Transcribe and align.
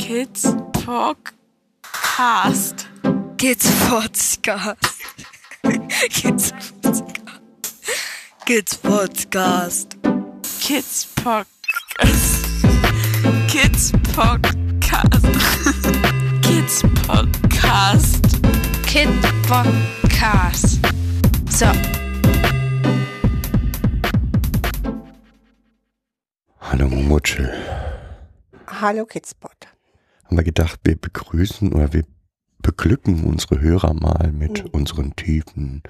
Kids 0.00 0.44
Podcast. 0.72 2.86
Kids 3.36 3.66
Podcast. 3.84 4.96
Kids 6.08 6.52
Podcast. 6.80 7.28
Kids 8.46 8.72
Podcast. 8.76 9.88
Kids 10.64 11.04
Podcast. 11.20 12.40
Kids 13.50 13.92
Podcast. 14.16 15.20
Kids 16.42 16.82
Podcast. 17.04 18.22
Kid 18.86 19.10
Podcast. 19.44 20.80
So. 21.52 21.68
Hallo 26.58 26.88
Mutschel. 26.88 27.52
Hallo 28.66 29.04
Kidspot. 29.04 29.69
Haben 30.30 30.36
wir 30.36 30.44
gedacht, 30.44 30.78
wir 30.84 30.96
begrüßen 30.96 31.72
oder 31.72 31.92
wir 31.92 32.04
beglücken 32.62 33.24
unsere 33.24 33.60
Hörer 33.60 33.94
mal 33.94 34.30
mit 34.30 34.72
unseren 34.72 35.16
tiefen, 35.16 35.82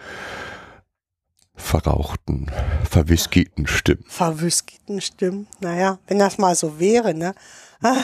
verrauchten, 1.55 2.51
verwhiskiten 2.89 3.67
Stimmen. 3.67 4.03
Verwüsketen 4.07 5.03
Stimmen. 5.03 5.47
Naja, 5.61 5.99
wenn 6.07 6.19
das 6.19 6.39
mal 6.39 6.55
so 6.55 6.81
wäre, 6.81 7.13
ne? 7.13 7.35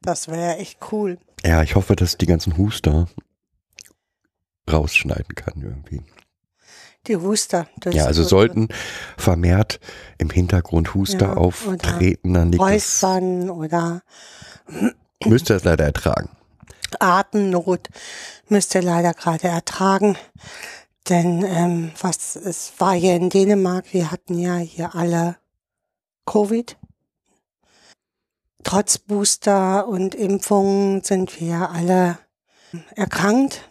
das 0.00 0.28
wäre 0.28 0.56
echt 0.56 0.78
cool. 0.92 1.18
Ja, 1.44 1.62
ich 1.62 1.74
hoffe, 1.74 1.94
dass 1.94 2.16
die 2.16 2.24
ganzen 2.24 2.56
Huster 2.56 3.06
rausschneiden 4.72 5.34
kann 5.34 5.60
irgendwie. 5.60 6.00
Die 7.06 7.16
Huster. 7.16 7.68
das 7.76 7.94
Ja, 7.94 8.06
also 8.06 8.22
sollten 8.22 8.68
vermehrt 9.18 9.78
im 10.16 10.30
Hintergrund 10.30 10.94
Huster 10.94 11.26
Ja, 11.26 11.34
auftreten, 11.34 12.32
dann 12.32 12.50
liegt 12.50 12.62
Räuspern 12.62 13.50
oder 13.50 14.00
müsst 15.24 15.50
ihr 15.50 15.54
das 15.54 15.64
leider 15.64 15.84
ertragen. 15.84 16.30
Atemnot 16.98 17.88
müsst 18.48 18.74
ihr 18.74 18.82
leider 18.82 19.14
gerade 19.14 19.48
ertragen. 19.48 20.16
Denn 21.08 21.44
ähm, 21.44 21.92
was 22.00 22.36
es 22.36 22.72
war 22.78 22.94
hier 22.94 23.16
in 23.16 23.30
Dänemark, 23.30 23.92
wir 23.92 24.10
hatten 24.10 24.38
ja 24.38 24.56
hier 24.56 24.94
alle 24.94 25.36
Covid. 26.26 26.76
Trotz 28.62 28.98
Booster 28.98 29.88
und 29.88 30.14
Impfungen 30.14 31.02
sind 31.02 31.40
wir 31.40 31.70
alle 31.70 32.18
erkrankt. 32.94 33.68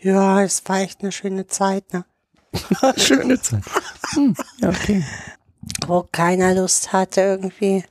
Ja, 0.00 0.42
es 0.42 0.62
war 0.66 0.80
echt 0.80 1.00
eine 1.00 1.12
schöne 1.12 1.46
Zeit, 1.46 1.92
ne? 1.92 2.04
Schöne 2.96 3.40
Zeit. 3.40 3.62
Hm, 4.12 4.36
okay. 4.62 5.04
wo 5.86 6.06
keiner 6.10 6.54
Lust 6.54 6.92
hatte, 6.92 7.20
irgendwie 7.22 7.84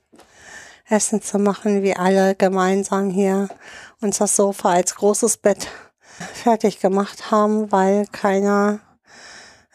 Essen 0.94 1.24
zu 1.24 1.40
machen, 1.40 1.82
wie 1.82 1.96
alle 1.96 2.36
gemeinsam 2.36 3.10
hier 3.10 3.50
uns 4.00 4.20
das 4.20 4.36
Sofa 4.36 4.74
als 4.74 4.94
großes 4.96 5.38
Bett 5.38 5.68
fertig 6.34 6.80
gemacht 6.80 7.32
haben, 7.32 7.72
weil 7.72 8.06
keiner 8.12 8.80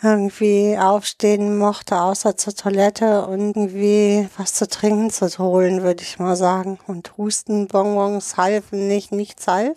irgendwie 0.00 0.78
aufstehen 0.78 1.58
mochte, 1.58 2.00
außer 2.00 2.36
zur 2.36 2.54
Toilette 2.54 3.26
und 3.26 3.56
irgendwie 3.56 4.28
was 4.36 4.54
zu 4.54 4.68
trinken 4.68 5.10
zu 5.10 5.26
holen, 5.38 5.82
würde 5.82 6.04
ich 6.04 6.20
mal 6.20 6.36
sagen. 6.36 6.78
Und 6.86 7.16
Hustenbonbons 7.18 8.36
halfen 8.36 8.86
nicht, 8.86 9.10
nichts 9.10 9.48
half. 9.48 9.76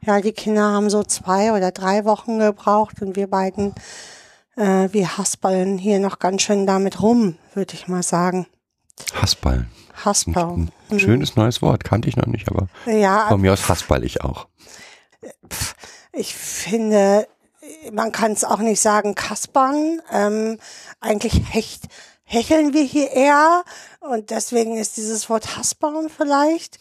Ja, 0.00 0.22
die 0.22 0.32
Kinder 0.32 0.62
haben 0.62 0.88
so 0.88 1.02
zwei 1.02 1.52
oder 1.52 1.72
drei 1.72 2.06
Wochen 2.06 2.38
gebraucht 2.38 3.02
und 3.02 3.16
wir 3.16 3.28
beiden 3.28 3.74
äh, 4.56 4.88
wir 4.92 5.18
haspeln 5.18 5.76
hier 5.76 5.98
noch 5.98 6.18
ganz 6.18 6.42
schön 6.42 6.66
damit 6.66 7.02
rum, 7.02 7.36
würde 7.54 7.74
ich 7.74 7.86
mal 7.86 8.02
sagen. 8.02 8.46
Haspeln. 9.14 9.70
Haspeln. 10.04 10.70
Ein 10.90 11.00
schönes 11.00 11.36
neues 11.36 11.62
Wort, 11.62 11.84
kannte 11.84 12.08
ich 12.08 12.16
noch 12.16 12.26
nicht, 12.26 12.48
aber 12.48 12.68
Ja, 12.86 13.28
von 13.28 13.40
mir 13.40 13.52
aus 13.52 13.68
haspel 13.68 14.04
ich 14.04 14.22
auch. 14.22 14.48
ich 16.12 16.34
finde, 16.34 17.26
man 17.92 18.12
kann 18.12 18.32
es 18.32 18.44
auch 18.44 18.58
nicht 18.58 18.80
sagen 18.80 19.14
kaspern. 19.14 20.00
Ähm, 20.10 20.58
eigentlich 21.00 21.40
hecht, 21.50 21.84
hecheln 22.24 22.72
wir 22.72 22.82
hier 22.82 23.10
eher 23.12 23.62
und 24.00 24.30
deswegen 24.30 24.76
ist 24.76 24.96
dieses 24.96 25.28
Wort 25.30 25.56
haspern 25.56 26.08
vielleicht. 26.08 26.78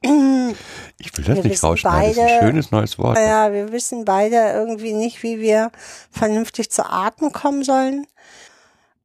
Ich 0.00 1.16
will 1.16 1.24
das 1.24 1.36
Wir 1.36 1.42
nicht 1.42 1.62
rausschneiden, 1.62 2.14
das 2.16 2.24
ist 2.24 2.32
ein 2.32 2.46
schönes 2.48 2.70
neues 2.70 2.98
Wort. 2.98 3.18
Ja, 3.18 3.52
wir 3.52 3.72
wissen 3.72 4.04
beide 4.04 4.36
irgendwie 4.52 4.92
nicht, 4.92 5.22
wie 5.22 5.40
wir 5.40 5.70
vernünftig 6.10 6.70
zu 6.70 6.88
Atmen 6.88 7.32
kommen 7.32 7.64
sollen. 7.64 8.06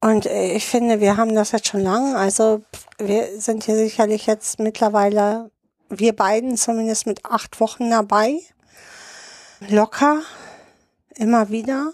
Und 0.02 0.26
äh, 0.26 0.54
ich 0.54 0.66
finde, 0.66 1.00
wir 1.00 1.16
haben 1.18 1.36
das 1.36 1.52
jetzt 1.52 1.68
schon 1.68 1.82
lange. 1.82 2.18
Also 2.18 2.64
wir 2.98 3.40
sind 3.40 3.64
hier 3.64 3.76
sicherlich 3.76 4.26
jetzt 4.26 4.60
mittlerweile, 4.60 5.52
wir 5.90 6.16
beiden 6.16 6.58
zumindest 6.58 7.06
mit 7.06 7.24
acht 7.26 7.60
Wochen 7.60 7.90
dabei. 7.90 8.40
Locker, 9.70 10.22
immer 11.16 11.50
wieder. 11.50 11.94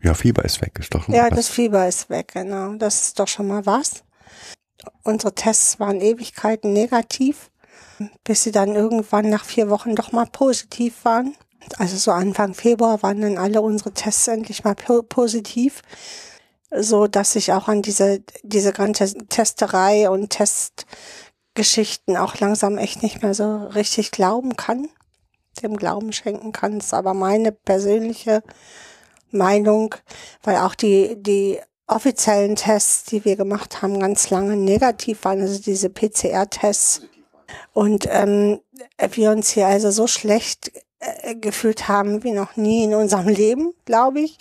Ja, 0.00 0.14
Fieber 0.14 0.44
ist 0.44 0.62
weg, 0.62 0.78
ist 0.78 0.94
doch 0.94 1.08
Ja, 1.08 1.24
was. 1.28 1.36
das 1.36 1.48
Fieber 1.48 1.88
ist 1.88 2.08
weg, 2.08 2.30
genau. 2.34 2.74
Das 2.74 3.02
ist 3.02 3.18
doch 3.18 3.26
schon 3.26 3.48
mal 3.48 3.66
was. 3.66 4.04
Unsere 5.02 5.34
Tests 5.34 5.80
waren 5.80 6.00
Ewigkeiten 6.00 6.72
negativ, 6.72 7.50
bis 8.22 8.44
sie 8.44 8.52
dann 8.52 8.76
irgendwann 8.76 9.28
nach 9.28 9.44
vier 9.44 9.70
Wochen 9.70 9.96
doch 9.96 10.12
mal 10.12 10.26
positiv 10.26 11.04
waren. 11.04 11.34
Also 11.78 11.96
so 11.96 12.12
Anfang 12.12 12.54
Februar 12.54 13.02
waren 13.02 13.20
dann 13.20 13.38
alle 13.38 13.60
unsere 13.60 13.92
Tests 13.92 14.28
endlich 14.28 14.62
mal 14.62 14.76
po 14.76 15.02
positiv, 15.02 15.82
so 16.70 17.06
dass 17.06 17.36
ich 17.36 17.52
auch 17.52 17.68
an 17.68 17.82
diese 17.82 18.22
diese 18.42 18.72
ganze 18.72 19.14
Testerei 19.28 20.10
und 20.10 20.30
Testgeschichten 20.30 22.16
auch 22.16 22.38
langsam 22.38 22.78
echt 22.78 23.02
nicht 23.02 23.22
mehr 23.22 23.34
so 23.34 23.66
richtig 23.68 24.10
glauben 24.10 24.56
kann, 24.56 24.88
dem 25.62 25.76
Glauben 25.76 26.12
schenken 26.12 26.52
kann. 26.52 26.78
Das 26.78 26.86
ist 26.86 26.94
aber 26.94 27.14
meine 27.14 27.52
persönliche 27.52 28.42
Meinung, 29.30 29.94
weil 30.42 30.56
auch 30.56 30.74
die, 30.74 31.16
die 31.16 31.60
offiziellen 31.86 32.56
Tests, 32.56 33.04
die 33.04 33.24
wir 33.24 33.36
gemacht 33.36 33.82
haben, 33.82 33.98
ganz 33.98 34.30
lange 34.30 34.56
negativ 34.56 35.24
waren, 35.24 35.40
also 35.40 35.60
diese 35.60 35.90
PCR-Tests. 35.90 37.02
Und 37.72 38.06
ähm, 38.10 38.60
wir 39.12 39.30
uns 39.30 39.50
hier 39.50 39.66
also 39.66 39.90
so 39.90 40.06
schlecht 40.06 40.70
äh, 41.00 41.34
gefühlt 41.34 41.88
haben 41.88 42.22
wie 42.24 42.32
noch 42.32 42.56
nie 42.56 42.84
in 42.84 42.94
unserem 42.94 43.28
Leben, 43.28 43.72
glaube 43.84 44.20
ich. 44.20 44.38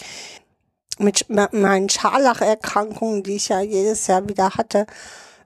Mit 0.99 1.29
me- 1.29 1.49
meinen 1.51 1.89
Scharlacherkrankungen, 1.89 3.23
die 3.23 3.35
ich 3.35 3.49
ja 3.49 3.61
jedes 3.61 4.07
Jahr 4.07 4.27
wieder 4.27 4.51
hatte, 4.51 4.87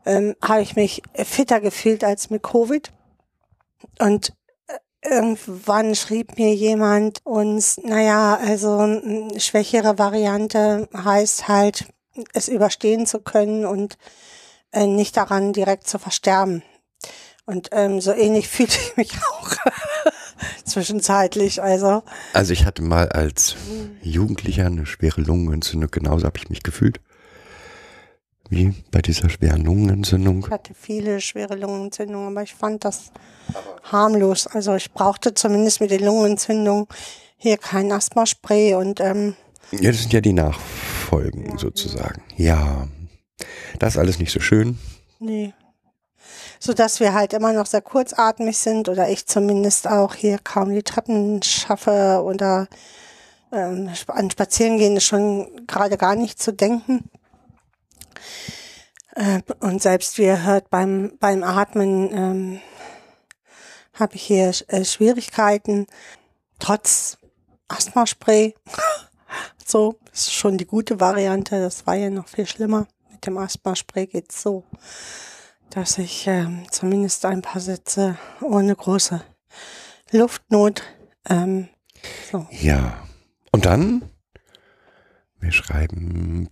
ähm, 0.05 0.35
habe 0.41 0.61
ich 0.61 0.75
mich 0.75 1.01
fitter 1.13 1.59
gefühlt 1.59 2.03
als 2.03 2.29
mit 2.29 2.41
Covid. 2.43 2.91
Und 3.99 4.33
irgendwann 5.03 5.95
schrieb 5.95 6.37
mir 6.37 6.53
jemand 6.53 7.25
uns, 7.25 7.77
naja, 7.83 8.35
also 8.41 8.77
eine 8.77 9.39
schwächere 9.39 9.97
Variante 9.97 10.87
heißt 10.95 11.47
halt, 11.47 11.85
es 12.33 12.47
überstehen 12.47 13.05
zu 13.05 13.19
können 13.19 13.65
und 13.65 13.97
äh, 14.71 14.85
nicht 14.85 15.17
daran 15.17 15.53
direkt 15.53 15.87
zu 15.87 15.97
versterben. 15.99 16.63
Und 17.45 17.69
ähm, 17.71 17.99
so 17.99 18.11
ähnlich 18.13 18.47
fühlte 18.49 18.77
ich 18.77 18.95
mich 18.97 19.11
auch 19.17 19.49
zwischenzeitlich. 20.65 21.61
Also 21.61 22.03
Also 22.33 22.53
ich 22.53 22.65
hatte 22.65 22.81
mal 22.81 23.09
als 23.09 23.55
Jugendlicher 24.01 24.65
eine 24.65 24.85
schwere 24.85 25.21
Lungenentzündung, 25.21 25.89
genauso 25.91 26.25
habe 26.25 26.37
ich 26.37 26.49
mich 26.49 26.63
gefühlt. 26.63 26.99
Wie 28.49 28.73
bei 28.91 29.01
dieser 29.01 29.29
schweren 29.29 29.63
Lungenentzündung. 29.63 30.43
ich 30.45 30.51
hatte 30.51 30.73
viele 30.73 31.21
schwere 31.21 31.55
Lungenentzündungen, 31.55 32.27
aber 32.35 32.43
ich 32.43 32.53
fand 32.53 32.83
das 32.83 33.11
harmlos. 33.83 34.45
Also 34.45 34.75
ich 34.75 34.91
brauchte 34.91 35.33
zumindest 35.33 35.79
mit 35.79 35.89
den 35.91 36.03
Lungenentzündungen 36.03 36.87
hier 37.37 37.57
kein 37.57 37.91
Asthmaspray 37.91 38.73
und 38.75 38.99
ähm, 38.99 39.35
Ja, 39.71 39.91
das 39.91 40.01
sind 40.01 40.11
ja 40.11 40.19
die 40.19 40.33
Nachfolgen 40.33 41.57
sozusagen. 41.57 42.21
Ja, 42.35 42.87
das 43.79 43.93
ist 43.93 43.99
alles 43.99 44.19
nicht 44.19 44.33
so 44.33 44.41
schön. 44.41 44.77
Nee. 45.19 45.53
So 46.63 46.73
dass 46.73 46.99
wir 46.99 47.15
halt 47.15 47.33
immer 47.33 47.53
noch 47.53 47.65
sehr 47.65 47.81
kurzatmig 47.81 48.55
sind 48.55 48.87
oder 48.87 49.09
ich 49.09 49.25
zumindest 49.25 49.87
auch 49.87 50.13
hier 50.13 50.37
kaum 50.37 50.71
die 50.71 50.83
Treppen 50.83 51.41
schaffe 51.41 52.21
oder 52.23 52.67
ähm, 53.51 53.89
an 54.05 54.29
Spazierengehen 54.29 54.95
ist 54.95 55.05
schon 55.05 55.65
gerade 55.65 55.97
gar 55.97 56.15
nicht 56.15 56.39
zu 56.39 56.53
denken. 56.53 57.09
Äh, 59.15 59.41
und 59.59 59.81
selbst 59.81 60.19
wie 60.19 60.25
ihr 60.25 60.43
hört 60.43 60.69
beim, 60.69 61.17
beim 61.19 61.41
Atmen 61.41 62.13
ähm, 62.13 62.61
habe 63.95 64.13
ich 64.15 64.21
hier 64.21 64.53
äh, 64.67 64.85
Schwierigkeiten, 64.85 65.87
trotz 66.59 67.17
Asthmaspray. 67.69 68.53
so, 69.65 69.95
ist 70.13 70.31
schon 70.31 70.59
die 70.59 70.67
gute 70.67 70.99
Variante. 70.99 71.59
Das 71.59 71.87
war 71.87 71.95
ja 71.95 72.11
noch 72.11 72.27
viel 72.27 72.45
schlimmer. 72.45 72.87
Mit 73.09 73.25
dem 73.25 73.39
Asthmaspray 73.39 74.05
geht's 74.05 74.43
so, 74.43 74.63
dass 75.71 75.97
ich 75.97 76.27
ähm, 76.27 76.65
zumindest 76.69 77.25
ein 77.25 77.41
paar 77.41 77.61
Sätze 77.61 78.17
ohne 78.41 78.75
große 78.75 79.21
Luftnot 80.11 80.83
ähm, 81.27 81.69
so. 82.31 82.47
Ja. 82.51 83.07
Und 83.51 83.65
dann 83.65 84.03
Wir 85.39 85.51
schreiben 85.51 86.49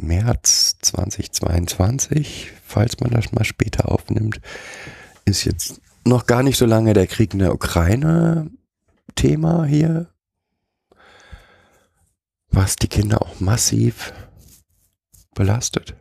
März 0.00 0.76
2022, 0.82 2.52
falls 2.64 2.98
man 2.98 3.10
das 3.10 3.32
mal 3.32 3.44
später 3.44 3.90
aufnimmt. 3.90 4.40
Ist 5.24 5.44
jetzt 5.44 5.80
noch 6.04 6.26
gar 6.26 6.42
nicht 6.42 6.58
so 6.58 6.66
lange 6.66 6.94
der 6.94 7.06
Krieg 7.06 7.34
in 7.34 7.38
der 7.38 7.54
Ukraine 7.54 8.50
Thema 9.14 9.64
hier, 9.64 10.08
was 12.50 12.76
die 12.76 12.88
Kinder 12.88 13.22
auch 13.22 13.38
massiv 13.38 14.12
belastet. 15.34 15.94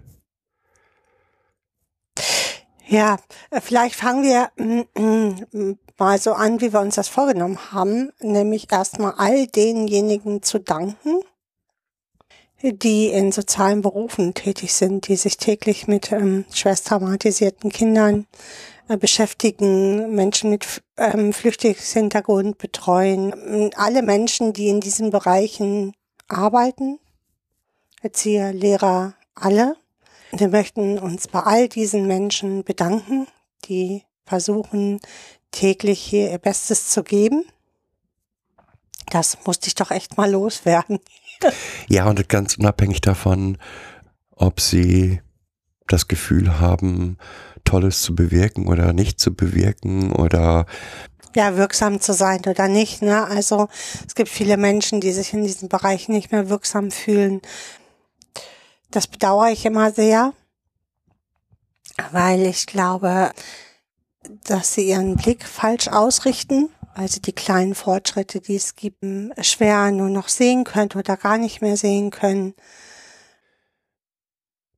Ja, 2.92 3.16
äh, 3.52 3.62
vielleicht 3.62 3.96
fangen 3.96 4.24
wir 4.24 4.52
mm, 4.58 4.82
mm, 5.02 5.80
mal 5.98 6.20
so 6.20 6.34
an, 6.34 6.60
wie 6.60 6.74
wir 6.74 6.82
uns 6.82 6.96
das 6.96 7.08
vorgenommen 7.08 7.72
haben, 7.72 8.12
nämlich 8.20 8.70
erstmal 8.70 9.14
all 9.18 9.48
denjenigen 9.48 10.44
zu 10.44 10.60
danken, 10.60 11.22
die 12.62 13.08
in 13.08 13.32
sozialen 13.32 13.82
Berufen 13.82 14.34
tätig 14.34 14.74
sind, 14.74 15.08
die 15.08 15.16
sich 15.16 15.38
täglich 15.38 15.88
mit 15.88 16.12
ähm, 16.12 16.44
schwerst 16.54 16.90
Kindern 16.90 18.28
äh, 18.90 18.98
beschäftigen, 18.98 20.14
Menschen 20.14 20.50
mit 20.50 20.84
ähm, 20.98 21.32
Flüchtlingshintergrund 21.32 22.58
betreuen, 22.58 23.72
alle 23.78 24.02
Menschen, 24.02 24.52
die 24.52 24.68
in 24.68 24.82
diesen 24.82 25.12
Bereichen 25.12 25.94
arbeiten, 26.28 27.00
Erzieher, 28.02 28.52
Lehrer, 28.52 29.14
alle. 29.34 29.78
Wir 30.32 30.48
möchten 30.48 30.98
uns 30.98 31.28
bei 31.28 31.42
all 31.42 31.68
diesen 31.68 32.08
Menschen 32.08 32.64
bedanken, 32.64 33.28
die 33.66 34.04
versuchen, 34.26 35.00
täglich 35.52 36.00
hier 36.00 36.32
ihr 36.32 36.38
Bestes 36.38 36.90
zu 36.90 37.04
geben. 37.04 37.44
Das 39.10 39.38
musste 39.46 39.68
ich 39.68 39.76
doch 39.76 39.92
echt 39.92 40.18
mal 40.18 40.32
loswerden. 40.32 41.00
Ja, 41.90 42.08
und 42.08 42.30
ganz 42.30 42.58
unabhängig 42.58 43.02
davon, 43.02 43.58
ob 44.32 44.62
sie 44.62 45.22
das 45.88 46.08
Gefühl 46.08 46.60
haben, 46.60 47.18
Tolles 47.66 48.02
zu 48.02 48.16
bewirken 48.16 48.68
oder 48.68 48.94
nicht 48.94 49.20
zu 49.20 49.34
bewirken 49.34 50.14
oder 50.14 50.66
ja, 51.36 51.56
wirksam 51.56 52.02
zu 52.02 52.14
sein 52.14 52.42
oder 52.46 52.68
nicht. 52.68 53.02
Ne? 53.02 53.26
Also 53.26 53.70
es 54.06 54.16
gibt 54.16 54.30
viele 54.30 54.58
Menschen, 54.58 55.02
die 55.02 55.12
sich 55.12 55.34
in 55.34 55.44
diesem 55.44 55.70
Bereich 55.70 56.10
nicht 56.10 56.32
mehr 56.32 56.50
wirksam 56.50 56.92
fühlen. 56.92 57.42
Das 58.92 59.08
bedauere 59.08 59.52
ich 59.52 59.66
immer 59.66 59.92
sehr, 59.92 60.34
weil 62.12 62.46
ich 62.46 62.66
glaube, 62.66 63.32
dass 64.44 64.74
sie 64.74 64.90
ihren 64.90 65.16
Blick 65.16 65.46
falsch 65.46 65.88
ausrichten, 65.88 66.70
weil 66.96 67.08
sie 67.10 67.22
die 67.22 67.32
kleinen 67.34 67.74
Fortschritte, 67.74 68.42
die 68.42 68.56
es 68.56 68.76
gibt, 68.76 69.04
schwer 69.42 69.92
nur 69.92 70.10
noch 70.10 70.28
sehen 70.28 70.66
können 70.66 70.92
oder 70.96 71.16
gar 71.16 71.38
nicht 71.38 71.62
mehr 71.62 71.78
sehen 71.78 72.12
können. 72.12 72.54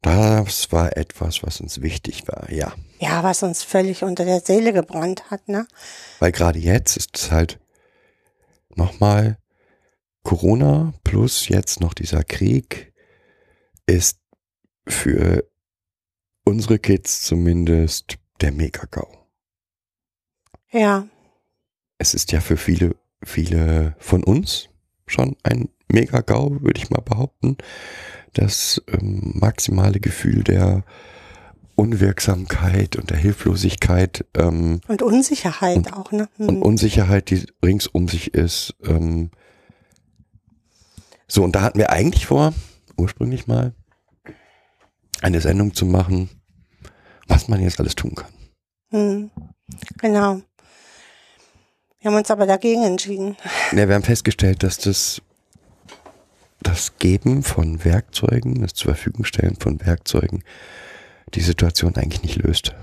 Das 0.02 0.72
war 0.72 0.96
etwas, 0.96 1.44
was 1.44 1.62
uns 1.62 1.82
wichtig 1.82 2.28
war, 2.28 2.52
ja. 2.52 2.74
Ja, 3.00 3.24
was 3.24 3.42
uns 3.42 3.64
völlig 3.64 4.04
unter 4.04 4.26
der 4.26 4.42
Seele 4.42 4.74
gebrannt 4.74 5.32
hat, 5.32 5.48
ne? 5.48 5.66
Weil 6.20 6.32
gerade 6.32 6.60
jetzt 6.60 6.98
ist 6.98 7.18
es 7.18 7.32
halt 7.32 7.60
nochmal 8.76 9.38
Corona 10.24 10.94
plus 11.04 11.48
jetzt 11.48 11.80
noch 11.80 11.94
dieser 11.94 12.24
Krieg 12.24 12.93
ist 13.86 14.20
für 14.88 15.44
unsere 16.46 16.80
Kids 16.80 17.24
zumindest 17.24 18.18
der 18.42 18.52
Mega-GAU. 18.52 19.08
Ja. 20.72 21.08
Es 21.98 22.14
ist 22.14 22.32
ja 22.32 22.42
für 22.42 22.58
viele, 22.58 22.96
viele 23.24 23.96
von 24.00 24.24
uns 24.24 24.70
schon 25.08 25.38
ein 25.44 25.70
Mega-GAU, 25.88 26.62
würde 26.62 26.80
ich 26.80 26.90
mal 26.90 27.02
behaupten. 27.02 27.58
Das 28.34 28.82
ähm, 28.88 29.34
maximale 29.36 30.00
Gefühl 30.00 30.44
der 30.44 30.84
Unwirksamkeit 31.76 32.96
und 32.96 33.10
der 33.10 33.18
Hilflosigkeit. 33.18 34.26
Ähm, 34.36 34.82
und 34.88 35.02
Unsicherheit 35.02 35.78
und, 35.78 35.94
auch, 35.94 36.12
ne? 36.12 36.28
Hm. 36.38 36.50
Und 36.50 36.62
Unsicherheit, 36.62 37.30
die 37.30 37.46
rings 37.64 37.88
um 37.88 38.08
sich 38.08 38.34
ist. 38.34 38.76
Ähm, 38.84 39.32
so, 41.28 41.44
und 41.44 41.56
da 41.56 41.62
hatten 41.62 41.80
wir 41.80 41.92
eigentlich 41.92 42.26
vor, 42.26 42.54
ursprünglich 42.98 43.48
mal, 43.48 43.74
eine 45.22 45.42
Sendung 45.42 45.74
zu 45.74 45.86
machen, 45.86 46.30
was 47.28 47.48
man 47.48 47.62
jetzt 47.62 47.80
alles 47.80 47.96
tun 47.96 48.16
kann. 48.16 48.32
Hm. 48.92 49.32
Genau. 49.98 50.42
Wir 52.00 52.12
haben 52.12 52.18
uns 52.18 52.30
aber 52.32 52.46
dagegen 52.46 52.84
entschieden. 52.84 53.38
Ja, 53.72 53.88
wir 53.88 53.96
haben 53.96 54.04
festgestellt, 54.04 54.62
dass 54.64 54.78
das, 54.78 55.22
das 56.62 56.98
Geben 56.98 57.44
von 57.44 57.86
Werkzeugen, 57.86 58.62
das 58.62 58.74
zur 58.74 58.94
Verfügung 58.94 59.24
stellen 59.24 59.56
von 59.56 59.80
Werkzeugen, 59.86 60.44
die 61.34 61.42
Situation 61.42 61.96
eigentlich 61.96 62.24
nicht 62.24 62.36
löst. 62.36 62.76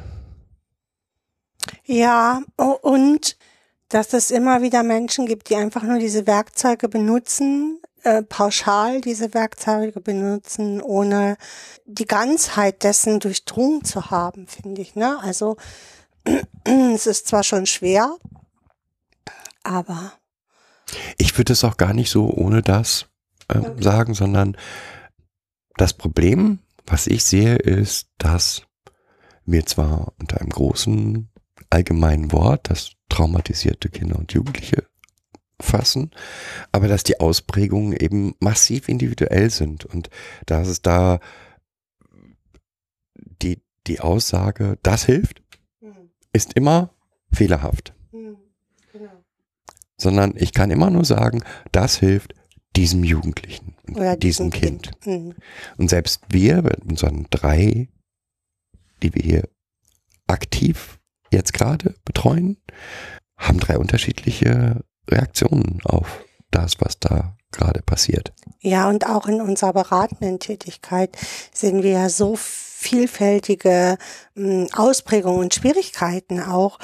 Ja, 1.85 2.43
und 2.57 3.37
dass 3.91 4.13
es 4.15 4.31
immer 4.31 4.63
wieder 4.63 4.83
Menschen 4.83 5.27
gibt, 5.27 5.51
die 5.51 5.57
einfach 5.57 5.83
nur 5.83 5.99
diese 5.99 6.27
Werkzeuge 6.27 6.89
benutzen, 6.89 7.81
äh, 8.03 8.23
pauschal 8.23 9.01
diese 9.01 9.35
Werkzeuge 9.35 10.01
benutzen, 10.01 10.81
ohne 10.81 11.37
die 11.87 12.07
Ganzheit 12.07 12.83
dessen 12.83 13.21
durchdrungen 13.21 13.85
zu 13.85 14.11
haben, 14.11 14.47
finde 14.47 14.83
ich. 14.83 14.95
Ne? 14.95 15.19
Also 15.23 15.57
es 16.95 17.07
ist 17.07 17.29
zwar 17.29 17.43
schon 17.43 17.67
schwer, 17.67 18.17
aber. 19.63 20.13
Ich 21.19 21.37
würde 21.39 21.53
es 21.53 21.65
auch 21.65 21.77
gar 21.77 21.93
nicht 21.93 22.11
so 22.11 22.31
ohne 22.31 22.63
das 22.63 23.07
äh, 23.49 23.59
okay. 23.59 23.83
sagen, 23.83 24.15
sondern 24.15 24.57
das 25.77 25.93
Problem, 25.95 26.59
was 26.87 27.07
ich 27.07 27.25
sehe, 27.25 27.57
ist, 27.57 28.09
dass 28.19 28.63
wir 29.45 29.65
zwar 29.67 30.13
unter 30.19 30.41
einem 30.41 30.51
großen 30.51 31.29
allgemeinen 31.71 32.33
Wort, 32.33 32.69
das 32.71 32.93
traumatisierte 33.09 33.89
Kinder 33.89 34.19
und 34.19 34.33
Jugendliche 34.33 34.90
fassen, 35.61 36.11
aber 36.73 36.89
dass 36.89 37.05
die 37.05 37.21
Ausprägungen 37.21 37.93
eben 37.93 38.35
massiv 38.41 38.89
individuell 38.89 39.51
sind 39.51 39.85
und 39.85 40.11
dass 40.47 40.69
es 40.69 40.83
da 40.83 41.21
die, 43.43 43.63
die 43.87 44.01
Aussage, 44.01 44.79
das 44.83 45.05
hilft, 45.05 45.43
mhm. 45.81 46.11
ist 46.33 46.55
immer 46.55 46.95
fehlerhaft. 47.33 47.95
Mhm. 48.13 48.37
Genau. 48.93 49.25
Sondern 49.97 50.35
ich 50.37 50.53
kann 50.53 50.71
immer 50.71 50.91
nur 50.91 51.05
sagen, 51.05 51.43
das 51.73 51.97
hilft 51.99 52.35
diesem 52.77 53.05
Jugendlichen, 53.05 53.75
Oder 53.95 54.17
diesem 54.17 54.51
Kind. 54.51 55.01
kind. 55.01 55.25
Mhm. 55.25 55.35
Und 55.77 55.91
selbst 55.91 56.23
wir, 56.29 56.63
mit 56.63 56.85
unseren 56.85 57.27
drei, 57.31 57.89
die 59.03 59.15
wir 59.15 59.23
hier 59.23 59.49
aktiv 60.27 61.01
jetzt 61.33 61.53
gerade 61.53 61.95
betreuen, 62.05 62.59
haben 63.37 63.59
drei 63.59 63.79
unterschiedliche 63.79 64.85
Reaktionen 65.11 65.81
auf 65.85 66.25
das, 66.51 66.81
was 66.81 66.99
da 66.99 67.37
gerade 67.53 67.83
passiert. 67.83 68.33
Ja, 68.61 68.89
und 68.89 69.07
auch 69.07 69.27
in 69.27 69.41
unserer 69.41 69.73
beratenden 69.73 70.39
Tätigkeit 70.39 71.17
sehen 71.53 71.83
wir 71.83 71.91
ja 71.91 72.09
so 72.09 72.37
vielfältige 72.37 73.99
hm, 74.35 74.69
Ausprägungen 74.73 75.41
und 75.41 75.55
Schwierigkeiten 75.55 76.41
auch, 76.41 76.79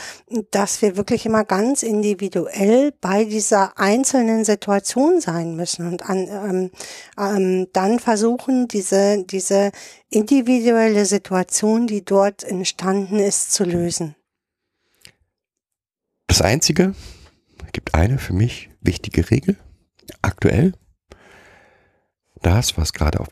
dass 0.51 0.83
wir 0.83 0.97
wirklich 0.97 1.25
immer 1.25 1.45
ganz 1.45 1.83
individuell 1.83 2.93
bei 3.01 3.25
dieser 3.25 3.79
einzelnen 3.79 4.45
Situation 4.45 5.23
sein 5.23 5.57
müssen 5.57 5.89
und 5.89 6.09
an, 6.09 6.29
ähm, 6.29 6.71
ähm, 7.19 7.69
dann 7.73 7.99
versuchen, 7.99 8.69
diese, 8.69 9.25
diese 9.25 9.71
individuelle 10.11 11.07
Situation, 11.07 11.87
die 11.87 12.05
dort 12.05 12.45
entstanden 12.45 13.19
ist, 13.19 13.55
zu 13.55 13.65
lösen. 13.65 14.17
Das 16.27 16.43
Einzige, 16.43 16.95
gibt 17.73 17.95
eine 17.95 18.19
für 18.19 18.33
mich 18.33 18.71
wichtige 18.81 19.31
Regel. 19.31 19.57
Aktuell. 20.23 20.73
Das, 22.43 22.77
was 22.77 22.93
gerade 22.93 23.21
auf, 23.21 23.29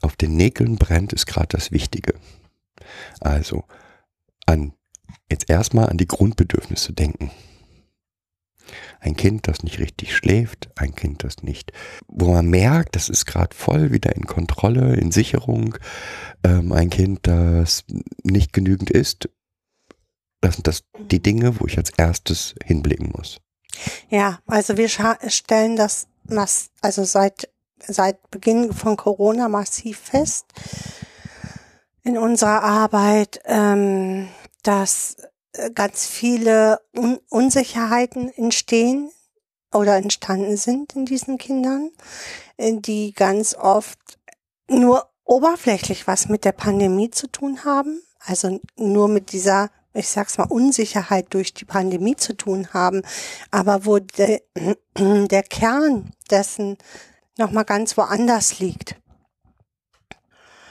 auf 0.00 0.16
den 0.16 0.36
Nägeln 0.36 0.76
brennt, 0.76 1.12
ist 1.12 1.26
gerade 1.26 1.48
das 1.48 1.72
Wichtige. 1.72 2.14
Also 3.20 3.64
an 4.46 4.72
jetzt 5.30 5.48
erstmal 5.48 5.88
an 5.88 5.96
die 5.96 6.08
Grundbedürfnisse 6.08 6.92
denken. 6.92 7.30
Ein 9.00 9.16
Kind, 9.16 9.48
das 9.48 9.62
nicht 9.62 9.78
richtig 9.78 10.14
schläft, 10.14 10.70
ein 10.76 10.94
Kind, 10.94 11.24
das 11.24 11.42
nicht, 11.42 11.72
wo 12.06 12.32
man 12.32 12.46
merkt, 12.46 12.94
das 12.94 13.08
ist 13.08 13.24
gerade 13.24 13.56
voll 13.56 13.92
wieder 13.92 14.14
in 14.14 14.26
Kontrolle, 14.26 14.94
in 14.96 15.10
Sicherung, 15.10 15.76
ähm, 16.44 16.72
ein 16.72 16.90
Kind, 16.90 17.26
das 17.26 17.84
nicht 18.22 18.52
genügend 18.52 18.90
isst. 18.90 19.28
Das 20.40 20.54
sind 20.56 20.66
das 20.66 20.84
die 21.10 21.22
Dinge, 21.22 21.58
wo 21.60 21.66
ich 21.66 21.78
als 21.78 21.90
erstes 21.90 22.54
hinblicken 22.64 23.10
muss. 23.16 23.40
Ja, 24.08 24.38
also 24.46 24.76
wir 24.76 24.88
stellen 24.88 25.76
das 25.76 26.06
also 26.80 27.04
seit, 27.04 27.48
seit 27.78 28.30
Beginn 28.30 28.72
von 28.72 28.96
Corona 28.96 29.48
massiv 29.48 29.98
fest. 29.98 30.46
In 32.02 32.16
unserer 32.16 32.62
Arbeit, 32.62 33.40
ähm, 33.44 34.28
dass 34.62 35.16
äh, 35.52 35.70
ganz 35.70 36.06
viele 36.06 36.80
Un 36.96 37.18
Unsicherheiten 37.28 38.32
entstehen 38.32 39.10
oder 39.72 39.96
entstanden 39.96 40.56
sind 40.56 40.96
in 40.96 41.04
diesen 41.04 41.36
Kindern, 41.36 41.90
äh, 42.56 42.74
die 42.76 43.12
ganz 43.12 43.54
oft 43.54 43.98
nur 44.68 45.10
oberflächlich 45.24 46.06
was 46.06 46.28
mit 46.28 46.44
der 46.44 46.52
Pandemie 46.52 47.10
zu 47.10 47.26
tun 47.26 47.64
haben, 47.64 48.02
also 48.20 48.60
nur 48.76 49.08
mit 49.08 49.32
dieser 49.32 49.70
ich 49.94 50.08
sag's 50.08 50.38
mal, 50.38 50.44
Unsicherheit 50.44 51.26
durch 51.30 51.52
die 51.54 51.64
Pandemie 51.64 52.16
zu 52.16 52.36
tun 52.36 52.72
haben, 52.72 53.02
aber 53.50 53.84
wo 53.84 53.98
de, 53.98 54.40
der 54.96 55.42
Kern 55.42 56.10
dessen 56.30 56.76
nochmal 57.36 57.64
ganz 57.64 57.96
woanders 57.96 58.58
liegt. 58.60 58.96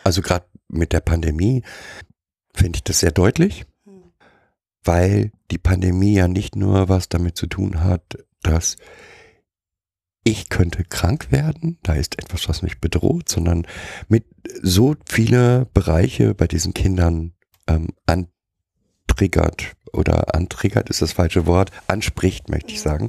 Also 0.03 0.21
gerade 0.21 0.45
mit 0.69 0.93
der 0.93 1.01
Pandemie 1.01 1.63
finde 2.55 2.77
ich 2.77 2.83
das 2.83 2.99
sehr 2.99 3.11
deutlich, 3.11 3.65
weil 4.83 5.31
die 5.51 5.57
Pandemie 5.57 6.13
ja 6.13 6.27
nicht 6.27 6.55
nur 6.55 6.89
was 6.89 7.09
damit 7.09 7.37
zu 7.37 7.47
tun 7.47 7.83
hat, 7.83 8.17
dass 8.41 8.77
ich 10.23 10.49
könnte 10.49 10.83
krank 10.83 11.31
werden, 11.31 11.79
da 11.83 11.93
ist 11.93 12.19
etwas, 12.19 12.47
was 12.49 12.61
mich 12.61 12.79
bedroht, 12.79 13.29
sondern 13.29 13.65
mit 14.09 14.25
so 14.61 14.95
viele 15.05 15.65
Bereiche 15.73 16.35
bei 16.35 16.47
diesen 16.47 16.73
Kindern 16.73 17.33
ähm, 17.67 17.87
antriggert 19.19 19.73
oder 19.91 20.33
antriggert 20.35 20.89
ist 20.89 21.01
das 21.01 21.11
falsche 21.13 21.45
Wort, 21.45 21.71
anspricht, 21.87 22.47
möchte 22.49 22.71
ich 22.71 22.81
sagen, 22.81 23.07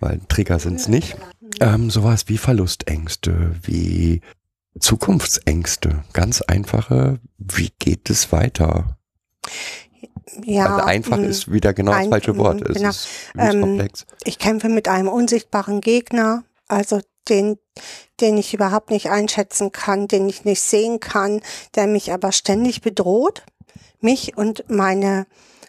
weil 0.00 0.20
Trigger 0.28 0.58
sind 0.58 0.80
es 0.80 0.88
nicht. 0.88 1.16
Ähm, 1.60 1.90
sowas 1.90 2.24
wie 2.28 2.38
Verlustängste, 2.38 3.54
wie 3.62 4.22
Zukunftsängste, 4.80 6.02
ganz 6.14 6.40
einfache, 6.42 7.20
wie 7.38 7.70
geht 7.78 8.08
es 8.10 8.32
weiter? 8.32 8.96
Ja, 10.44 10.76
also 10.76 10.86
einfach 10.86 11.18
mh, 11.18 11.26
ist 11.26 11.52
wieder 11.52 11.74
genau 11.74 11.92
das 11.92 12.00
ein- 12.00 12.10
falsche 12.10 12.36
Wort. 12.38 12.62
Es 12.62 12.76
genau. 12.76 12.88
ist 12.88 13.08
übelst 13.34 13.54
Ähm, 13.54 13.60
komplex. 13.60 14.06
ich 14.24 14.38
kämpfe 14.38 14.68
mit 14.70 14.88
einem 14.88 15.08
unsichtbaren 15.08 15.80
Gegner, 15.82 16.42
also 16.66 17.00
den, 17.28 17.58
den 18.20 18.38
ich 18.38 18.54
überhaupt 18.54 18.90
nicht 18.90 19.10
einschätzen 19.10 19.70
kann, 19.70 20.08
den 20.08 20.28
ich 20.28 20.44
nicht 20.44 20.62
sehen 20.62 20.98
kann, 20.98 21.42
der 21.74 21.86
mich 21.86 22.12
aber 22.12 22.32
ständig 22.32 22.80
bedroht. 22.80 23.44
Mich 24.00 24.36
und 24.36 24.64
meine 24.68 25.26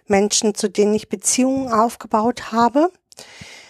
Menschen, 0.07 0.55
zu 0.55 0.69
denen 0.69 0.93
ich 0.93 1.09
Beziehungen 1.09 1.71
aufgebaut 1.71 2.51
habe. 2.51 2.91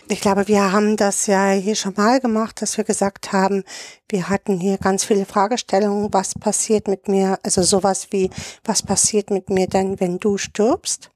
Ich 0.09 0.19
glaube, 0.19 0.47
wir 0.47 0.71
haben 0.71 0.97
das 0.97 1.27
ja 1.27 1.51
hier 1.51 1.75
schon 1.75 1.93
mal 1.95 2.19
gemacht, 2.19 2.61
dass 2.61 2.77
wir 2.77 2.83
gesagt 2.83 3.31
haben, 3.31 3.63
wir 4.09 4.29
hatten 4.29 4.59
hier 4.59 4.77
ganz 4.77 5.05
viele 5.05 5.25
Fragestellungen, 5.25 6.13
was 6.13 6.35
passiert 6.35 6.87
mit 6.87 7.07
mir, 7.07 7.39
also 7.43 7.63
sowas 7.63 8.07
wie, 8.11 8.29
was 8.65 8.83
passiert 8.83 9.29
mit 9.29 9.49
mir 9.49 9.67
denn, 9.67 9.99
wenn 9.99 10.19
du 10.19 10.37
stirbst? 10.37 11.09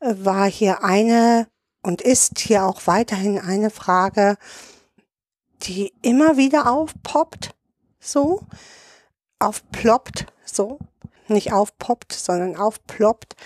War 0.00 0.50
hier 0.50 0.82
eine 0.82 1.46
und 1.82 2.00
ist 2.00 2.38
hier 2.38 2.64
auch 2.64 2.86
weiterhin 2.86 3.38
eine 3.38 3.70
Frage, 3.70 4.38
die 5.62 5.92
immer 6.02 6.36
wieder 6.36 6.70
aufpoppt, 6.70 7.54
so, 8.00 8.40
aufploppt, 9.38 10.26
so, 10.44 10.78
nicht 11.28 11.52
aufpoppt, 11.52 12.12
sondern 12.12 12.56
aufploppt, 12.56 13.36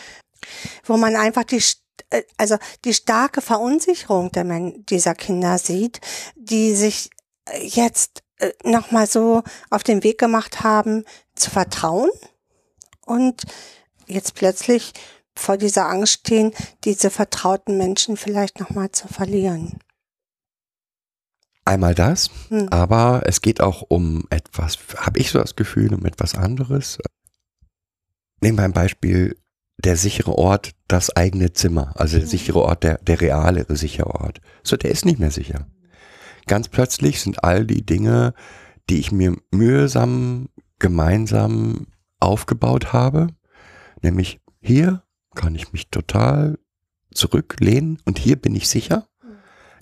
wo 0.85 0.97
man 0.97 1.17
einfach 1.17 1.45
die, 1.45 1.63
äh, 2.11 2.23
also 2.37 2.57
die 2.85 2.95
starke 2.95 3.41
Verunsicherung 3.41 4.31
der 4.33 4.45
Men 4.45 4.85
dieser 4.87 5.15
Kinder 5.15 5.59
sieht, 5.59 6.01
die 6.37 6.75
sich 6.75 7.11
äh, 7.47 7.67
jetzt 7.67 8.23
nochmal 8.65 9.07
so 9.07 9.43
auf 9.71 9.83
den 9.83 10.05
Weg 10.05 10.19
gemacht 10.19 10.63
haben, 10.63 11.05
zu 11.35 11.51
vertrauen 11.51 12.11
und 13.05 13.43
jetzt 14.07 14.35
plötzlich 14.35 14.93
vor 15.35 15.57
dieser 15.57 15.89
Angst 15.89 16.21
stehen, 16.21 16.53
diese 16.85 17.11
vertrauten 17.11 17.79
Menschen 17.79 18.17
vielleicht 18.17 18.61
nochmal 18.61 18.91
zu 18.91 19.09
verlieren. 19.09 19.79
Einmal 21.65 21.95
das, 21.95 22.31
Hm. 22.49 22.69
aber 22.71 23.23
es 23.27 23.43
geht 23.43 23.61
auch 23.61 23.83
um 23.83 24.25
etwas, 24.31 24.79
habe 24.97 25.21
ich 25.21 25.31
so 25.31 25.39
das 25.39 25.55
Gefühl, 25.55 25.93
um 25.95 26.05
etwas 26.07 26.35
anderes. 26.35 26.99
Nehmen 28.41 28.59
wir 28.59 28.65
ein 28.65 28.73
Beispiel, 28.73 29.37
der 29.79 29.97
sichere 29.97 30.37
Ort, 30.37 30.73
das 30.89 31.15
eigene 31.15 31.53
Zimmer, 31.53 31.93
also 31.95 32.17
der 32.17 32.27
Mhm. 32.27 32.31
sichere 32.31 32.61
Ort, 32.63 32.83
der, 32.83 32.99
der 32.99 33.21
reale 33.21 33.65
sichere 33.77 34.15
Ort. 34.21 34.41
So, 34.63 34.77
der 34.77 34.91
ist 34.91 35.05
nicht 35.05 35.19
mehr 35.19 35.31
sicher. 35.31 35.67
Ganz 36.47 36.69
plötzlich 36.69 37.21
sind 37.21 37.45
all 37.45 37.65
die 37.67 37.85
Dinge, 37.85 38.35
die 38.91 38.99
ich 38.99 39.13
mir 39.13 39.37
mühsam 39.51 40.49
gemeinsam 40.79 41.87
aufgebaut 42.21 42.93
habe, 42.93 43.29
nämlich 44.03 44.41
hier 44.61 45.03
kann 45.35 45.55
ich 45.55 45.73
mich 45.73 45.89
total 45.91 46.59
zurücklehnen 47.13 48.01
und 48.05 48.19
hier 48.19 48.37
bin 48.37 48.55
ich 48.57 48.69
sicher, 48.69 49.07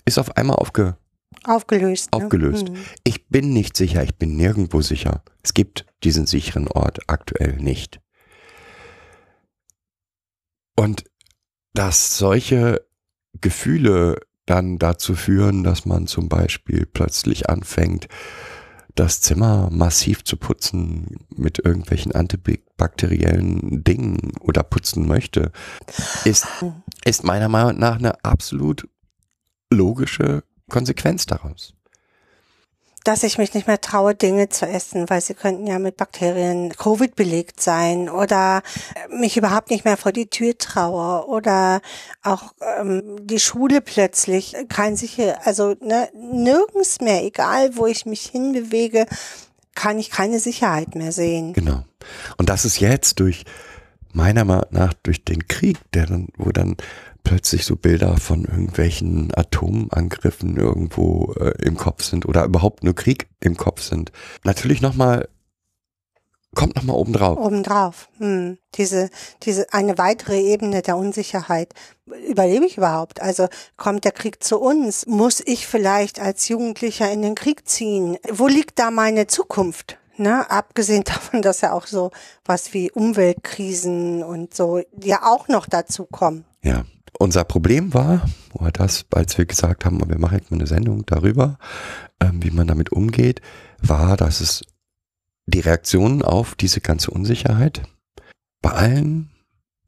ist 0.05 0.19
auf 0.19 0.37
einmal 0.37 0.57
aufge, 0.57 0.97
Aufgelöst. 1.43 2.11
Ne? 2.11 2.23
Aufgelöst. 2.23 2.67
Hm. 2.69 2.75
ich 3.03 3.27
bin 3.29 3.53
nicht 3.53 3.77
sicher, 3.77 4.03
ich 4.03 4.15
bin 4.15 4.35
nirgendwo 4.35 4.81
sicher. 4.81 5.23
Es 5.43 5.53
gibt 5.53 5.85
diesen 6.03 6.25
sicheren 6.25 6.67
Ort 6.67 6.99
aktuell 7.07 7.57
nicht. 7.57 7.99
Und 10.77 11.03
dass 11.73 12.17
solche 12.17 12.85
Gefühle 13.41 14.21
dann 14.45 14.79
dazu 14.79 15.15
führen, 15.15 15.63
dass 15.63 15.85
man 15.85 16.07
zum 16.07 16.29
Beispiel 16.29 16.85
plötzlich 16.85 17.49
anfängt, 17.49 18.07
das 18.95 19.21
Zimmer 19.21 19.69
massiv 19.71 20.23
zu 20.23 20.37
putzen 20.37 21.27
mit 21.35 21.59
irgendwelchen 21.59 22.13
antibakteriellen 22.13 23.83
Dingen 23.83 24.31
oder 24.39 24.63
putzen 24.63 25.07
möchte, 25.07 25.51
ist, 26.25 26.47
ist 27.05 27.23
meiner 27.23 27.49
Meinung 27.49 27.77
nach 27.77 27.97
eine 27.97 28.23
absolut 28.23 28.87
logische 29.69 30.43
Konsequenz 30.69 31.25
daraus. 31.25 31.76
Dass 33.07 33.23
ich 33.23 33.37
mich 33.37 33.53
nicht 33.53 33.67
mehr 33.67 33.79
traue, 33.79 34.15
Dinge 34.15 34.49
zu 34.49 34.67
essen, 34.67 35.09
weil 35.09 35.21
sie 35.21 35.33
könnten 35.33 35.65
ja 35.65 35.79
mit 35.79 35.95
Bakterien 35.95 36.73
Covid 36.75 37.15
belegt 37.15 37.61
sein 37.61 38.09
oder 38.09 38.61
mich 39.09 39.37
überhaupt 39.37 39.69
nicht 39.69 39.85
mehr 39.85 39.95
vor 39.95 40.11
die 40.11 40.29
Tür 40.29 40.57
traue 40.57 41.25
oder 41.25 41.79
auch 42.21 42.53
ähm, 42.79 43.25
die 43.25 43.39
Schule 43.39 43.79
plötzlich 43.79 44.57
kein 44.67 44.97
sicher, 44.97 45.39
also 45.45 45.75
ne, 45.79 46.09
nirgends 46.13 46.99
mehr, 46.99 47.23
egal 47.23 47.77
wo 47.77 47.85
ich 47.85 48.05
mich 48.05 48.23
hinbewege, 48.23 49.05
kann 49.73 49.99
ich 49.99 50.09
keine 50.09 50.41
Sicherheit 50.41 50.93
mehr 50.95 51.13
sehen. 51.13 51.53
Genau. 51.53 51.85
Und 52.35 52.49
das 52.49 52.65
ist 52.65 52.81
jetzt 52.81 53.21
durch, 53.21 53.45
meiner 54.11 54.43
Meinung 54.43 54.65
nach, 54.71 54.93
durch 55.03 55.23
den 55.23 55.47
Krieg, 55.47 55.77
der 55.93 56.07
dann, 56.07 56.27
wo 56.37 56.51
dann 56.51 56.75
plötzlich 57.23 57.65
so 57.65 57.75
Bilder 57.75 58.17
von 58.17 58.45
irgendwelchen 58.45 59.31
Atomangriffen 59.35 60.57
irgendwo 60.57 61.33
äh, 61.33 61.53
im 61.61 61.77
Kopf 61.77 62.03
sind 62.03 62.25
oder 62.25 62.45
überhaupt 62.45 62.83
nur 62.83 62.95
Krieg 62.95 63.27
im 63.39 63.57
Kopf 63.57 63.81
sind. 63.81 64.11
Natürlich 64.43 64.81
nochmal, 64.81 65.27
kommt 66.55 66.75
nochmal 66.75 66.95
oben 66.95 67.13
drauf. 67.13 67.37
Obendrauf. 67.37 68.09
Hm. 68.17 68.57
Diese, 68.75 69.09
diese, 69.43 69.71
eine 69.73 69.97
weitere 69.97 70.39
Ebene 70.39 70.81
der 70.81 70.97
Unsicherheit. 70.97 71.73
Überlebe 72.27 72.65
ich 72.65 72.77
überhaupt? 72.77 73.21
Also 73.21 73.47
kommt 73.75 74.05
der 74.05 74.11
Krieg 74.11 74.43
zu 74.43 74.59
uns? 74.59 75.05
Muss 75.05 75.41
ich 75.45 75.67
vielleicht 75.67 76.19
als 76.19 76.47
Jugendlicher 76.47 77.11
in 77.11 77.21
den 77.21 77.35
Krieg 77.35 77.67
ziehen? 77.67 78.17
Wo 78.31 78.47
liegt 78.47 78.79
da 78.79 78.91
meine 78.91 79.27
Zukunft? 79.27 79.97
Ne? 80.17 80.49
Abgesehen 80.49 81.03
davon, 81.05 81.41
dass 81.41 81.61
ja 81.61 81.73
auch 81.73 81.87
so 81.87 82.11
was 82.45 82.73
wie 82.73 82.91
Umweltkrisen 82.91 84.23
und 84.23 84.55
so 84.55 84.81
ja 85.01 85.23
auch 85.23 85.47
noch 85.47 85.67
dazu 85.67 86.05
kommen. 86.05 86.45
Ja. 86.63 86.83
Unser 87.19 87.45
Problem 87.45 87.95
war, 87.95 88.29
oder 88.53 88.71
das, 88.71 89.05
als 89.11 89.37
wir 89.37 89.45
gesagt 89.45 89.85
haben, 89.85 90.07
wir 90.07 90.19
machen 90.19 90.37
jetzt 90.37 90.51
mal 90.51 90.57
eine 90.57 90.67
Sendung 90.67 91.05
darüber, 91.07 91.57
ähm, 92.19 92.43
wie 92.43 92.51
man 92.51 92.67
damit 92.67 92.91
umgeht, 92.91 93.41
war, 93.79 94.17
dass 94.17 94.39
es 94.39 94.63
die 95.47 95.61
Reaktion 95.61 96.21
auf 96.21 96.53
diese 96.53 96.79
ganze 96.79 97.09
Unsicherheit 97.09 97.81
bei 98.61 98.71
allen 98.71 99.31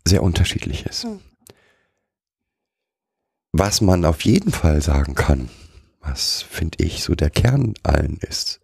sehr 0.08 0.24
unterschiedlich 0.24 0.86
ist. 0.86 1.04
Hm. 1.04 1.20
Was 3.52 3.82
man 3.82 4.06
auf 4.06 4.22
jeden 4.22 4.52
Fall 4.52 4.82
sagen 4.82 5.14
kann, 5.14 5.50
was 6.02 6.42
finde 6.42 6.84
ich 6.84 7.04
so 7.04 7.14
der 7.14 7.30
Kern 7.30 7.74
allen 7.84 8.18
ist, 8.18 8.62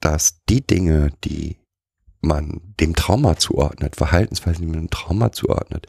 dass 0.00 0.42
die 0.48 0.66
Dinge, 0.66 1.10
die 1.24 1.56
man 2.20 2.60
dem 2.80 2.94
Trauma 2.94 3.36
zuordnet, 3.36 3.96
Verhaltensweisen, 3.96 4.62
die 4.62 4.70
man 4.70 4.80
dem 4.80 4.90
Trauma 4.90 5.32
zuordnet, 5.32 5.86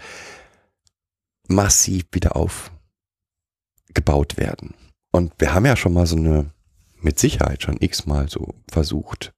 massiv 1.48 2.06
wieder 2.12 2.36
aufgebaut 2.36 4.38
werden. 4.38 4.76
Und 5.12 5.34
wir 5.38 5.54
haben 5.54 5.66
ja 5.66 5.76
schon 5.76 5.94
mal 5.94 6.08
so 6.08 6.16
eine, 6.16 6.52
mit 7.00 7.20
Sicherheit 7.20 7.64
schon 7.64 7.78
x-mal 7.80 8.30
so 8.30 8.56
versucht 8.72 9.34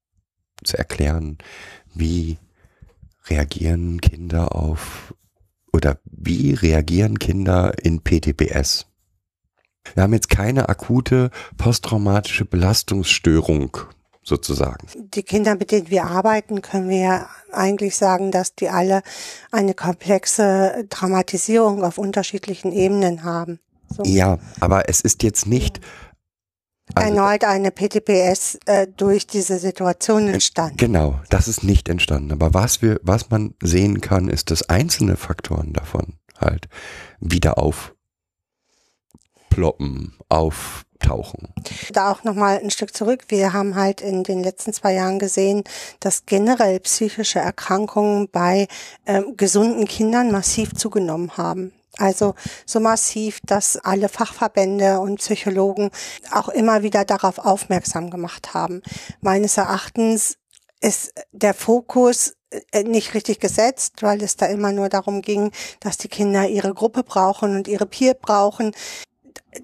zu 0.63 0.77
erklären, 0.77 1.37
wie 1.93 2.37
reagieren 3.27 3.99
Kinder 4.01 4.55
auf 4.55 5.13
oder 5.73 5.99
wie 6.05 6.53
reagieren 6.53 7.19
Kinder 7.19 7.73
in 7.83 8.01
PTBS. 8.01 8.87
Wir 9.93 10.03
haben 10.03 10.13
jetzt 10.13 10.29
keine 10.29 10.69
akute 10.69 11.31
posttraumatische 11.57 12.45
Belastungsstörung 12.45 13.77
sozusagen. 14.25 14.87
Die 14.95 15.23
Kinder, 15.23 15.55
mit 15.55 15.71
denen 15.71 15.89
wir 15.89 16.05
arbeiten, 16.05 16.61
können 16.61 16.89
wir 16.89 16.97
ja 16.99 17.29
eigentlich 17.53 17.95
sagen, 17.95 18.31
dass 18.31 18.55
die 18.55 18.69
alle 18.69 19.03
eine 19.51 19.73
komplexe 19.75 20.85
Traumatisierung 20.89 21.83
auf 21.83 21.97
unterschiedlichen 21.97 22.71
Ebenen 22.73 23.23
haben. 23.23 23.59
So. 23.95 24.03
Ja, 24.03 24.39
aber 24.59 24.89
es 24.89 24.99
ist 25.01 25.21
jetzt 25.23 25.45
nicht 25.45 25.79
Also- 26.95 27.07
erneut 27.09 27.43
eine 27.43 27.69
PTPS 27.71 28.57
äh, 28.65 28.87
durch 28.87 29.27
diese 29.27 29.59
Situation 29.59 30.27
entstanden. 30.27 30.77
Genau, 30.77 31.19
das 31.29 31.47
ist 31.47 31.63
nicht 31.63 31.87
entstanden. 31.87 32.31
Aber 32.31 32.53
was 32.55 32.81
wir, 32.81 32.99
was 33.03 33.29
man 33.29 33.53
sehen 33.61 34.01
kann, 34.01 34.27
ist, 34.27 34.49
dass 34.49 34.67
einzelne 34.69 35.17
Faktoren 35.17 35.71
davon 35.71 36.15
halt 36.39 36.67
wieder 37.19 37.57
aufploppen, 39.49 40.15
auftauchen. 41.05 41.49
Da 41.91 42.11
auch 42.11 42.23
nochmal 42.23 42.59
ein 42.59 42.71
Stück 42.71 42.95
zurück. 42.95 43.25
Wir 43.29 43.53
haben 43.53 43.75
halt 43.75 44.01
in 44.01 44.23
den 44.23 44.43
letzten 44.43 44.73
zwei 44.73 44.93
Jahren 44.93 45.19
gesehen, 45.19 45.63
dass 45.99 46.25
generell 46.25 46.79
psychische 46.81 47.39
Erkrankungen 47.39 48.29
bei 48.31 48.67
ähm, 49.05 49.37
gesunden 49.37 49.85
Kindern 49.85 50.31
massiv 50.31 50.73
zugenommen 50.73 51.37
haben. 51.37 51.73
Also 51.97 52.35
so 52.65 52.79
massiv, 52.81 53.39
dass 53.45 53.77
alle 53.77 54.09
Fachverbände 54.09 54.99
und 54.99 55.19
Psychologen 55.19 55.91
auch 56.31 56.49
immer 56.49 56.83
wieder 56.83 57.05
darauf 57.05 57.39
aufmerksam 57.39 58.09
gemacht 58.09 58.53
haben. 58.53 58.81
Meines 59.21 59.57
Erachtens 59.57 60.37
ist 60.81 61.13
der 61.31 61.53
Fokus 61.53 62.35
äh, 62.71 62.83
nicht 62.83 63.13
richtig 63.13 63.39
gesetzt, 63.39 64.01
weil 64.03 64.21
es 64.21 64.35
da 64.35 64.45
immer 64.47 64.73
nur 64.73 64.89
darum 64.89 65.21
ging, 65.21 65.51
dass 65.79 65.97
die 65.97 66.09
Kinder 66.09 66.47
ihre 66.47 66.73
Gruppe 66.73 67.03
brauchen 67.03 67.55
und 67.55 67.67
ihre 67.69 67.85
Peer 67.85 68.13
brauchen. 68.13 68.73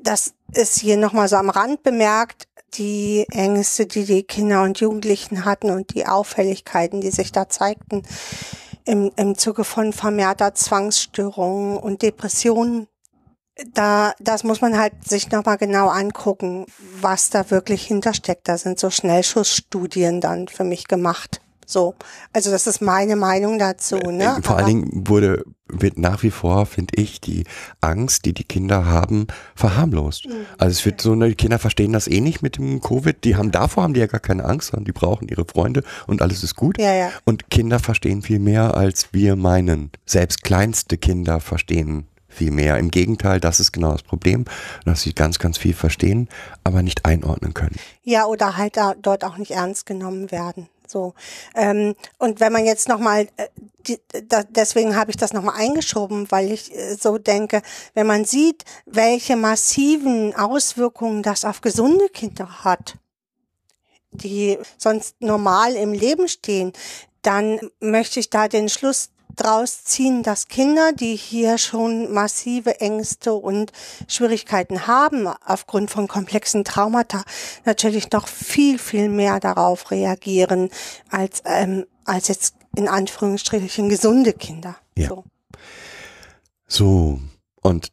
Das 0.01 0.33
ist 0.53 0.79
hier 0.79 0.97
nochmal 0.97 1.27
so 1.27 1.37
am 1.37 1.49
Rand 1.49 1.83
bemerkt, 1.83 2.47
die 2.75 3.25
Ängste, 3.31 3.85
die 3.85 4.05
die 4.05 4.23
Kinder 4.23 4.63
und 4.63 4.79
Jugendlichen 4.79 5.45
hatten 5.45 5.71
und 5.71 5.93
die 5.93 6.05
Auffälligkeiten, 6.05 7.01
die 7.01 7.11
sich 7.11 7.31
da 7.31 7.49
zeigten 7.49 8.03
im, 8.85 9.11
im 9.15 9.37
Zuge 9.37 9.63
von 9.63 9.93
vermehrter 9.93 10.53
Zwangsstörungen 10.53 11.77
und 11.77 12.01
Depressionen. 12.01 12.87
Da, 13.73 14.13
das 14.19 14.43
muss 14.43 14.61
man 14.61 14.77
halt 14.77 15.07
sich 15.07 15.29
nochmal 15.29 15.57
genau 15.57 15.89
angucken, 15.89 16.65
was 16.99 17.29
da 17.29 17.51
wirklich 17.51 17.85
hintersteckt. 17.85 18.47
Da 18.47 18.57
sind 18.57 18.79
so 18.79 18.89
Schnellschussstudien 18.89 20.21
dann 20.21 20.47
für 20.47 20.63
mich 20.63 20.87
gemacht. 20.87 21.41
So. 21.71 21.95
Also 22.33 22.51
das 22.51 22.67
ist 22.67 22.81
meine 22.81 23.15
Meinung 23.15 23.57
dazu, 23.57 23.95
ne? 23.97 24.23
Äh, 24.37 24.41
Vor 24.41 24.55
Aber- 24.55 24.57
allen 24.57 24.67
Dingen 24.67 25.07
wurde, 25.07 25.43
wird 25.67 25.97
nach 25.97 26.21
wie 26.21 26.31
vor, 26.31 26.65
finde 26.65 26.95
ich, 27.01 27.21
die 27.21 27.45
Angst, 27.79 28.25
die 28.25 28.33
die 28.33 28.43
Kinder 28.43 28.85
haben, 28.85 29.27
verharmlost. 29.55 30.27
Mhm. 30.27 30.45
Also 30.57 30.71
es 30.71 30.85
wird 30.85 30.99
so, 31.01 31.15
ne, 31.15 31.29
die 31.29 31.35
Kinder 31.35 31.59
verstehen 31.59 31.93
das 31.93 32.07
eh 32.07 32.19
nicht 32.19 32.41
mit 32.41 32.57
dem 32.57 32.81
Covid. 32.81 33.23
Die 33.23 33.37
haben, 33.37 33.51
davor 33.51 33.83
haben 33.83 33.93
die 33.93 34.01
ja 34.01 34.07
gar 34.07 34.19
keine 34.19 34.43
Angst, 34.43 34.71
sondern 34.71 34.83
die 34.85 34.91
brauchen 34.91 35.29
ihre 35.29 35.45
Freunde 35.45 35.83
und 36.07 36.21
alles 36.21 36.43
ist 36.43 36.55
gut. 36.57 36.77
Ja, 36.77 36.93
ja. 36.93 37.09
Und 37.23 37.49
Kinder 37.49 37.79
verstehen 37.79 38.21
viel 38.21 38.39
mehr, 38.39 38.75
als 38.75 39.13
wir 39.13 39.37
meinen. 39.37 39.91
Selbst 40.05 40.43
kleinste 40.43 40.97
Kinder 40.97 41.39
verstehen 41.39 42.05
viel 42.27 42.51
mehr. 42.51 42.77
Im 42.77 42.91
Gegenteil, 42.91 43.39
das 43.39 43.59
ist 43.59 43.71
genau 43.71 43.91
das 43.91 44.03
Problem, 44.03 44.45
dass 44.85 45.01
sie 45.01 45.13
ganz, 45.13 45.37
ganz 45.39 45.57
viel 45.57 45.73
verstehen, 45.73 46.29
aber 46.63 46.81
nicht 46.81 47.05
einordnen 47.05 47.53
können. 47.53 47.75
Ja, 48.03 48.25
oder 48.25 48.57
halt 48.57 48.77
dort 49.01 49.23
auch 49.23 49.37
nicht 49.37 49.51
ernst 49.51 49.85
genommen 49.85 50.31
werden. 50.31 50.67
So. 50.91 51.13
Ähm, 51.55 51.95
und 52.17 52.39
wenn 52.41 52.51
man 52.51 52.65
jetzt 52.65 52.89
nochmal, 52.89 53.27
äh, 53.37 53.47
deswegen 54.49 54.95
habe 54.95 55.11
ich 55.11 55.17
das 55.17 55.31
nochmal 55.31 55.55
eingeschoben, 55.57 56.29
weil 56.29 56.51
ich 56.51 56.75
äh, 56.75 56.95
so 56.95 57.17
denke, 57.17 57.61
wenn 57.93 58.07
man 58.07 58.25
sieht, 58.25 58.65
welche 58.85 59.37
massiven 59.37 60.35
Auswirkungen 60.35 61.23
das 61.23 61.45
auf 61.45 61.61
gesunde 61.61 62.09
Kinder 62.09 62.63
hat, 62.65 62.97
die 64.11 64.57
sonst 64.77 65.15
normal 65.21 65.75
im 65.75 65.93
Leben 65.93 66.27
stehen, 66.27 66.73
dann 67.21 67.59
möchte 67.79 68.19
ich 68.19 68.29
da 68.29 68.47
den 68.47 68.67
Schluss 68.67 69.10
draus 69.35 69.83
ziehen, 69.83 70.23
dass 70.23 70.47
Kinder, 70.47 70.93
die 70.93 71.15
hier 71.15 71.57
schon 71.57 72.11
massive 72.11 72.79
Ängste 72.79 73.33
und 73.33 73.71
Schwierigkeiten 74.07 74.87
haben 74.87 75.27
aufgrund 75.45 75.91
von 75.91 76.07
komplexen 76.07 76.63
Traumata, 76.63 77.23
natürlich 77.65 78.11
noch 78.11 78.27
viel, 78.27 78.77
viel 78.77 79.09
mehr 79.09 79.39
darauf 79.39 79.91
reagieren 79.91 80.69
als, 81.09 81.41
ähm, 81.45 81.85
als 82.05 82.27
jetzt 82.27 82.55
in 82.75 82.87
Anführungsstrichen 82.87 83.89
gesunde 83.89 84.33
Kinder. 84.33 84.75
Ja. 84.97 85.09
So. 85.09 85.23
So, 86.67 87.19
und 87.61 87.91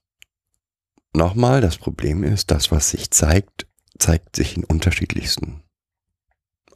nochmal, 1.13 1.61
das 1.61 1.79
Problem 1.79 2.23
ist, 2.23 2.51
das, 2.53 2.71
was 2.71 2.91
sich 2.91 3.11
zeigt, 3.11 3.67
zeigt 3.99 4.37
sich 4.37 4.57
in 4.57 4.63
unterschiedlichsten 4.65 5.65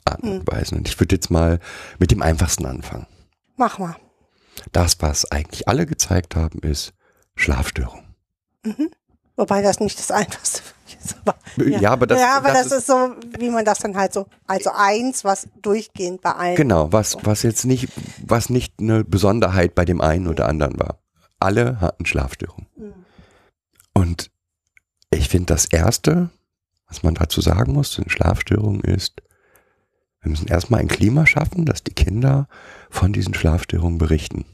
Arten 0.05 0.27
Hm. 0.27 0.39
und 0.41 0.47
Weisen. 0.49 0.79
Und 0.79 0.89
ich 0.89 0.99
würde 0.99 1.15
jetzt 1.15 1.31
mal 1.31 1.61
mit 1.99 2.11
dem 2.11 2.23
einfachsten 2.23 2.67
anfangen. 2.67 3.07
Mach 3.57 3.79
mal. 3.79 3.97
Das, 4.73 5.01
was 5.01 5.31
eigentlich 5.31 5.69
alle 5.69 5.87
gezeigt 5.87 6.37
haben, 6.37 6.61
ist 6.61 6.93
Schlafstörung. 7.37 8.03
Wobei 9.37 9.63
das 9.63 9.81
nicht 9.81 9.99
das 9.99 10.11
Einfachste 10.13 10.63
ist. 11.03 11.17
Aber, 11.25 11.37
Ja, 11.67 11.91
aber 11.93 12.07
das- 12.07 12.21
ja, 12.21 12.37
aber 12.37 12.49
das 12.53 12.69
das, 12.69 12.79
ist 12.81 12.87
so, 12.87 13.15
wie 13.39 13.51
man 13.51 13.65
das 13.65 13.79
dann 13.79 13.97
halt 13.97 14.13
so, 14.13 14.27
also 14.47 14.71
eins, 14.75 15.25
was 15.25 15.49
durchgehend 15.63 16.21
bei 16.21 16.33
allen. 16.33 16.57
Genau, 16.57 16.93
was, 16.93 17.17
was 17.23 17.43
jetzt 17.43 17.65
nicht, 17.65 17.89
was 18.25 18.51
nicht 18.51 18.75
eine 18.79 19.05
Besonderheit 19.05 19.75
bei 19.75 19.85
dem 19.85 20.01
einen 20.01 20.29
oder 20.29 20.49
anderen 20.49 20.79
war. 20.79 20.99
Alle 21.41 21.81
hatten 21.81 22.07
Schlafstörungen. 22.07 22.67
Und 23.95 24.31
ich 25.11 25.29
finde, 25.29 25.47
das 25.47 25.65
Erste, 25.67 26.31
was 26.89 27.03
man 27.03 27.15
dazu 27.15 27.41
sagen 27.41 27.73
muss 27.73 27.91
zu 27.91 28.03
den 28.03 28.11
Schlafstörungen 28.11 28.83
ist, 28.83 29.15
wir 30.23 30.31
müssen 30.31 30.49
erstmal 30.49 30.81
ein 30.81 30.89
Klima 30.89 31.27
schaffen, 31.27 31.67
dass 31.67 31.83
die 31.83 31.95
Kinder 31.95 32.49
von 32.91 33.13
diesen 33.13 33.35
Schlafstörungen 33.35 33.99
berichten. 33.99 34.45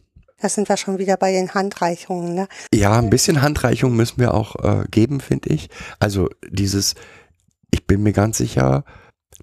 Da 0.41 0.49
sind 0.49 0.69
wir 0.69 0.77
schon 0.77 0.99
wieder 0.99 1.17
bei 1.17 1.33
den 1.33 1.53
Handreichungen, 1.53 2.35
ne? 2.35 2.49
Ja, 2.73 2.99
ein 2.99 3.11
bisschen 3.11 3.43
Handreichung 3.43 3.97
müssen 3.97 4.19
wir 4.19 4.35
auch 4.35 4.57
äh, 4.57 4.85
geben, 4.89 5.21
finde 5.21 5.51
ich. 5.51 5.69
Also 5.99 6.31
dieses, 6.49 6.95
ich 7.71 7.87
bin 7.87 8.03
mir 8.03 8.13
ganz 8.13 8.39
sicher, 8.39 8.85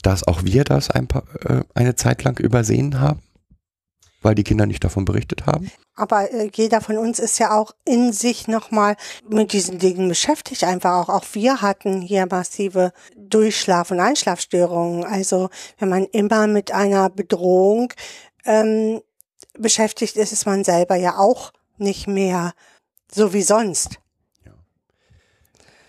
dass 0.02 0.26
auch 0.26 0.44
wir 0.44 0.64
das 0.64 0.90
ein 0.90 1.08
paar, 1.08 1.24
äh, 1.46 1.64
eine 1.74 1.96
Zeit 1.96 2.24
lang 2.24 2.40
übersehen 2.40 3.00
haben, 3.00 3.22
weil 4.22 4.36
die 4.36 4.44
Kinder 4.44 4.66
nicht 4.66 4.84
davon 4.84 5.06
berichtet 5.06 5.46
haben. 5.46 5.70
Aber 5.96 6.32
äh, 6.32 6.50
jeder 6.54 6.82
von 6.82 6.98
uns 6.98 7.20
ist 7.20 7.40
ja 7.40 7.58
auch 7.58 7.72
in 7.86 8.12
sich 8.12 8.48
nochmal 8.48 8.98
mit 9.30 9.54
diesen 9.54 9.80
Dingen 9.80 10.10
beschäftigt. 10.10 10.64
Einfach 10.64 10.94
auch, 10.94 11.10
auch 11.10 11.26
wir 11.34 11.62
hatten 11.62 12.02
hier 12.02 12.28
massive 12.30 12.92
Durchschlaf- 13.16 13.92
und 13.92 14.00
Einschlafstörungen. 14.00 15.06
Also 15.06 15.50
wenn 15.80 15.90
man 15.90 16.06
immer 16.06 16.48
mit 16.48 16.72
einer 16.72 17.10
Bedrohung 17.10 17.94
ähm, 18.46 19.02
beschäftigt 19.58 20.18
ist, 20.18 20.34
ist 20.34 20.46
man 20.46 20.64
selber 20.64 20.96
ja 20.96 21.18
auch 21.18 21.54
nicht 21.78 22.08
mehr 22.08 22.54
so 23.14 23.34
wie 23.34 23.44
sonst. 23.44 24.00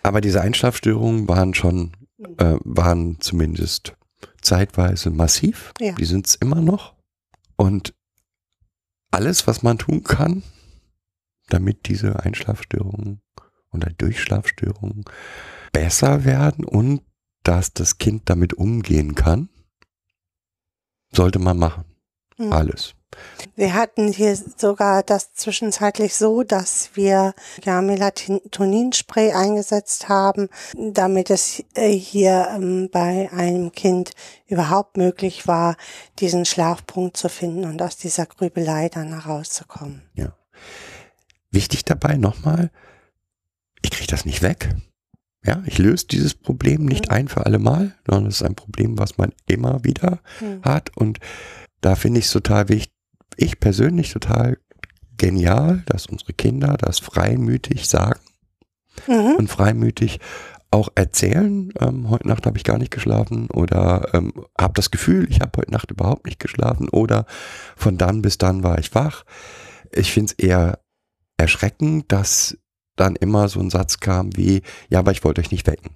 Aber 0.03 0.21
diese 0.21 0.41
Einschlafstörungen 0.41 1.27
waren 1.27 1.53
schon, 1.53 1.91
äh, 2.37 2.55
waren 2.63 3.17
zumindest 3.19 3.93
zeitweise 4.41 5.09
massiv. 5.09 5.73
Ja. 5.81 5.93
Die 5.93 6.05
sind 6.05 6.27
es 6.27 6.35
immer 6.35 6.61
noch. 6.61 6.93
Und 7.57 7.93
alles, 9.11 9.47
was 9.47 9.63
man 9.63 9.77
tun 9.77 10.03
kann, 10.03 10.43
damit 11.49 11.87
diese 11.87 12.19
Einschlafstörungen 12.19 13.21
oder 13.71 13.89
Durchschlafstörungen 13.91 15.05
besser 15.71 16.25
werden 16.25 16.65
und 16.65 17.01
dass 17.43 17.73
das 17.73 17.97
Kind 17.97 18.29
damit 18.29 18.53
umgehen 18.53 19.15
kann, 19.15 19.49
sollte 21.11 21.39
man 21.39 21.57
machen. 21.57 21.85
Mhm. 22.37 22.51
Alles. 22.51 22.96
Wir 23.55 23.73
hatten 23.73 24.11
hier 24.11 24.35
sogar 24.35 25.03
das 25.03 25.33
zwischenzeitlich 25.33 26.15
so, 26.15 26.43
dass 26.43 26.91
wir 26.93 27.33
ja 27.63 27.81
Melatoninspray 27.81 29.31
eingesetzt 29.33 30.09
haben, 30.09 30.49
damit 30.75 31.29
es 31.29 31.63
äh, 31.73 31.91
hier 31.91 32.49
ähm, 32.55 32.89
bei 32.91 33.29
einem 33.31 33.71
Kind 33.71 34.11
überhaupt 34.47 34.97
möglich 34.97 35.47
war, 35.47 35.75
diesen 36.19 36.45
Schlafpunkt 36.45 37.17
zu 37.17 37.29
finden 37.29 37.65
und 37.65 37.81
aus 37.81 37.97
dieser 37.97 38.25
Grübelei 38.25 38.89
dann 38.89 39.09
herauszukommen. 39.09 40.01
Ja. 40.13 40.33
Wichtig 41.51 41.85
dabei 41.85 42.17
nochmal, 42.17 42.71
ich 43.81 43.91
kriege 43.91 44.11
das 44.11 44.25
nicht 44.25 44.41
weg. 44.41 44.75
Ja, 45.45 45.63
ich 45.65 45.77
löse 45.77 46.07
dieses 46.07 46.33
Problem 46.33 46.85
nicht 46.85 47.09
ein 47.09 47.29
für 47.29 47.45
alle 47.45 47.59
Mal, 47.59 47.95
sondern 48.05 48.25
es 48.27 48.41
ist 48.41 48.43
ein 48.43 48.55
Problem, 48.55 48.97
was 48.99 49.17
man 49.17 49.31
immer 49.45 49.83
wieder 49.83 50.19
Hm. 50.39 50.61
hat. 50.63 50.95
Und 50.97 51.19
da 51.79 51.95
finde 51.95 52.19
ich 52.19 52.25
es 52.25 52.31
total 52.31 52.67
wichtig, 52.67 52.96
ich 53.35 53.59
persönlich 53.59 54.11
total 54.11 54.57
genial, 55.17 55.83
dass 55.87 56.05
unsere 56.07 56.33
Kinder 56.33 56.77
das 56.77 56.99
freimütig 56.99 57.87
sagen 57.87 58.19
Mhm. 59.07 59.35
und 59.37 59.47
freimütig 59.47 60.19
auch 60.71 60.89
erzählen. 60.95 61.71
Ähm, 61.79 62.09
heute 62.09 62.27
Nacht 62.27 62.45
habe 62.45 62.57
ich 62.57 62.63
gar 62.63 62.77
nicht 62.77 62.91
geschlafen 62.91 63.47
oder 63.51 64.09
ähm, 64.13 64.33
habe 64.59 64.73
das 64.73 64.91
Gefühl, 64.91 65.27
ich 65.29 65.39
habe 65.39 65.51
heute 65.57 65.71
Nacht 65.71 65.91
überhaupt 65.91 66.25
nicht 66.25 66.39
geschlafen 66.39 66.89
oder 66.89 67.25
von 67.75 67.97
dann 67.97 68.21
bis 68.21 68.37
dann 68.37 68.63
war 68.63 68.77
ich 68.79 68.93
wach. 68.95 69.23
Ich 69.91 70.11
finde 70.11 70.33
es 70.33 70.43
eher 70.43 70.79
erschreckend, 71.37 72.11
dass 72.11 72.57
dann 72.95 73.15
immer 73.15 73.47
so 73.47 73.59
ein 73.59 73.69
Satz 73.69 73.99
kam 73.99 74.35
wie, 74.35 74.63
ja, 74.89 74.99
aber 74.99 75.11
ich 75.11 75.23
wollte 75.23 75.41
euch 75.41 75.51
nicht 75.51 75.67
wecken. 75.67 75.95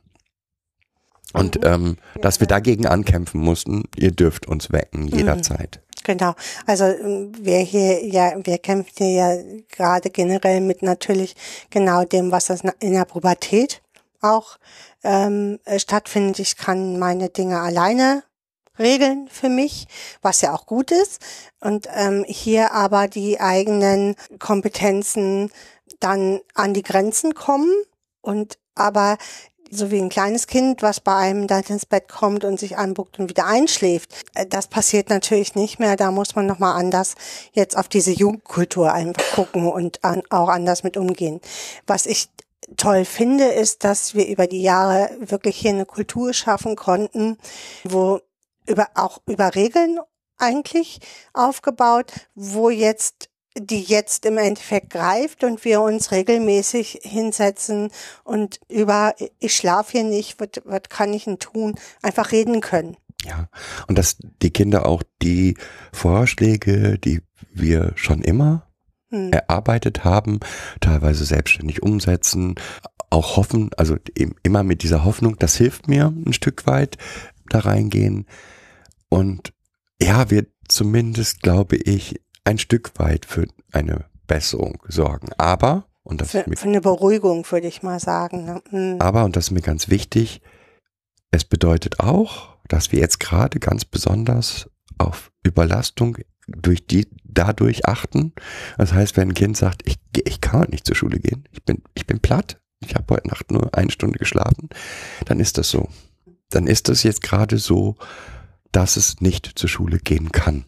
Und 1.33 1.61
Mhm. 1.61 1.67
ähm, 1.67 1.97
dass 2.21 2.39
wir 2.39 2.47
dagegen 2.47 2.85
ankämpfen 2.85 3.41
mussten, 3.41 3.83
ihr 3.95 4.11
dürft 4.11 4.47
uns 4.47 4.71
wecken 4.71 5.07
jederzeit. 5.07 5.81
Genau. 6.03 6.33
Also 6.65 6.85
ähm, 6.85 7.31
wir 7.39 7.59
hier 7.59 8.05
ja, 8.05 8.33
wir 8.43 8.57
kämpfen 8.57 8.91
hier 8.97 9.11
ja 9.11 9.37
gerade 9.69 10.09
generell 10.09 10.61
mit 10.61 10.81
natürlich 10.81 11.35
genau 11.69 12.03
dem, 12.05 12.31
was 12.31 12.45
das 12.47 12.61
in 12.79 12.93
der 12.93 13.05
Pubertät 13.05 13.81
auch 14.21 14.57
ähm, 15.03 15.59
äh, 15.65 15.79
stattfindet. 15.79 16.39
Ich 16.39 16.57
kann 16.57 16.99
meine 16.99 17.29
Dinge 17.29 17.59
alleine 17.59 18.23
regeln 18.79 19.27
für 19.29 19.49
mich, 19.49 19.87
was 20.21 20.41
ja 20.41 20.53
auch 20.53 20.65
gut 20.65 20.91
ist. 20.91 21.21
Und 21.59 21.87
ähm, 21.93 22.25
hier 22.27 22.71
aber 22.71 23.07
die 23.07 23.39
eigenen 23.39 24.15
Kompetenzen 24.39 25.51
dann 25.99 26.39
an 26.55 26.73
die 26.73 26.83
Grenzen 26.83 27.35
kommen 27.35 27.71
und 28.21 28.57
aber 28.75 29.17
so 29.71 29.89
wie 29.89 29.99
ein 29.99 30.09
kleines 30.09 30.47
Kind, 30.47 30.81
was 30.81 30.99
bei 30.99 31.15
einem 31.15 31.47
dann 31.47 31.63
ins 31.63 31.85
Bett 31.85 32.09
kommt 32.09 32.43
und 32.43 32.59
sich 32.59 32.77
anbuckt 32.77 33.17
und 33.19 33.29
wieder 33.29 33.45
einschläft. 33.47 34.13
Äh, 34.35 34.45
das 34.45 34.67
passiert 34.67 35.09
natürlich 35.09 35.55
nicht 35.55 35.79
mehr. 35.79 35.95
Da 35.95 36.11
muss 36.11 36.35
man 36.35 36.45
nochmal 36.45 36.77
anders 36.77 37.15
jetzt 37.53 37.77
auf 37.77 37.87
diese 37.87 38.11
Jugendkultur 38.11 38.91
einfach 38.91 39.23
gucken 39.33 39.71
und 39.71 40.03
an, 40.03 40.21
auch 40.29 40.49
anders 40.49 40.83
mit 40.83 40.97
umgehen. 40.97 41.39
Was 41.87 42.05
ich 42.05 42.29
toll 42.77 43.05
finde, 43.05 43.45
ist, 43.45 43.83
dass 43.83 44.13
wir 44.13 44.27
über 44.27 44.45
die 44.45 44.61
Jahre 44.61 45.09
wirklich 45.19 45.57
hier 45.57 45.71
eine 45.71 45.85
Kultur 45.85 46.33
schaffen 46.33 46.75
konnten, 46.75 47.37
wo 47.83 48.19
über, 48.67 48.89
auch 48.95 49.19
über 49.25 49.55
Regeln 49.55 49.99
eigentlich 50.37 50.99
aufgebaut, 51.33 52.11
wo 52.35 52.69
jetzt 52.69 53.30
die 53.57 53.81
jetzt 53.81 54.25
im 54.25 54.37
Endeffekt 54.37 54.91
greift 54.91 55.43
und 55.43 55.63
wir 55.65 55.81
uns 55.81 56.11
regelmäßig 56.11 57.01
hinsetzen 57.03 57.91
und 58.23 58.59
über 58.69 59.13
ich 59.39 59.55
schlafe 59.55 59.91
hier 59.91 60.03
nicht, 60.03 60.39
was, 60.39 60.49
was 60.63 60.83
kann 60.89 61.13
ich 61.13 61.25
denn 61.25 61.39
tun, 61.39 61.75
einfach 62.01 62.31
reden 62.31 62.61
können. 62.61 62.95
Ja, 63.25 63.49
und 63.87 63.97
dass 63.97 64.17
die 64.41 64.51
Kinder 64.51 64.85
auch 64.85 65.03
die 65.21 65.55
Vorschläge, 65.91 66.97
die 66.97 67.21
wir 67.53 67.91
schon 67.95 68.21
immer 68.21 68.67
hm. 69.09 69.31
erarbeitet 69.31 70.03
haben, 70.03 70.39
teilweise 70.79 71.25
selbstständig 71.25 71.83
umsetzen, 71.83 72.55
auch 73.09 73.35
hoffen, 73.35 73.69
also 73.77 73.97
immer 74.43 74.63
mit 74.63 74.83
dieser 74.83 75.03
Hoffnung, 75.03 75.37
das 75.37 75.55
hilft 75.55 75.87
mir 75.87 76.05
ein 76.05 76.33
Stück 76.33 76.65
weit 76.65 76.97
da 77.49 77.59
reingehen. 77.59 78.25
Und 79.09 79.53
ja, 80.01 80.31
wir 80.31 80.47
zumindest, 80.67 81.41
glaube 81.41 81.75
ich, 81.75 82.21
ein 82.43 82.57
Stück 82.57 82.91
weit 82.97 83.25
für 83.25 83.47
eine 83.71 84.05
Besserung 84.27 84.81
sorgen. 84.87 85.29
Aber, 85.37 85.85
und 86.03 86.21
das 86.21 86.31
für, 86.31 86.39
ist 86.39 86.47
mir, 86.47 86.57
für 86.57 86.67
eine 86.67 86.81
Beruhigung, 86.81 87.45
würde 87.49 87.67
ich 87.67 87.83
mal 87.83 87.99
sagen. 87.99 88.45
Ne? 88.45 88.61
Mhm. 88.71 88.95
Aber, 88.99 89.25
und 89.25 89.35
das 89.35 89.45
ist 89.45 89.51
mir 89.51 89.61
ganz 89.61 89.89
wichtig, 89.89 90.41
es 91.31 91.45
bedeutet 91.45 91.99
auch, 91.99 92.57
dass 92.67 92.91
wir 92.91 92.99
jetzt 92.99 93.19
gerade 93.19 93.59
ganz 93.59 93.85
besonders 93.85 94.69
auf 94.97 95.31
Überlastung 95.43 96.17
durch 96.47 96.85
die 96.85 97.07
dadurch 97.23 97.85
achten. 97.85 98.33
Das 98.77 98.93
heißt, 98.93 99.17
wenn 99.17 99.29
ein 99.29 99.33
Kind 99.33 99.57
sagt, 99.57 99.87
ich, 99.87 99.97
ich 100.25 100.41
kann 100.41 100.69
nicht 100.69 100.85
zur 100.85 100.95
Schule 100.95 101.19
gehen, 101.19 101.47
ich 101.51 101.63
bin, 101.63 101.81
ich 101.93 102.05
bin 102.05 102.19
platt, 102.19 102.59
ich 102.83 102.95
habe 102.95 103.15
heute 103.15 103.27
Nacht 103.27 103.51
nur 103.51 103.75
eine 103.75 103.91
Stunde 103.91 104.19
geschlafen, 104.19 104.69
dann 105.25 105.39
ist 105.39 105.57
das 105.57 105.69
so. 105.69 105.89
Dann 106.49 106.67
ist 106.67 106.89
das 106.89 107.03
jetzt 107.03 107.21
gerade 107.21 107.57
so, 107.57 107.95
dass 108.71 108.97
es 108.97 109.21
nicht 109.21 109.51
zur 109.55 109.69
Schule 109.69 109.99
gehen 109.99 110.31
kann. 110.31 110.65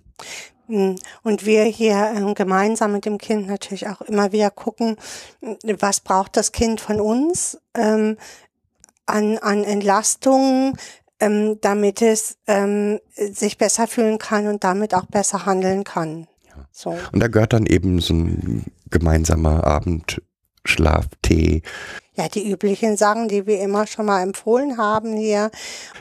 Hm. 0.68 0.96
Und 1.24 1.46
wir 1.46 1.64
hier 1.64 2.14
ähm, 2.16 2.34
gemeinsam 2.34 2.94
mit 2.94 3.06
dem 3.06 3.18
Kind 3.18 3.48
natürlich 3.48 3.88
auch 3.88 4.02
immer 4.02 4.32
wieder 4.32 4.50
gucken, 4.50 4.98
was 5.80 6.00
braucht 6.00 6.38
das 6.38 6.52
Kind 6.52 6.80
von 6.80 7.02
uns 7.02 7.60
ähm, 7.76 8.18
an, 9.06 9.38
an 9.40 9.64
Entlastungen, 9.64 10.78
ähm, 11.20 11.60
damit 11.62 12.02
es 12.02 12.38
ähm, 12.48 13.00
sich 13.16 13.58
besser 13.58 13.88
fühlen 13.88 14.18
kann 14.18 14.48
und 14.48 14.64
damit 14.64 14.94
auch 14.94 15.06
besser 15.06 15.46
handeln 15.46 15.84
kann. 15.84 16.28
So. 16.72 16.98
Und 17.12 17.20
da 17.20 17.28
gehört 17.28 17.54
dann 17.54 17.66
eben 17.66 18.00
so 18.00 18.14
ein 18.14 18.66
gemeinsamer 18.90 19.66
Abendschlaf, 19.66 20.24
Tee, 21.22 21.62
ja, 22.16 22.28
die 22.28 22.50
üblichen 22.50 22.96
Sachen, 22.96 23.28
die 23.28 23.48
wir 23.48 23.60
immer 23.60 23.88
schon 23.88 24.06
mal 24.06 24.22
empfohlen 24.22 24.78
haben 24.78 25.18
hier. 25.18 25.50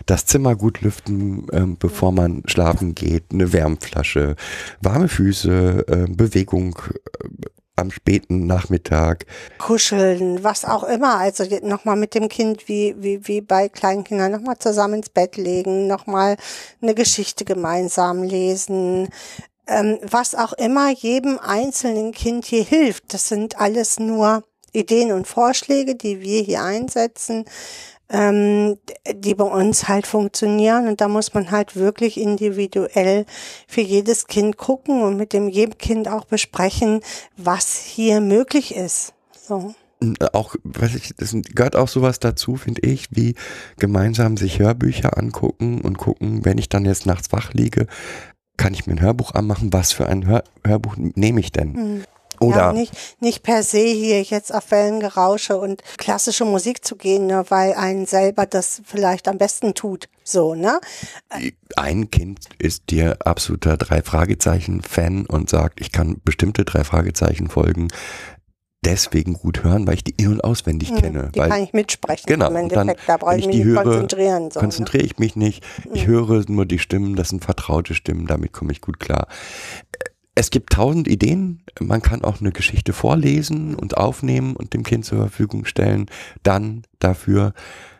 Das 0.04 0.26
Zimmer 0.26 0.56
gut 0.56 0.82
lüften, 0.82 1.46
ähm, 1.52 1.76
bevor 1.78 2.12
man 2.12 2.42
schlafen 2.46 2.94
geht, 2.94 3.24
eine 3.32 3.52
Wärmflasche, 3.52 4.36
warme 4.82 5.08
Füße, 5.08 5.86
äh, 5.88 6.12
Bewegung 6.12 6.76
äh, 7.24 7.28
am 7.76 7.90
späten 7.90 8.46
Nachmittag. 8.46 9.24
Kuscheln, 9.56 10.44
was 10.44 10.66
auch 10.66 10.84
immer. 10.84 11.16
Also 11.16 11.44
nochmal 11.62 11.96
mit 11.96 12.14
dem 12.14 12.28
Kind 12.28 12.68
wie, 12.68 12.94
wie, 12.98 13.26
wie 13.26 13.40
bei 13.40 13.70
Kleinkindern 13.70 14.32
nochmal 14.32 14.58
zusammen 14.58 14.94
ins 14.94 15.08
Bett 15.08 15.38
legen, 15.38 15.86
nochmal 15.86 16.36
eine 16.82 16.94
Geschichte 16.94 17.46
gemeinsam 17.46 18.22
lesen. 18.22 19.08
Ähm, 19.66 19.98
was 20.02 20.34
auch 20.34 20.52
immer 20.52 20.90
jedem 20.90 21.38
einzelnen 21.38 22.12
Kind 22.12 22.44
hier 22.44 22.64
hilft. 22.64 23.14
Das 23.14 23.28
sind 23.28 23.58
alles 23.58 23.98
nur 23.98 24.44
Ideen 24.72 25.12
und 25.12 25.26
Vorschläge, 25.26 25.94
die 25.94 26.20
wir 26.20 26.42
hier 26.42 26.62
einsetzen, 26.62 27.44
ähm, 28.08 28.78
die 29.14 29.34
bei 29.34 29.44
uns 29.44 29.88
halt 29.88 30.06
funktionieren. 30.06 30.88
Und 30.88 31.00
da 31.00 31.08
muss 31.08 31.34
man 31.34 31.50
halt 31.50 31.76
wirklich 31.76 32.18
individuell 32.18 33.26
für 33.66 33.80
jedes 33.80 34.26
Kind 34.26 34.56
gucken 34.56 35.02
und 35.02 35.16
mit 35.16 35.32
dem 35.32 35.48
jedem 35.48 35.78
Kind 35.78 36.08
auch 36.08 36.24
besprechen, 36.24 37.00
was 37.36 37.76
hier 37.76 38.20
möglich 38.20 38.74
ist. 38.74 39.14
So 39.32 39.74
auch, 40.32 40.56
weiß 40.64 40.94
ich, 40.94 41.14
das 41.16 41.34
gehört 41.54 41.76
auch 41.76 41.88
sowas 41.88 42.18
dazu, 42.20 42.56
finde 42.56 42.82
ich, 42.82 43.08
wie 43.10 43.34
gemeinsam 43.78 44.36
sich 44.36 44.58
Hörbücher 44.58 45.16
angucken 45.16 45.80
und 45.80 45.98
gucken, 45.98 46.44
wenn 46.44 46.58
ich 46.58 46.68
dann 46.68 46.84
jetzt 46.84 47.06
nachts 47.06 47.32
wach 47.32 47.52
liege, 47.52 47.86
kann 48.56 48.74
ich 48.74 48.86
mir 48.86 48.94
ein 48.94 49.00
Hörbuch 49.00 49.32
anmachen, 49.34 49.72
was 49.72 49.92
für 49.92 50.06
ein 50.06 50.26
Hör 50.26 50.44
Hörbuch 50.64 50.96
nehme 50.96 51.40
ich 51.40 51.52
denn? 51.52 51.72
Mhm. 51.72 52.04
Oder 52.42 52.56
ja, 52.56 52.72
nicht, 52.72 52.92
nicht 53.20 53.42
per 53.42 53.62
se 53.62 53.84
hier 53.84 54.22
jetzt 54.22 54.54
auf 54.54 54.70
Wellengerausche 54.70 55.56
und 55.56 55.82
klassische 55.98 56.44
Musik 56.44 56.84
zu 56.84 56.96
gehen, 56.96 57.26
ne, 57.26 57.44
weil 57.48 57.74
einen 57.74 58.06
selber 58.06 58.46
das 58.46 58.82
vielleicht 58.84 59.28
am 59.28 59.38
besten 59.38 59.74
tut. 59.74 60.08
So, 60.24 60.54
ne? 60.54 60.80
Ein 61.76 62.10
Kind 62.10 62.48
ist 62.58 62.90
dir 62.90 63.18
absoluter 63.24 63.76
drei 63.76 64.02
Fragezeichen 64.02 64.82
Fan 64.82 65.26
und 65.26 65.50
sagt, 65.50 65.80
ich 65.80 65.90
kann 65.90 66.20
bestimmte 66.24 66.64
drei 66.64 66.84
Fragezeichen 66.84 67.48
folgen 67.48 67.88
deswegen 68.84 69.34
gut 69.34 69.62
hören, 69.62 69.86
weil 69.86 69.94
ich 69.94 70.04
die 70.04 70.14
in- 70.16 70.32
und 70.32 70.44
auswendig 70.44 70.90
hm, 70.90 70.96
kenne. 70.96 71.30
Die 71.34 71.38
weil, 71.38 71.48
kann 71.50 71.62
ich 71.62 71.72
mitsprechen. 71.72 72.26
Genau. 72.26 72.48
Im 72.48 72.56
Endeffekt. 72.56 72.88
Dann, 72.88 73.06
da 73.06 73.16
brauche 73.16 73.36
ich 73.36 73.46
mich 73.46 73.56
die 73.56 73.64
höre, 73.64 73.82
konzentrieren. 73.82 74.50
So, 74.50 74.58
ne? 74.58 74.64
konzentriere 74.64 75.04
ich 75.04 75.18
mich 75.18 75.36
nicht. 75.36 75.64
Ich 75.92 76.06
hm. 76.06 76.10
höre 76.10 76.44
nur 76.48 76.66
die 76.66 76.78
Stimmen, 76.78 77.14
das 77.14 77.28
sind 77.28 77.44
vertraute 77.44 77.94
Stimmen, 77.94 78.26
damit 78.26 78.52
komme 78.52 78.72
ich 78.72 78.80
gut 78.80 78.98
klar 78.98 79.28
es 80.34 80.50
gibt 80.50 80.72
tausend 80.72 81.08
Ideen. 81.08 81.62
Man 81.80 82.02
kann 82.02 82.24
auch 82.24 82.40
eine 82.40 82.52
Geschichte 82.52 82.92
vorlesen 82.92 83.74
und 83.74 83.96
aufnehmen 83.96 84.56
und 84.56 84.72
dem 84.72 84.82
Kind 84.82 85.04
zur 85.04 85.18
Verfügung 85.18 85.64
stellen. 85.64 86.06
Dann 86.42 86.82
dafür 86.98 87.52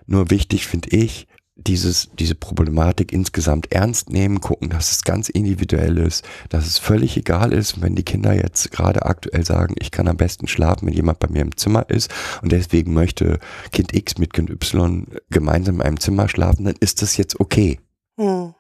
nur 0.06 0.30
wichtig 0.30 0.66
finde 0.66 0.90
ich, 0.90 1.26
dieses, 1.56 2.10
diese 2.18 2.34
Problematik 2.34 3.12
insgesamt 3.12 3.72
ernst 3.72 4.10
nehmen, 4.10 4.40
gucken, 4.40 4.70
dass 4.70 4.90
es 4.90 5.04
ganz 5.04 5.28
individuell 5.28 5.98
ist, 5.98 6.24
dass 6.48 6.66
es 6.66 6.78
völlig 6.78 7.16
egal 7.16 7.52
ist, 7.52 7.82
wenn 7.82 7.94
die 7.94 8.02
Kinder 8.02 8.32
jetzt 8.32 8.72
gerade 8.72 9.04
aktuell 9.04 9.44
sagen, 9.44 9.74
ich 9.78 9.90
kann 9.90 10.08
am 10.08 10.16
besten 10.16 10.48
schlafen, 10.48 10.86
wenn 10.86 10.94
jemand 10.94 11.20
bei 11.20 11.28
mir 11.28 11.42
im 11.42 11.56
Zimmer 11.56 11.88
ist 11.88 12.12
und 12.42 12.52
deswegen 12.52 12.94
möchte 12.94 13.38
Kind 13.70 13.94
X 13.94 14.18
mit 14.18 14.32
Kind 14.32 14.50
Y 14.50 15.06
gemeinsam 15.30 15.76
in 15.76 15.82
einem 15.82 16.00
Zimmer 16.00 16.28
schlafen, 16.28 16.64
dann 16.64 16.76
ist 16.80 17.02
das 17.02 17.16
jetzt 17.16 17.38
okay. 17.38 17.78
Hm. 18.18 18.54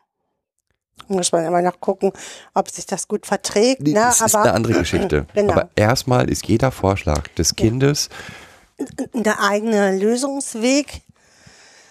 Muss 1.08 1.32
man 1.32 1.44
immer 1.44 1.62
noch 1.62 1.80
gucken, 1.80 2.12
ob 2.54 2.70
sich 2.70 2.86
das 2.86 3.08
gut 3.08 3.26
verträgt. 3.26 3.82
Ne? 3.82 3.94
Das 3.94 4.20
ist 4.20 4.34
eine 4.34 4.52
andere 4.52 4.74
Geschichte. 4.74 5.26
Genau. 5.34 5.52
Aber 5.54 5.70
erstmal 5.76 6.28
ist 6.28 6.46
jeder 6.46 6.70
Vorschlag 6.70 7.28
des 7.28 7.56
Kindes 7.56 8.08
der 9.12 9.40
eigene 9.40 9.98
Lösungsweg. 9.98 11.02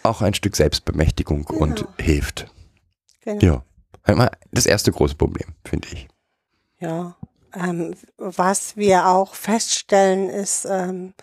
Auch 0.03 0.21
ein 0.21 0.33
Stück 0.33 0.55
Selbstbemächtigung 0.55 1.45
genau. 1.45 1.61
und 1.61 1.87
hilft. 1.99 2.47
Genau. 3.21 3.43
Ja. 3.43 3.63
Einmal 4.03 4.31
das 4.51 4.65
erste 4.65 4.91
große 4.91 5.15
Problem, 5.15 5.49
finde 5.65 5.87
ich. 5.91 6.07
Ja. 6.79 7.15
Ähm, 7.53 7.93
was 8.17 8.77
wir 8.77 9.07
auch 9.07 9.35
feststellen, 9.35 10.29
ist, 10.29 10.65
ähm, 10.65 11.13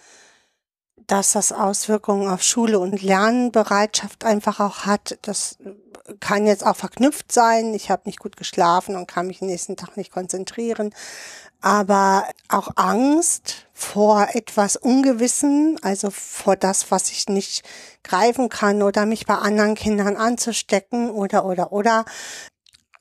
dass 1.08 1.32
das 1.32 1.52
Auswirkungen 1.52 2.28
auf 2.28 2.42
Schule 2.42 2.78
und 2.78 3.02
Lernbereitschaft 3.02 4.24
einfach 4.24 4.60
auch 4.60 4.84
hat. 4.84 5.18
Das 5.22 5.56
kann 6.20 6.46
jetzt 6.46 6.64
auch 6.64 6.76
verknüpft 6.76 7.32
sein. 7.32 7.74
Ich 7.74 7.90
habe 7.90 8.02
nicht 8.04 8.20
gut 8.20 8.36
geschlafen 8.36 8.94
und 8.94 9.08
kann 9.08 9.26
mich 9.26 9.40
nächsten 9.40 9.76
Tag 9.76 9.96
nicht 9.96 10.12
konzentrieren. 10.12 10.94
Aber 11.60 12.28
auch 12.48 12.68
Angst 12.76 13.66
vor 13.72 14.28
etwas 14.34 14.76
Ungewissen, 14.76 15.78
also 15.82 16.10
vor 16.10 16.56
das, 16.56 16.90
was 16.90 17.10
ich 17.10 17.28
nicht 17.28 17.64
greifen 18.04 18.50
kann 18.50 18.82
oder 18.82 19.06
mich 19.06 19.26
bei 19.26 19.34
anderen 19.34 19.74
Kindern 19.74 20.16
anzustecken 20.16 21.10
oder 21.10 21.44
oder 21.46 21.72
oder, 21.72 22.04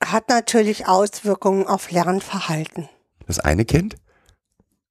hat 0.02 0.28
natürlich 0.28 0.88
Auswirkungen 0.88 1.66
auf 1.66 1.90
Lernverhalten. 1.90 2.88
Das 3.26 3.38
eine 3.38 3.64
Kind 3.64 3.96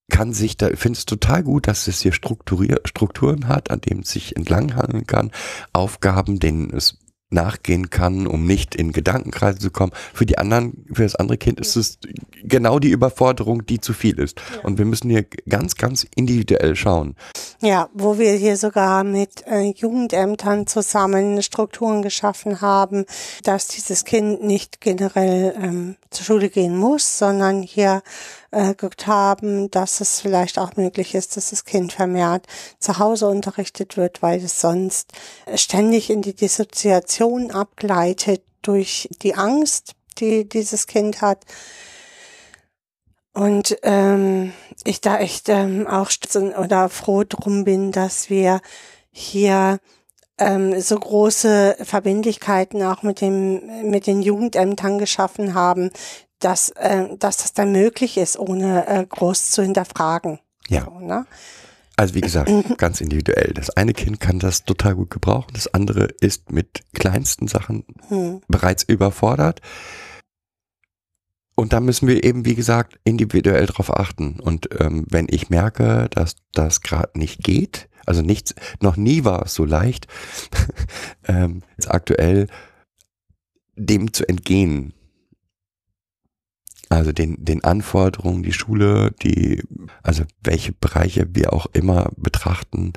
kann 0.10 0.34
sich 0.34 0.58
da, 0.58 0.70
ich 0.70 0.80
finde 0.80 0.98
es 0.98 1.06
total 1.06 1.44
gut, 1.44 1.68
dass 1.68 1.88
es 1.88 2.02
hier 2.02 2.14
Strukturier, 2.14 2.82
Strukturen 2.86 3.48
hat, 3.48 3.72
an 3.72 3.82
denen 3.82 4.02
es 4.02 4.12
sich 4.12 4.36
entlanghangeln 4.36 5.06
kann, 5.06 5.32
Aufgaben, 5.74 6.40
denen 6.40 6.74
es 6.74 6.98
nachgehen 7.30 7.90
kann, 7.90 8.26
um 8.26 8.46
nicht 8.46 8.74
in 8.74 8.94
Gedankenkreise 8.94 9.60
zu 9.60 9.70
kommen. 9.70 9.92
Für 10.14 10.26
die 10.26 10.38
anderen, 10.38 10.86
für 10.94 11.04
das 11.04 11.16
andere 11.16 11.38
Kind 11.38 11.60
ist 11.60 11.76
es 11.76 12.00
genau 12.44 12.80
die 12.80 12.90
Überforderung, 12.90 13.66
die 13.66 13.82
zu 13.82 13.94
viel 13.94 14.18
ist. 14.18 14.42
Und 14.64 14.78
wir 14.78 14.86
müssen 14.86 15.10
hier 15.10 15.26
ganz, 15.50 15.76
ganz 15.76 16.08
individuell 16.16 16.76
schauen. 16.76 17.16
Ja, 17.62 17.90
wo 17.94 18.18
wir 18.18 18.34
hier 18.34 18.56
sogar 18.56 19.04
mit 19.04 19.46
äh, 19.46 19.74
Jugendämtern 19.76 20.68
zusammen 20.68 21.42
Strukturen 21.42 22.02
geschaffen 22.02 22.62
haben, 22.62 23.06
dass 23.44 23.68
dieses 23.68 24.06
Kind 24.06 24.44
nicht 24.44 24.80
generell 24.80 25.54
ähm, 25.62 25.96
zur 26.12 26.26
Schule 26.26 26.50
gehen 26.50 26.78
muss, 26.78 27.18
sondern 27.18 27.62
hier 27.62 28.04
äh, 28.52 28.70
geguckt 28.70 29.08
haben, 29.08 29.70
dass 29.72 30.02
es 30.02 30.22
vielleicht 30.22 30.60
auch 30.60 30.76
möglich 30.76 31.16
ist, 31.16 31.38
dass 31.38 31.50
das 31.50 31.66
Kind 31.66 31.94
vermehrt 31.94 32.46
zu 32.80 33.00
Hause 33.00 33.28
unterrichtet 33.28 33.98
wird, 33.98 34.22
weil 34.22 34.44
es 34.44 34.62
sonst 34.62 35.12
ständig 35.56 36.10
in 36.10 36.22
die 36.22 36.36
Dissoziation 36.36 37.52
abgleitet 37.52 38.44
durch 38.62 39.10
die 39.22 39.36
Angst, 39.36 39.94
die 40.20 40.48
dieses 40.48 40.88
Kind 40.88 41.22
hat. 41.22 41.46
Und 43.34 43.78
ähm, 43.84 44.54
ich 44.84 45.00
da 45.00 45.20
echt 45.20 45.48
ähm, 45.50 45.86
auch 45.86 46.10
oder 46.58 46.90
froh 46.90 47.24
drum 47.24 47.66
bin, 47.66 47.92
dass 47.92 48.30
wir 48.32 48.62
hier 49.12 49.80
ähm, 50.40 50.80
so 50.82 50.98
große 50.98 51.78
Verbindlichkeiten 51.84 52.82
auch 52.84 53.04
mit 53.04 53.22
dem 53.22 53.90
mit 53.90 54.08
den 54.08 54.22
Jugendämtern 54.22 54.98
geschaffen 54.98 55.54
haben, 55.54 55.92
dass 56.40 56.70
äh, 56.70 57.16
dass 57.18 57.38
das 57.38 57.54
dann 57.54 57.72
möglich 57.72 58.18
ist, 58.18 58.38
ohne 58.38 58.88
äh, 58.88 59.06
groß 59.06 59.52
zu 59.52 59.62
hinterfragen. 59.62 60.40
Ja. 60.68 60.86
So, 60.86 61.00
ne? 61.00 61.26
Also 61.96 62.14
wie 62.14 62.22
gesagt, 62.22 62.52
ganz 62.78 63.02
individuell. 63.02 63.54
Das 63.56 63.72
eine 63.72 63.94
Kind 63.94 64.20
kann 64.20 64.38
das 64.38 64.66
total 64.66 64.94
gut 64.96 65.10
gebrauchen, 65.10 65.50
das 65.54 65.74
andere 65.74 66.06
ist 66.22 66.52
mit 66.52 66.84
kleinsten 66.94 67.48
Sachen 67.48 67.86
Hm. 68.10 68.42
bereits 68.48 68.84
überfordert. 68.84 69.62
Und 71.56 71.74
da 71.74 71.80
müssen 71.80 72.08
wir 72.08 72.24
eben, 72.24 72.46
wie 72.46 72.54
gesagt, 72.54 73.00
individuell 73.04 73.66
drauf 73.66 73.92
achten. 73.92 74.40
Und 74.40 74.70
ähm, 74.80 75.08
wenn 75.10 75.26
ich 75.28 75.50
merke, 75.50 76.08
dass 76.12 76.36
das 76.54 76.82
gerade 76.82 77.18
nicht 77.18 77.44
geht, 77.44 77.90
also 78.06 78.22
nichts, 78.22 78.54
noch 78.80 78.96
nie 78.96 79.24
war 79.24 79.48
es 79.48 79.56
so 79.56 79.66
leicht, 79.66 80.06
ähm, 81.28 81.64
jetzt 81.76 81.90
aktuell 81.90 82.46
dem 83.76 84.14
zu 84.14 84.30
entgehen. 84.30 84.94
Also 86.90 87.12
den, 87.12 87.44
den 87.44 87.64
Anforderungen, 87.64 88.44
die 88.44 88.54
Schule, 88.54 89.12
die, 89.22 89.62
also 90.04 90.24
welche 90.42 90.72
Bereiche 90.72 91.28
wir 91.34 91.52
auch 91.54 91.66
immer 91.74 92.12
betrachten, 92.16 92.94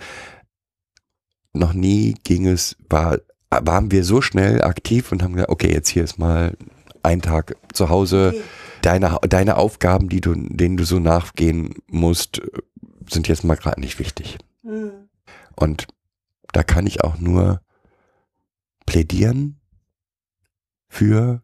noch 1.52 1.72
nie 1.72 2.14
ging 2.22 2.46
es, 2.46 2.76
war, 2.88 3.18
waren 3.50 3.90
wir 3.90 4.04
so 4.04 4.20
schnell 4.20 4.62
aktiv 4.62 5.10
und 5.10 5.22
haben 5.22 5.34
gesagt, 5.34 5.50
okay, 5.50 5.72
jetzt 5.72 5.88
hier 5.88 6.04
ist 6.04 6.18
mal 6.18 6.56
ein 7.02 7.22
Tag 7.22 7.56
zu 7.72 7.88
Hause. 7.88 8.32
Okay. 8.34 8.42
Deine, 8.82 9.18
deine 9.28 9.56
Aufgaben, 9.56 10.08
die 10.08 10.20
du, 10.20 10.34
denen 10.34 10.76
du 10.76 10.84
so 10.84 11.00
nachgehen 11.00 11.74
musst, 11.86 12.40
sind 13.08 13.28
jetzt 13.28 13.44
mal 13.44 13.56
gerade 13.56 13.80
nicht 13.80 13.98
wichtig. 13.98 14.38
Hm. 14.62 15.08
Und 15.54 15.88
da 16.52 16.62
kann 16.62 16.86
ich 16.86 17.04
auch 17.04 17.18
nur 17.18 17.60
plädieren 18.86 19.60
für, 20.88 21.42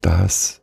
dass 0.00 0.62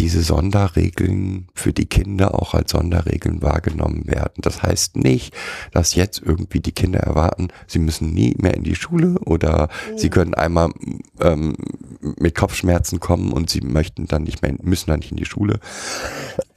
diese 0.00 0.22
Sonderregeln 0.22 1.48
für 1.54 1.74
die 1.74 1.84
Kinder 1.84 2.34
auch 2.34 2.54
als 2.54 2.70
Sonderregeln 2.70 3.42
wahrgenommen 3.42 4.06
werden. 4.06 4.36
Das 4.38 4.62
heißt 4.62 4.96
nicht, 4.96 5.34
dass 5.72 5.94
jetzt 5.94 6.22
irgendwie 6.24 6.60
die 6.60 6.72
Kinder 6.72 7.00
erwarten, 7.00 7.48
sie 7.66 7.80
müssen 7.80 8.14
nie 8.14 8.34
mehr 8.38 8.54
in 8.54 8.64
die 8.64 8.76
Schule 8.76 9.18
oder 9.26 9.68
sie 9.96 10.08
können 10.08 10.32
einmal 10.32 10.72
ähm, 11.20 11.54
mit 12.00 12.34
Kopfschmerzen 12.34 12.98
kommen 12.98 13.30
und 13.30 13.50
sie 13.50 13.60
möchten 13.60 14.06
dann 14.06 14.22
nicht 14.22 14.40
mehr, 14.40 14.54
müssen 14.62 14.88
dann 14.88 15.00
nicht 15.00 15.10
in 15.10 15.18
die 15.18 15.26
Schule. 15.26 15.60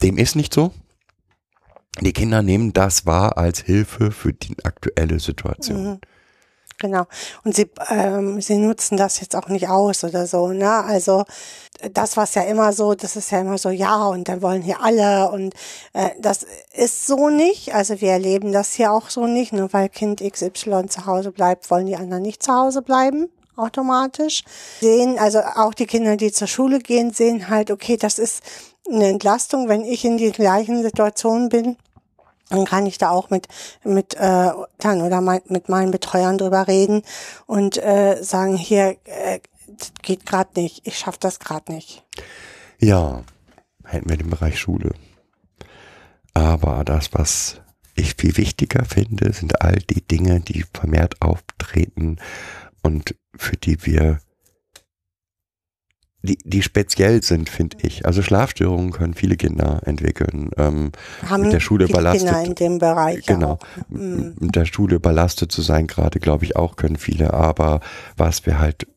Dem 0.02 0.18
ist 0.18 0.38
nicht 0.38 0.54
so. 0.54 0.72
Die 2.00 2.14
Kinder 2.14 2.42
nehmen 2.44 2.72
das 2.72 3.06
wahr 3.06 3.38
als 3.38 3.60
Hilfe 3.60 4.12
für 4.12 4.32
die 4.32 4.56
aktuelle 4.64 5.20
Situation. 5.20 5.84
Mhm. 5.84 6.00
Genau. 6.84 7.06
Und 7.46 7.56
sie, 7.56 7.70
ähm, 7.90 8.42
sie 8.42 8.58
nutzen 8.58 8.98
das 8.98 9.22
jetzt 9.22 9.38
auch 9.38 9.48
nicht 9.48 9.70
aus 9.70 10.04
oder 10.04 10.28
so, 10.28 10.50
ne? 10.50 10.84
Also 10.84 11.24
das 11.94 12.18
was 12.18 12.36
ja 12.36 12.42
immer 12.42 12.74
so, 12.74 12.94
das 12.94 13.16
ist 13.16 13.32
ja 13.32 13.40
immer 13.40 13.58
so, 13.58 13.70
ja, 13.70 14.06
und 14.08 14.28
dann 14.28 14.42
wollen 14.42 14.62
hier 14.62 14.82
alle 14.82 15.32
und 15.32 15.54
äh, 15.94 16.10
das 16.20 16.46
ist 16.74 17.08
so 17.08 17.30
nicht. 17.30 17.74
Also 17.74 18.02
wir 18.02 18.12
erleben 18.12 18.52
das 18.52 18.74
hier 18.74 18.92
auch 18.92 19.10
so 19.10 19.28
nicht, 19.28 19.54
nur 19.54 19.72
weil 19.72 19.88
Kind 19.88 20.20
XY 20.20 20.88
zu 20.90 21.06
Hause 21.06 21.32
bleibt, 21.32 21.72
wollen 21.72 21.86
die 21.86 21.96
anderen 21.96 22.22
nicht 22.22 22.44
zu 22.44 22.54
Hause 22.54 22.82
bleiben 22.82 23.30
automatisch. 23.56 24.44
Sehen, 24.82 25.18
also 25.20 25.40
auch 25.40 25.76
die 25.76 25.86
Kinder, 25.86 26.18
die 26.18 26.32
zur 26.34 26.48
Schule 26.48 26.80
gehen, 26.80 27.14
sehen 27.14 27.50
halt, 27.50 27.72
okay, 27.72 27.96
das 27.96 28.20
ist 28.20 28.44
eine 28.90 29.08
Entlastung, 29.08 29.70
wenn 29.70 29.86
ich 29.86 30.04
in 30.04 30.18
die 30.18 30.32
gleichen 30.32 30.82
Situationen 30.82 31.48
bin 31.48 31.78
dann 32.54 32.66
kann 32.66 32.86
ich 32.86 32.98
da 32.98 33.10
auch 33.10 33.30
mit 33.30 33.48
mit 33.84 34.14
äh, 34.16 34.52
dann 34.78 35.02
oder 35.02 35.22
mein, 35.22 35.42
mit 35.48 35.70
meinen 35.70 35.92
Betreuern 35.92 36.38
drüber 36.38 36.68
reden 36.68 37.02
und 37.46 37.78
äh, 37.78 38.22
sagen 38.22 38.56
hier 38.56 38.98
äh, 39.06 39.40
geht 40.02 40.26
gerade 40.26 40.60
nicht, 40.60 40.86
ich 40.86 40.98
schaff 40.98 41.18
das 41.18 41.40
gerade 41.40 41.72
nicht. 41.72 42.04
Ja, 42.80 43.24
hätten 43.86 44.10
wir 44.10 44.18
den 44.18 44.30
Bereich 44.30 44.60
Schule. 44.60 44.94
Aber 46.34 46.84
das, 46.84 47.14
was 47.14 47.62
ich 47.96 48.16
viel 48.16 48.38
wichtiger 48.38 48.86
finde, 48.86 49.34
sind 49.34 49.62
all 49.62 49.76
die 49.76 50.02
Dinge, 50.02 50.40
die 50.42 50.66
vermehrt 50.74 51.22
auftreten 51.22 52.18
und 52.82 53.16
für 53.36 53.56
die 53.56 53.86
wir, 53.86 54.20
die, 56.26 56.38
die 56.46 56.62
speziell 56.62 57.22
sind, 57.22 57.50
finde 57.50 57.78
ich. 57.82 58.06
Also 58.06 58.22
Schlafstörungen 58.22 58.92
können 58.92 59.14
viele 59.14 59.36
Kinder 59.36 59.82
entwickeln. 59.86 60.52
Ähm, 60.58 60.92
Haben 61.28 61.44
mit 61.44 61.54
der 61.54 61.60
Schule 61.60 61.86
viele 61.88 62.00
überlastet. 62.00 62.30
Kinder 62.30 62.44
in 62.46 62.56
dem 62.56 62.78
Bereich 62.80 63.26
Genau. 63.26 63.60
Mhm. 63.90 64.36
Mit 64.40 64.56
der 64.56 64.66
Schule 64.66 64.96
überlastet 64.96 65.52
zu 65.52 65.62
sein, 65.62 65.86
gerade 65.86 66.20
glaube 66.20 66.46
ich 66.46 66.56
auch 66.56 66.78
können 66.78 66.96
viele. 66.96 67.34
Aber 67.34 67.82
was 68.16 68.46
wir 68.46 68.60
halt 68.60 68.88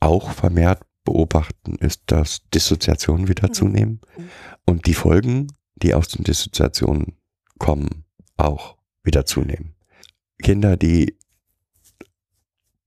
auch 0.00 0.32
vermehrt 0.32 0.82
beobachten, 1.04 1.76
ist, 1.76 2.02
dass 2.06 2.42
Dissoziationen 2.52 3.26
wieder 3.26 3.48
Mhm. 3.48 3.52
zunehmen 3.54 4.00
und 4.66 4.86
die 4.86 4.94
Folgen, 4.94 5.48
die 5.76 5.94
aus 5.94 6.08
den 6.08 6.24
Dissoziationen 6.24 7.16
kommen, 7.58 8.04
auch 8.36 8.76
wieder 9.02 9.24
zunehmen. 9.24 9.74
Kinder, 10.42 10.76
die 10.76 11.16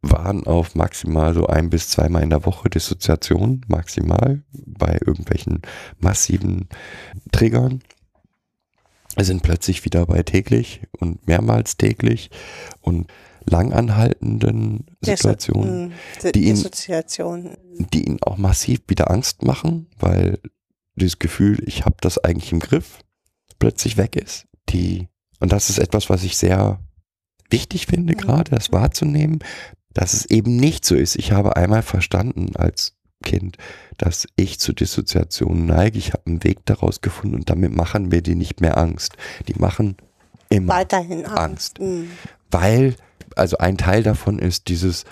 waren 0.04 0.46
auf 0.46 0.76
maximal 0.76 1.34
so 1.34 1.48
ein 1.48 1.70
bis 1.70 1.88
zweimal 1.90 2.22
in 2.24 2.30
der 2.30 2.46
Woche 2.46 2.70
Dissoziation, 2.70 3.62
maximal 3.68 4.44
bei 4.52 5.00
irgendwelchen 5.06 5.62
massiven 6.00 6.68
Triggern, 7.32 7.82
sind 9.20 9.44
plötzlich 9.44 9.86
wieder 9.86 10.06
bei 10.06 10.24
täglich 10.24 10.82
und 11.00 11.26
mehrmals 11.28 11.78
täglich 11.78 12.30
und 12.82 13.12
langanhaltenden 13.46 14.86
Situationen, 15.02 15.88
Mhm. 15.88 15.92
Die 16.34 16.46
ihn- 16.50 16.56
die 17.92 18.06
ihnen 18.06 18.22
auch 18.24 18.38
massiv 18.38 18.82
wieder 18.88 19.10
Angst 19.12 19.44
machen, 19.44 19.88
weil 20.00 20.40
dieses 20.96 21.20
Gefühl, 21.20 21.62
ich 21.68 21.86
habe 21.86 21.96
das 22.02 22.18
eigentlich 22.18 22.52
im 22.52 22.60
Griff, 22.60 23.00
plötzlich 23.60 23.98
weg 23.98 24.16
ist. 24.16 24.46
Die 24.70 25.08
und 25.40 25.52
das 25.52 25.70
ist 25.70 25.78
etwas, 25.80 26.10
was 26.10 26.24
ich 26.24 26.38
sehr 26.38 26.80
wichtig 27.50 27.86
finde, 27.88 28.14
Mhm. 28.14 28.18
gerade 28.18 28.52
das 28.52 28.72
wahrzunehmen, 28.72 29.40
dass 29.94 30.14
es 30.14 30.26
eben 30.26 30.56
nicht 30.56 30.86
so 30.86 30.96
ist. 30.96 31.16
Ich 31.16 31.32
habe 31.32 31.56
einmal 31.56 31.82
verstanden 31.82 32.56
als 32.56 32.96
Kind, 33.24 33.58
dass 33.98 34.28
ich 34.36 34.60
zu 34.60 34.74
Dissoziation 34.74 35.66
neige. 35.66 35.98
Ich 35.98 36.14
habe 36.14 36.28
einen 36.28 36.44
Weg 36.44 36.66
daraus 36.66 37.02
gefunden 37.02 37.36
und 37.36 37.50
damit 37.50 37.74
machen 37.74 38.12
wir 38.12 38.22
die 38.22 38.36
nicht 38.36 38.62
mehr 38.62 38.78
Angst. 38.78 39.16
Die 39.48 39.56
machen 39.56 39.98
immer 40.50 40.74
Weiterhin 40.74 41.26
Angst. 41.26 41.38
Angst. 41.38 41.80
Mhm. 41.80 42.12
weil, 42.52 42.96
also 43.36 43.58
ein 43.58 43.78
Teil 43.78 44.04
davon 44.04 44.40
ist 44.40 44.68
dieses, 44.68 45.06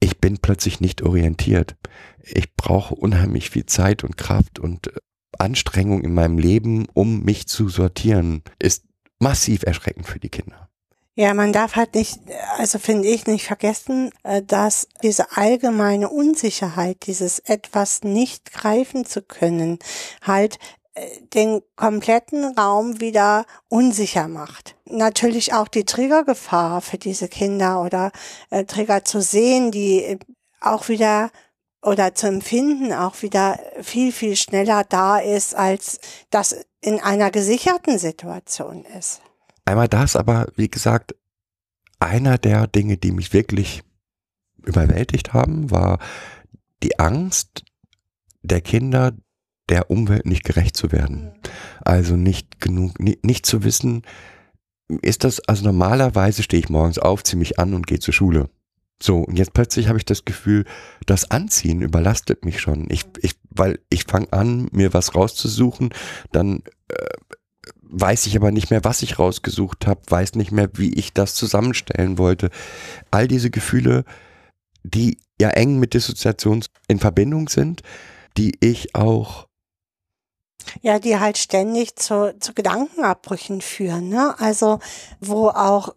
ich 0.00 0.18
bin 0.18 0.38
plötzlich 0.38 0.80
nicht 0.80 1.02
orientiert. 1.02 1.76
Ich 2.22 2.54
brauche 2.54 2.94
unheimlich 2.94 3.50
viel 3.50 3.66
Zeit 3.66 4.04
und 4.04 4.16
Kraft 4.16 4.58
und 4.58 4.88
äh, 4.88 4.92
Anstrengung 5.38 6.02
in 6.02 6.14
meinem 6.14 6.38
Leben, 6.38 6.86
um 6.94 7.22
mich 7.22 7.46
zu 7.46 7.68
sortieren, 7.68 8.42
ist 8.58 8.84
massiv 9.18 9.62
erschreckend 9.64 10.06
für 10.06 10.18
die 10.18 10.30
Kinder. 10.30 10.68
Ja, 11.18 11.32
man 11.32 11.54
darf 11.54 11.76
halt 11.76 11.94
nicht, 11.94 12.20
also 12.58 12.78
finde 12.78 13.08
ich 13.08 13.26
nicht 13.26 13.46
vergessen, 13.46 14.10
äh, 14.22 14.42
dass 14.42 14.86
diese 15.02 15.34
allgemeine 15.34 16.10
Unsicherheit, 16.10 17.06
dieses 17.06 17.38
etwas 17.38 18.02
nicht 18.02 18.52
greifen 18.52 19.06
zu 19.06 19.22
können, 19.22 19.78
halt 20.20 20.58
äh, 20.92 21.08
den 21.32 21.62
kompletten 21.74 22.44
Raum 22.58 23.00
wieder 23.00 23.46
unsicher 23.70 24.28
macht. 24.28 24.76
Natürlich 24.84 25.54
auch 25.54 25.68
die 25.68 25.86
Triggergefahr 25.86 26.82
für 26.82 26.98
diese 26.98 27.28
Kinder 27.28 27.82
oder 27.82 28.12
äh, 28.50 28.64
Trigger 28.64 29.02
zu 29.02 29.22
sehen, 29.22 29.70
die 29.70 30.18
auch 30.60 30.90
wieder 30.90 31.30
oder 31.82 32.14
zu 32.14 32.26
empfinden 32.26 32.92
auch 32.92 33.22
wieder 33.22 33.58
viel, 33.80 34.12
viel 34.12 34.36
schneller 34.36 34.84
da 34.84 35.18
ist, 35.18 35.54
als 35.54 35.98
das 36.30 36.66
in 36.82 37.00
einer 37.00 37.30
gesicherten 37.30 37.98
Situation 37.98 38.84
ist. 38.84 39.22
Einmal 39.66 39.88
das, 39.88 40.16
aber 40.16 40.46
wie 40.56 40.70
gesagt, 40.70 41.14
einer 41.98 42.38
der 42.38 42.66
Dinge, 42.66 42.96
die 42.96 43.12
mich 43.12 43.32
wirklich 43.32 43.82
überwältigt 44.64 45.34
haben, 45.34 45.70
war 45.70 45.98
die 46.82 46.98
Angst 46.98 47.64
der 48.42 48.60
Kinder, 48.60 49.12
der 49.68 49.90
Umwelt 49.90 50.26
nicht 50.26 50.44
gerecht 50.44 50.76
zu 50.76 50.92
werden. 50.92 51.32
Also 51.84 52.16
nicht 52.16 52.60
genug, 52.60 53.00
nicht, 53.00 53.24
nicht 53.24 53.44
zu 53.44 53.64
wissen, 53.64 54.02
ist 55.02 55.24
das, 55.24 55.40
also 55.40 55.64
normalerweise 55.64 56.42
stehe 56.42 56.62
ich 56.62 56.68
morgens 56.68 56.98
auf, 56.98 57.24
ziehe 57.24 57.38
mich 57.38 57.58
an 57.58 57.74
und 57.74 57.86
gehe 57.86 57.98
zur 57.98 58.14
Schule. 58.14 58.48
So, 59.02 59.18
und 59.18 59.38
jetzt 59.38 59.52
plötzlich 59.52 59.88
habe 59.88 59.98
ich 59.98 60.04
das 60.04 60.24
Gefühl, 60.24 60.64
das 61.04 61.30
Anziehen 61.30 61.82
überlastet 61.82 62.44
mich 62.44 62.60
schon. 62.60 62.86
Ich, 62.88 63.04
ich, 63.20 63.34
weil 63.50 63.80
ich 63.90 64.04
fange 64.04 64.32
an, 64.32 64.68
mir 64.70 64.94
was 64.94 65.14
rauszusuchen, 65.14 65.90
dann 66.30 66.62
äh, 66.88 67.06
weiß 67.88 68.26
ich 68.26 68.36
aber 68.36 68.50
nicht 68.50 68.70
mehr, 68.70 68.84
was 68.84 69.02
ich 69.02 69.18
rausgesucht 69.18 69.86
habe, 69.86 70.00
weiß 70.08 70.34
nicht 70.34 70.52
mehr, 70.52 70.68
wie 70.74 70.92
ich 70.94 71.12
das 71.12 71.34
zusammenstellen 71.34 72.18
wollte. 72.18 72.50
All 73.10 73.28
diese 73.28 73.50
Gefühle, 73.50 74.04
die 74.82 75.18
ja 75.40 75.50
eng 75.50 75.78
mit 75.78 75.94
Dissoziation 75.94 76.64
in 76.88 76.98
Verbindung 76.98 77.48
sind, 77.48 77.82
die 78.36 78.56
ich 78.60 78.94
auch 78.94 79.46
Ja, 80.82 80.98
die 80.98 81.18
halt 81.18 81.38
ständig 81.38 81.96
zu, 81.96 82.34
zu 82.38 82.52
Gedankenabbrüchen 82.54 83.60
führen, 83.60 84.08
ne? 84.08 84.34
Also, 84.38 84.80
wo 85.20 85.48
auch 85.48 85.94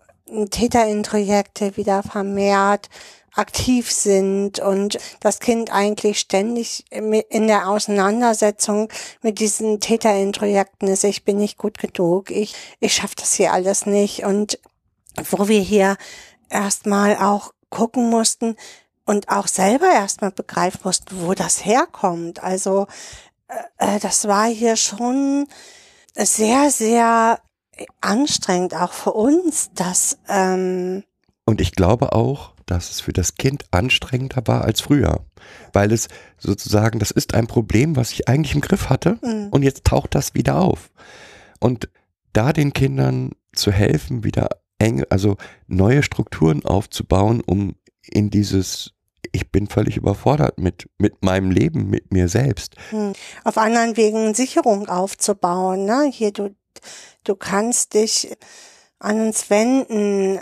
Täterintrojekte 0.52 1.76
wieder 1.76 2.04
vermehrt 2.04 2.90
aktiv 3.34 3.92
sind 3.92 4.60
und 4.60 4.98
das 5.20 5.40
Kind 5.40 5.72
eigentlich 5.74 6.20
ständig 6.20 6.86
in 6.92 7.48
der 7.48 7.70
Auseinandersetzung 7.70 8.90
mit 9.22 9.40
diesen 9.40 9.80
Täterintrojekten 9.80 10.88
ist, 10.88 11.04
ich 11.04 11.26
bin 11.26 11.38
nicht 11.38 11.58
gut 11.58 11.78
genug, 11.78 12.32
ich, 12.32 12.56
ich 12.80 12.94
schaffe 12.94 13.16
das 13.18 13.34
hier 13.34 13.54
alles 13.54 13.86
nicht. 13.86 14.24
Und 14.24 14.60
wo 15.32 15.48
wir 15.48 15.62
hier 15.62 15.98
erstmal 16.50 17.18
auch 17.18 17.54
gucken 17.70 18.10
mussten 18.10 18.56
und 19.06 19.30
auch 19.30 19.48
selber 19.48 19.92
erstmal 19.92 20.32
begreifen 20.32 20.82
mussten, 20.84 21.26
wo 21.26 21.34
das 21.34 21.66
herkommt. 21.66 22.44
Also 22.44 22.88
äh, 23.48 23.96
äh 23.96 24.00
das 24.00 24.28
war 24.28 24.48
hier 24.48 24.76
schon 24.76 25.48
sehr, 26.16 26.70
sehr 26.70 27.40
anstrengend, 28.02 28.74
auch 28.76 28.92
für 28.94 29.14
uns, 29.14 29.72
dass 29.74 30.18
ähm 30.28 31.04
und 31.50 31.62
ich 31.62 31.72
glaube 31.72 32.14
auch, 32.14 32.54
dass 32.68 32.92
es 32.92 33.02
für 33.02 33.12
das 33.12 33.34
Kind 33.34 33.66
anstrengender 33.72 34.44
war 34.46 34.66
als 34.66 34.82
früher. 34.82 35.26
Weil 35.74 35.92
es 35.92 36.08
sozusagen, 36.38 37.00
das 37.00 37.10
ist 37.10 37.34
ein 37.34 37.48
Problem, 37.48 37.96
was 37.96 38.12
ich 38.12 38.30
eigentlich 38.30 38.54
im 38.54 38.62
Griff 38.62 38.92
hatte 38.92 39.18
mhm. 39.24 39.48
und 39.50 39.64
jetzt 39.64 39.84
taucht 39.84 40.14
das 40.14 40.36
wieder 40.36 40.62
auf. 40.62 40.92
Und 41.60 41.90
da 42.34 42.54
den 42.54 42.72
Kindern 42.72 43.32
zu 43.54 43.72
helfen, 43.72 44.24
wieder 44.24 44.50
eng, 44.78 45.04
also 45.10 45.38
neue 45.66 46.04
Strukturen 46.04 46.64
aufzubauen, 46.64 47.42
um 47.44 47.74
in 48.04 48.30
dieses 48.30 48.92
ich 49.32 49.52
bin 49.52 49.66
völlig 49.66 49.98
überfordert 49.98 50.60
mit, 50.60 50.88
mit 51.00 51.24
meinem 51.24 51.50
Leben, 51.50 51.90
mit 51.90 52.14
mir 52.14 52.28
selbst. 52.28 52.76
Mhm. 52.92 53.14
Auf 53.44 53.58
anderen 53.58 53.98
Wegen 53.98 54.36
Sicherung 54.36 54.88
aufzubauen. 54.88 55.86
Ne? 55.86 56.12
Hier, 56.14 56.32
du, 56.32 56.56
du 57.24 57.36
kannst 57.36 57.96
dich 57.96 58.38
an 59.00 59.20
uns 59.20 59.50
wenden 59.50 60.40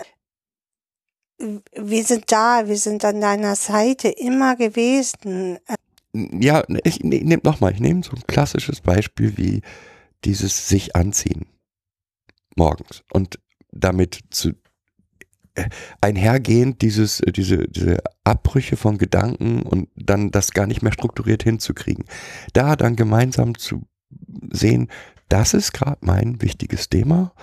wir 1.40 2.04
sind 2.04 2.32
da, 2.32 2.68
wir 2.68 2.78
sind 2.78 3.06
an 3.06 3.22
deiner 3.22 3.56
Seite 3.56 4.10
immer 4.10 4.56
gewesen. 4.56 5.60
Ja, 6.14 6.64
ich, 6.84 7.04
nehme 7.04 7.42
nochmal, 7.44 7.74
ich 7.74 7.80
nehme 7.80 8.04
so 8.04 8.12
ein 8.12 8.24
klassisches 8.26 8.82
Beispiel 8.82 9.38
wie 9.38 9.62
dieses 10.26 10.68
sich 10.68 10.96
anziehen 10.96 11.46
morgens 12.56 13.04
und 13.14 13.40
damit 13.72 14.20
zu 14.32 14.54
äh, 15.54 15.70
einhergehend 16.02 16.82
dieses, 16.82 17.22
diese, 17.36 17.68
diese 17.68 18.00
Abbrüche 18.24 18.78
von 18.78 18.98
Gedanken 18.98 19.62
und 19.62 19.90
dann 19.96 20.32
das 20.32 20.52
gar 20.52 20.66
nicht 20.66 20.82
mehr 20.82 20.92
strukturiert 20.92 21.44
hinzukriegen. 21.44 22.06
Da 22.54 22.76
dann 22.76 22.96
gemeinsam 22.96 23.58
zu 23.58 23.84
sehen, 24.52 24.90
das 25.30 25.54
ist 25.54 25.74
gerade 25.74 26.00
mein 26.02 26.42
wichtiges 26.42 26.90
Thema 26.90 27.34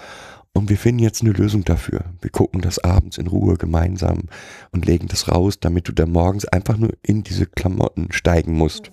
und 0.55 0.71
wir 0.71 0.79
finden 0.79 1.03
jetzt 1.03 1.21
eine 1.21 1.33
Lösung 1.33 1.65
dafür. 1.65 2.05
Wir 2.21 2.31
gucken 2.31 2.63
das 2.63 2.79
abends 2.79 3.19
in 3.19 3.27
Ruhe 3.27 3.57
gemeinsam 3.57 4.29
und 4.71 4.87
legen 4.87 5.09
das 5.09 5.29
raus, 5.29 5.59
damit 5.61 5.89
du 5.89 5.93
da 5.93 6.07
morgens 6.07 6.47
einfach 6.47 6.77
nur 6.77 6.95
in 7.03 7.25
diese 7.25 7.47
Klamotten 7.47 8.13
steigen 8.13 8.55
musst. 8.55 8.91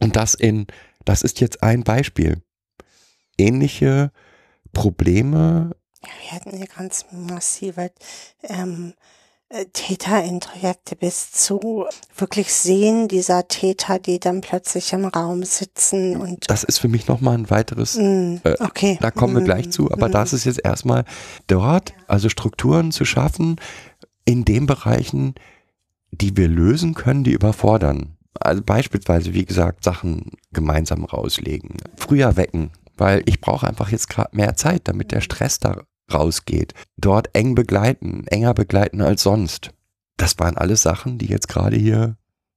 Und 0.00 0.16
das 0.16 0.34
in, 0.34 0.66
das 1.04 1.22
ist 1.22 1.40
jetzt 1.40 1.62
ein 1.62 1.82
Beispiel. 1.82 2.42
Ähnliche 3.36 4.12
Probleme. 4.72 5.74
Ja, 6.02 6.10
wir 6.22 6.32
hatten 6.32 6.56
hier 6.56 6.68
ganz 6.68 7.06
massive 7.10 7.90
ähm, 8.44 8.94
äh, 9.54 9.66
Täterintrojekte 9.72 10.96
bis 10.96 11.30
zu 11.30 11.86
wirklich 12.16 12.52
sehen 12.52 13.06
dieser 13.06 13.46
Täter, 13.46 14.00
die 14.00 14.18
dann 14.18 14.40
plötzlich 14.40 14.92
im 14.92 15.04
Raum 15.04 15.44
sitzen 15.44 16.16
und 16.16 16.50
das 16.50 16.64
ist 16.64 16.78
für 16.78 16.88
mich 16.88 17.06
nochmal 17.06 17.38
ein 17.38 17.50
weiteres. 17.50 17.96
Mm, 17.96 18.36
okay. 18.58 18.94
Äh, 18.94 18.98
da 19.00 19.12
kommen 19.12 19.34
wir 19.34 19.42
mm, 19.42 19.44
gleich 19.44 19.70
zu, 19.70 19.92
aber 19.92 20.08
mm. 20.08 20.12
das 20.12 20.32
ist 20.32 20.44
jetzt 20.44 20.64
erstmal 20.64 21.04
dort, 21.46 21.94
also 22.08 22.28
Strukturen 22.28 22.90
zu 22.90 23.04
schaffen 23.04 23.60
in 24.24 24.44
den 24.44 24.66
Bereichen, 24.66 25.34
die 26.10 26.36
wir 26.36 26.48
lösen 26.48 26.94
können, 26.94 27.22
die 27.22 27.32
überfordern. 27.32 28.16
Also 28.40 28.60
beispielsweise, 28.60 29.34
wie 29.34 29.44
gesagt, 29.44 29.84
Sachen 29.84 30.32
gemeinsam 30.52 31.04
rauslegen, 31.04 31.76
früher 31.96 32.36
wecken, 32.36 32.70
weil 32.96 33.22
ich 33.26 33.40
brauche 33.40 33.68
einfach 33.68 33.90
jetzt 33.90 34.08
gerade 34.08 34.36
mehr 34.36 34.56
Zeit, 34.56 34.82
damit 34.88 35.12
der 35.12 35.20
Stress 35.20 35.60
da 35.60 35.82
rausgeht. 36.12 36.74
Dort 36.96 37.30
eng 37.34 37.54
begleiten, 37.54 38.26
enger 38.28 38.54
begleiten 38.54 39.00
als 39.00 39.22
sonst. 39.22 39.70
Das 40.16 40.38
waren 40.38 40.56
alles 40.56 40.82
Sachen, 40.82 41.18
die 41.18 41.26
jetzt 41.26 41.48
gerade 41.48 41.76
hier. 41.76 42.16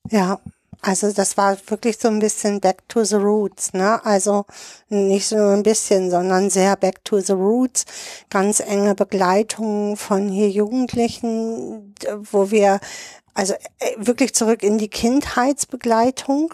Ja, 0.09 0.39
also 0.81 1.11
das 1.11 1.37
war 1.37 1.57
wirklich 1.67 1.97
so 1.97 2.07
ein 2.07 2.19
bisschen 2.19 2.61
back 2.61 2.87
to 2.87 3.03
the 3.03 3.15
roots, 3.15 3.73
ne? 3.73 4.03
Also 4.05 4.45
nicht 4.89 5.27
so 5.27 5.35
ein 5.35 5.63
bisschen, 5.63 6.11
sondern 6.11 6.49
sehr 6.49 6.75
back 6.75 7.03
to 7.03 7.19
the 7.19 7.33
roots. 7.33 7.85
Ganz 8.29 8.59
enge 8.59 8.93
Begleitung 8.93 9.97
von 9.97 10.29
hier 10.29 10.49
Jugendlichen, 10.49 11.95
wo 12.31 12.51
wir 12.51 12.79
also 13.33 13.53
äh, 13.53 13.93
wirklich 13.97 14.33
zurück 14.33 14.63
in 14.63 14.77
die 14.77 14.89
Kindheitsbegleitung 14.89 16.53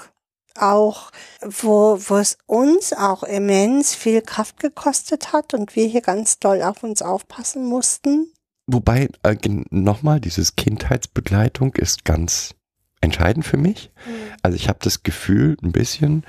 auch, 0.59 1.11
wo, 1.41 1.97
wo 2.07 2.17
es 2.17 2.37
uns 2.45 2.93
auch 2.93 3.23
immens 3.23 3.95
viel 3.95 4.21
Kraft 4.21 4.59
gekostet 4.59 5.33
hat 5.33 5.53
und 5.53 5.75
wir 5.75 5.87
hier 5.87 6.01
ganz 6.01 6.39
doll 6.39 6.61
auf 6.61 6.83
uns 6.83 7.01
aufpassen 7.01 7.65
mussten. 7.65 8.31
Wobei, 8.67 9.09
äh, 9.23 9.35
nochmal, 9.71 10.19
dieses 10.19 10.55
Kindheitsbegleitung 10.55 11.75
ist 11.75 12.05
ganz 12.05 12.55
entscheidend 13.01 13.45
für 13.45 13.57
mich. 13.57 13.91
Mhm. 14.05 14.11
Also 14.41 14.55
ich 14.55 14.69
habe 14.69 14.79
das 14.81 15.03
Gefühl, 15.03 15.57
ein 15.61 15.71
bisschen, 15.71 16.23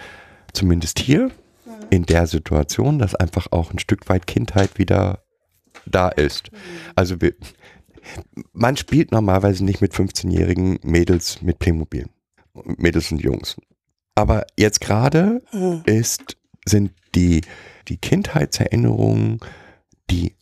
zumindest 0.53 0.99
hier, 0.99 1.29
mhm. 1.29 1.87
in 1.91 2.07
der 2.07 2.27
Situation, 2.27 2.99
dass 2.99 3.15
einfach 3.15 3.53
auch 3.53 3.73
ein 3.73 3.79
Stück 3.79 4.09
weit 4.09 4.27
Kindheit 4.27 4.79
wieder 4.79 5.25
da 5.87 6.09
ist. 6.09 6.51
Mhm. 6.51 6.57
Also 6.97 7.21
wir, 7.21 7.35
man 8.53 8.77
spielt 8.77 9.13
normalerweise 9.13 9.65
nicht 9.65 9.81
mit 9.81 9.93
15-jährigen 9.93 10.81
Mädels 10.83 11.41
mit 11.41 11.59
Playmobil. 11.61 12.09
Mädels 12.65 13.11
und 13.11 13.23
Jungs. 13.23 13.57
Aber 14.14 14.46
jetzt 14.57 14.81
gerade 14.81 15.42
mhm. 15.53 15.83
ist, 15.87 16.37
sind 16.64 16.92
die, 17.14 17.42
die 17.88 17.96
Kindheitserinnerungen, 17.96 19.40
die 20.11 20.37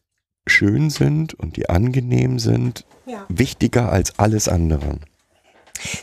schön 0.46 0.90
sind 0.90 1.35
und 1.35 1.56
die 1.56 1.68
angenehm 1.68 2.38
sind, 2.38 2.87
ja. 3.06 3.26
wichtiger 3.28 3.90
als 3.90 4.18
alles 4.18 4.48
andere. 4.48 5.00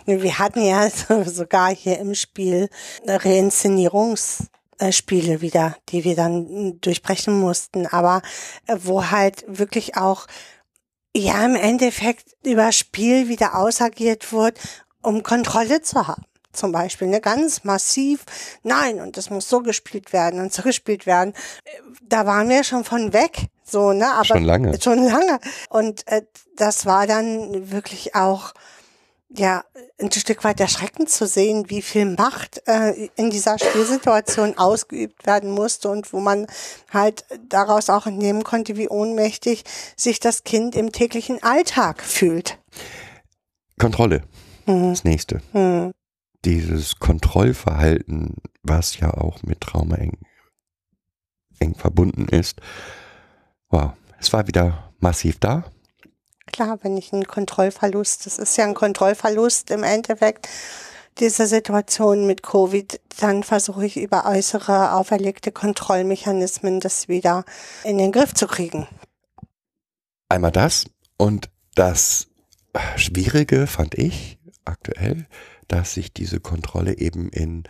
Wir 0.06 0.40
hatten 0.40 0.66
ja 0.66 0.90
sogar 1.26 1.74
hier 1.74 2.00
im 2.00 2.16
Spiel 2.16 2.70
Reinszenierungsspiele 3.06 5.42
wieder, 5.42 5.78
die 5.90 6.04
wir 6.04 6.16
dann 6.16 6.80
durchbrechen 6.82 7.40
mussten, 7.40 7.86
aber 7.88 8.22
äh, 8.68 8.78
wo 8.82 9.12
halt 9.12 9.46
wirklich 9.48 9.96
auch 9.98 10.28
ja 11.16 11.46
im 11.46 11.56
Endeffekt 11.56 12.36
über 12.46 12.72
Spiel 12.72 13.30
wieder 13.30 13.56
ausagiert 13.56 14.34
wird, 14.34 14.60
um 15.02 15.24
Kontrolle 15.24 15.82
zu 15.82 16.08
haben 16.08 16.24
zum 16.52 16.72
Beispiel, 16.72 17.08
ne, 17.08 17.22
ganz 17.22 17.64
massiv, 17.64 18.26
nein, 18.64 19.00
und 19.00 19.18
das 19.18 19.30
muss 19.30 19.50
so 19.50 19.62
gespielt 19.62 20.14
werden 20.14 20.40
und 20.40 20.52
so 20.52 20.64
gespielt 20.64 21.06
werden. 21.06 21.34
Da 22.02 22.26
waren 22.26 22.50
wir 22.50 22.64
schon 22.64 22.84
von 22.84 23.14
weg, 23.14 23.48
so, 23.64 23.94
ne, 23.94 24.12
aber. 24.12 24.26
Schon 24.26 24.44
lange. 24.44 24.82
Schon 24.82 25.04
lange. 25.04 25.40
Und 25.70 26.08
äh, 26.08 26.24
das 26.58 26.86
war 26.86 27.08
dann 27.08 27.72
wirklich 27.72 28.16
auch, 28.16 28.54
ja, 29.30 29.64
ein 30.02 30.12
Stück 30.12 30.44
weit 30.44 30.60
erschreckend 30.60 31.10
zu 31.12 31.28
sehen, 31.28 31.70
wie 31.70 31.84
viel 31.84 32.06
Macht 32.06 32.64
äh, 32.68 33.10
in 33.16 33.30
dieser 33.30 33.60
Spielsituation 33.60 34.58
ausgeübt 34.58 35.28
werden 35.28 35.52
musste 35.52 35.90
und 35.90 36.12
wo 36.14 36.20
man 36.20 36.48
halt 36.92 37.26
daraus 37.48 37.92
auch 37.92 38.08
entnehmen 38.08 38.44
konnte, 38.44 38.76
wie 38.76 38.90
ohnmächtig 38.90 39.64
sich 39.96 40.20
das 40.20 40.44
Kind 40.44 40.76
im 40.76 40.92
täglichen 40.92 41.44
Alltag 41.44 42.02
fühlt. 42.02 42.58
Kontrolle. 43.78 44.24
Mhm. 44.66 44.90
Das 44.90 45.04
nächste. 45.04 45.42
Mhm 45.54 45.92
dieses 46.46 46.98
Kontrollverhalten, 46.98 48.36
was 48.64 49.00
ja 49.00 49.14
auch 49.14 49.44
mit 49.44 49.62
Trauma 49.62 49.96
eng, 49.96 50.18
eng 51.60 51.76
verbunden 51.76 52.28
ist, 52.28 52.62
wow, 53.70 53.94
es 54.20 54.32
war 54.34 54.48
wieder 54.48 54.92
massiv 55.00 55.40
da. 55.40 55.66
klar, 56.52 56.80
wenn 56.82 56.98
ich 56.98 57.14
einen 57.14 57.28
Kontrollverlust, 57.28 58.26
das 58.26 58.40
ist 58.40 58.58
ja 58.58 58.66
ein 58.66 58.74
Kontrollverlust 58.74 59.72
im 59.72 59.84
Endeffekt, 59.84 60.48
diese 61.20 61.48
Situation 61.48 62.26
mit 62.26 62.44
Covid, 62.44 63.00
dann 63.20 63.44
versuche 63.44 63.86
ich 63.86 63.98
über 63.98 64.26
äußere 64.26 64.94
auferlegte 64.94 65.52
Kontrollmechanismen 65.52 66.80
das 66.80 67.08
wieder 67.08 67.44
in 67.84 67.98
den 67.98 68.12
Griff 68.12 68.34
zu 68.34 68.48
kriegen. 68.48 68.88
Einmal 70.30 70.52
das 70.52 70.86
und 71.18 71.50
das 71.76 72.28
Schwierige 72.96 73.68
fand 73.68 73.96
ich 73.96 74.38
aktuell, 74.64 75.28
dass 75.70 75.94
sich 75.94 76.14
diese 76.14 76.42
Kontrolle 76.42 76.98
eben 76.98 77.30
in 77.30 77.64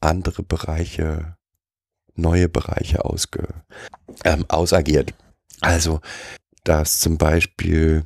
andere 0.00 0.44
Bereiche, 0.44 1.36
neue 2.14 2.48
Bereiche 2.48 3.04
ausge, 3.04 3.48
ähm, 4.24 4.44
ausagiert. 4.48 5.14
Also, 5.60 6.00
dass 6.62 7.00
zum 7.00 7.18
Beispiel 7.18 8.04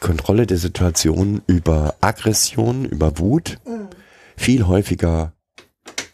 Kontrolle 0.00 0.46
der 0.46 0.58
Situation 0.58 1.42
über 1.46 1.96
Aggression, 2.00 2.84
über 2.84 3.18
Wut 3.18 3.58
mhm. 3.66 3.88
viel 4.36 4.66
häufiger 4.66 5.32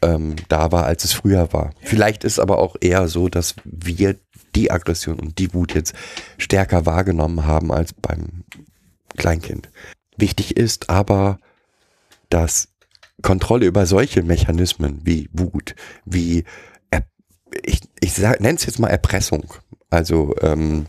ähm, 0.00 0.36
da 0.48 0.72
war, 0.72 0.84
als 0.84 1.04
es 1.04 1.12
früher 1.12 1.52
war. 1.52 1.70
Vielleicht 1.82 2.24
ist 2.24 2.38
aber 2.38 2.58
auch 2.58 2.76
eher 2.80 3.08
so, 3.08 3.28
dass 3.28 3.56
wir 3.64 4.16
die 4.54 4.70
Aggression 4.70 5.18
und 5.18 5.38
die 5.38 5.52
Wut 5.52 5.74
jetzt 5.74 5.94
stärker 6.38 6.86
wahrgenommen 6.86 7.46
haben 7.46 7.72
als 7.72 7.92
beim 7.92 8.44
Kleinkind. 9.16 9.70
Wichtig 10.16 10.56
ist 10.56 10.90
aber, 10.90 11.38
dass 12.34 12.66
Kontrolle 13.22 13.66
über 13.66 13.86
solche 13.86 14.24
Mechanismen 14.24 15.00
wie 15.04 15.30
Wut, 15.32 15.76
wie 16.04 16.42
er, 16.90 17.04
ich, 17.62 17.80
ich 18.00 18.18
nenne 18.18 18.56
es 18.56 18.66
jetzt 18.66 18.80
mal 18.80 18.88
Erpressung, 18.88 19.54
also 19.88 20.34
ähm, 20.40 20.86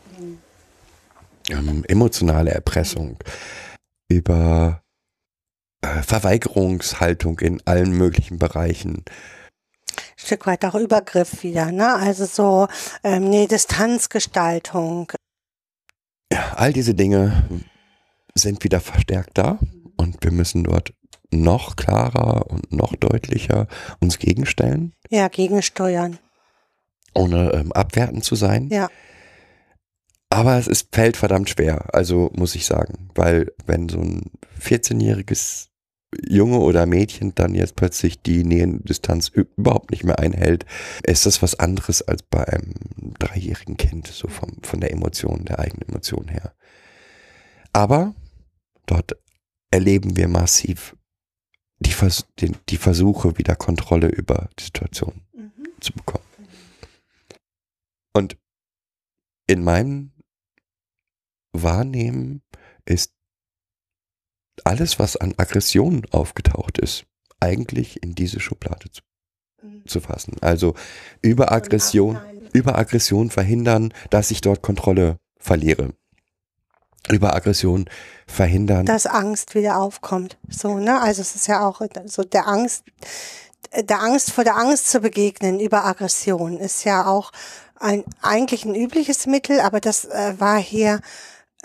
ähm, 1.50 1.86
emotionale 1.88 2.50
Erpressung, 2.50 3.20
über 4.10 4.82
äh, 5.82 6.02
Verweigerungshaltung 6.02 7.40
in 7.42 7.62
allen 7.66 7.92
möglichen 7.92 8.40
Bereichen. 8.40 9.06
Stück 10.18 10.48
weit 10.48 10.66
auch 10.66 10.74
Übergriff 10.74 11.44
wieder, 11.44 11.72
ne? 11.72 11.94
Also 11.94 12.26
so 12.26 12.68
ähm, 13.04 13.30
nee, 13.30 13.46
Distanzgestaltung. 13.46 15.12
Ja, 16.34 16.54
all 16.56 16.74
diese 16.74 16.96
Dinge 16.96 17.48
sind 18.34 18.64
wieder 18.64 18.82
verstärkt 18.82 19.38
da 19.38 19.60
und 19.96 20.24
wir 20.24 20.32
müssen 20.32 20.64
dort 20.64 20.92
noch 21.32 21.76
klarer 21.76 22.50
und 22.50 22.72
noch 22.72 22.96
deutlicher 22.96 23.68
uns 24.00 24.20
gegenstellen. 24.20 24.94
Ja, 25.10 25.28
gegensteuern. 25.28 26.20
Ohne 27.14 27.52
ähm, 27.54 27.72
abwertend 27.72 28.24
zu 28.24 28.36
sein. 28.36 28.70
Ja. 28.70 28.90
Aber 30.30 30.58
es 30.58 30.68
ist, 30.68 30.94
fällt 30.94 31.18
verdammt 31.18 31.50
schwer, 31.50 31.94
also 31.94 32.32
muss 32.36 32.56
ich 32.56 32.66
sagen, 32.66 33.10
weil 33.16 33.54
wenn 33.66 33.88
so 33.88 34.00
ein 34.00 34.24
14-jähriges 34.62 35.70
Junge 36.28 36.60
oder 36.60 36.86
Mädchen 36.86 37.36
dann 37.36 37.56
jetzt 37.56 37.76
plötzlich 37.76 38.22
die 38.22 38.44
Nähendistanz 38.44 39.30
überhaupt 39.30 39.92
nicht 39.92 40.04
mehr 40.04 40.20
einhält, 40.20 40.66
ist 41.04 41.26
das 41.26 41.42
was 41.42 41.60
anderes 41.60 42.02
als 42.02 42.24
bei 42.24 42.48
einem 42.48 42.74
dreijährigen 43.20 43.78
Kind, 43.78 44.08
so 44.08 44.28
vom, 44.28 44.58
von 44.64 44.80
der 44.80 44.92
Emotion, 44.92 45.46
der 45.46 45.60
eigenen 45.60 45.90
Emotion 45.90 46.28
her. 46.28 46.54
Aber 47.74 48.16
dort 48.86 49.18
erleben 49.72 50.16
wir 50.16 50.28
massiv 50.28 50.96
die, 51.80 51.92
Vers 51.92 52.26
die, 52.40 52.54
die 52.70 52.78
Versuche, 52.78 53.38
wieder 53.38 53.56
Kontrolle 53.56 54.08
über 54.08 54.50
die 54.60 54.64
Situation 54.64 55.22
mhm. 55.34 55.52
zu 55.80 55.94
bekommen. 55.94 56.24
Und 58.14 58.38
in 59.48 59.64
meinem 59.64 60.12
Wahrnehmen 61.52 62.42
ist 62.86 63.14
alles, 64.64 65.00
was 65.00 65.18
an 65.18 65.34
Aggression 65.38 66.06
aufgetaucht 66.12 66.78
ist, 66.78 67.06
eigentlich 67.40 68.02
in 68.02 68.16
diese 68.16 68.40
Schublade 68.40 68.90
zu, 68.90 69.02
mhm. 69.62 69.86
zu 69.86 70.00
fassen. 70.00 70.38
Also 70.42 70.76
über 71.22 71.52
Aggression, 71.52 72.20
über 72.54 72.78
Aggression 72.78 73.30
verhindern, 73.30 73.94
dass 74.10 74.32
ich 74.32 74.42
dort 74.42 74.62
Kontrolle 74.62 75.20
verliere 75.38 75.94
über 77.12 77.36
Aggression 77.36 77.86
verhindern. 78.28 78.86
Dass 78.86 79.06
Angst 79.06 79.56
wieder 79.56 79.78
aufkommt. 79.78 80.38
So, 80.50 80.78
ne? 80.78 81.02
Also 81.02 81.22
es 81.22 81.36
ist 81.36 81.48
ja 81.48 81.68
auch 81.68 81.82
so 82.06 82.24
der 82.24 82.48
Angst, 82.48 82.84
der 83.76 84.02
Angst 84.02 84.32
vor 84.32 84.44
der 84.44 84.58
Angst 84.58 84.90
zu 84.90 85.00
begegnen 85.00 85.60
über 85.60 85.86
Aggression 85.86 86.58
ist 86.58 86.84
ja 86.84 87.06
auch 87.06 87.32
ein 87.78 88.04
eigentlich 88.22 88.66
ein 88.66 88.76
übliches 88.76 89.26
Mittel, 89.26 89.60
aber 89.60 89.82
das 89.82 90.06
äh, 90.06 90.34
war 90.38 90.58
hier 90.58 91.02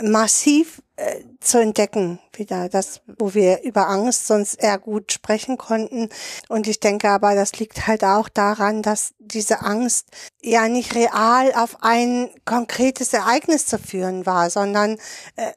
massiv 0.02 0.82
äh, 1.00 1.24
zu 1.40 1.58
entdecken 1.58 2.18
wieder, 2.34 2.68
das, 2.68 3.00
wo 3.18 3.32
wir 3.32 3.62
über 3.62 3.88
Angst 3.88 4.26
sonst 4.26 4.62
eher 4.62 4.78
gut 4.78 5.12
sprechen 5.12 5.56
konnten. 5.56 6.10
Und 6.48 6.68
ich 6.68 6.78
denke 6.78 7.08
aber, 7.08 7.34
das 7.34 7.58
liegt 7.58 7.86
halt 7.86 8.04
auch 8.04 8.28
daran, 8.28 8.82
dass 8.82 9.14
diese 9.18 9.62
Angst 9.62 10.08
ja 10.42 10.68
nicht 10.68 10.94
real 10.94 11.52
auf 11.54 11.78
ein 11.80 12.28
konkretes 12.44 13.14
Ereignis 13.14 13.64
zu 13.64 13.78
führen 13.78 14.26
war, 14.26 14.50
sondern 14.50 14.98
äh, 15.36 15.52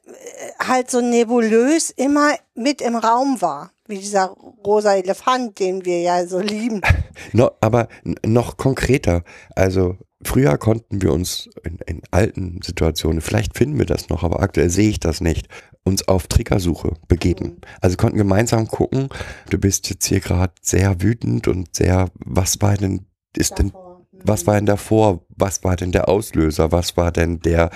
halt 0.66 0.90
so 0.90 1.02
nebulös 1.02 1.90
immer 1.90 2.34
mit 2.54 2.80
im 2.80 2.96
Raum 2.96 3.42
war 3.42 3.70
wie 3.86 3.98
dieser 3.98 4.28
rosa 4.64 4.94
Elefant, 4.94 5.58
den 5.58 5.84
wir 5.84 6.00
ja 6.00 6.26
so 6.26 6.40
lieben. 6.40 6.80
No, 7.32 7.50
aber 7.60 7.88
noch 8.24 8.56
konkreter. 8.56 9.24
Also 9.54 9.98
Früher 10.24 10.56
konnten 10.56 11.02
wir 11.02 11.12
uns 11.12 11.50
in, 11.64 11.78
in, 11.86 12.02
alten 12.10 12.60
Situationen, 12.62 13.20
vielleicht 13.20 13.56
finden 13.56 13.78
wir 13.78 13.86
das 13.86 14.08
noch, 14.08 14.22
aber 14.22 14.40
aktuell 14.40 14.70
sehe 14.70 14.88
ich 14.88 14.98
das 14.98 15.20
nicht, 15.20 15.48
uns 15.84 16.08
auf 16.08 16.26
Triggersuche 16.26 16.94
begeben. 17.08 17.46
Mhm. 17.46 17.60
Also 17.80 17.96
konnten 17.96 18.16
gemeinsam 18.16 18.66
gucken, 18.66 19.08
du 19.50 19.58
bist 19.58 19.90
jetzt 19.90 20.06
hier 20.06 20.20
gerade 20.20 20.54
sehr 20.62 21.02
wütend 21.02 21.46
und 21.46 21.76
sehr, 21.76 22.08
was 22.14 22.62
war 22.62 22.76
denn, 22.76 23.06
ist 23.36 23.58
denn, 23.58 23.72
was 24.12 24.46
war 24.46 24.54
denn 24.54 24.66
davor? 24.66 25.26
Was 25.28 25.62
war 25.62 25.76
denn 25.76 25.92
der 25.92 26.08
Auslöser? 26.08 26.72
Was 26.72 26.96
war 26.96 27.12
denn 27.12 27.40
der, 27.40 27.70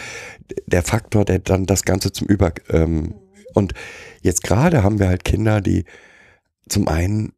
der 0.66 0.82
Faktor, 0.82 1.26
der 1.26 1.40
dann 1.40 1.66
das 1.66 1.82
Ganze 1.82 2.12
zum 2.12 2.26
Über, 2.28 2.52
ähm, 2.70 2.94
mhm. 2.94 3.14
und 3.54 3.74
jetzt 4.22 4.42
gerade 4.42 4.82
haben 4.82 4.98
wir 4.98 5.08
halt 5.08 5.24
Kinder, 5.24 5.60
die 5.60 5.84
zum 6.68 6.88
einen 6.88 7.32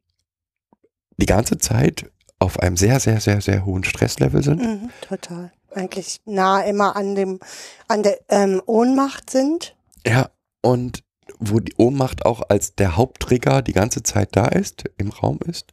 die 1.17 1.27
ganze 1.27 1.59
Zeit 1.59 2.11
auf 2.41 2.59
einem 2.59 2.77
sehr, 2.77 2.99
sehr, 2.99 3.21
sehr, 3.21 3.41
sehr 3.41 3.65
hohen 3.65 3.85
Stresslevel 3.85 4.43
sind. 4.43 4.61
Mhm, 4.61 4.91
total. 5.07 5.53
Eigentlich 5.73 6.21
nah 6.25 6.63
immer 6.63 6.97
an 6.97 7.15
dem, 7.15 7.39
an 7.87 8.03
der 8.03 8.19
ähm, 8.29 8.61
Ohnmacht 8.67 9.31
sind. 9.31 9.77
Ja, 10.05 10.31
und 10.63 11.05
wo 11.39 11.61
die 11.61 11.75
Ohnmacht 11.77 12.27
auch 12.27 12.43
als 12.49 12.75
der 12.75 12.97
Haupttrigger 12.97 13.63
die 13.63 13.73
ganze 13.73 14.03
Zeit 14.03 14.31
da 14.33 14.47
ist, 14.47 14.85
im 14.97 15.11
Raum 15.11 15.39
ist, 15.47 15.73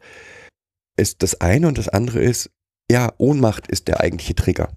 ist 0.97 1.23
das 1.23 1.41
eine 1.41 1.67
und 1.67 1.77
das 1.77 1.89
andere 1.89 2.19
ist, 2.19 2.51
ja, 2.91 3.11
Ohnmacht 3.17 3.67
ist 3.67 3.87
der 3.87 4.01
eigentliche 4.01 4.35
Trigger. 4.35 4.69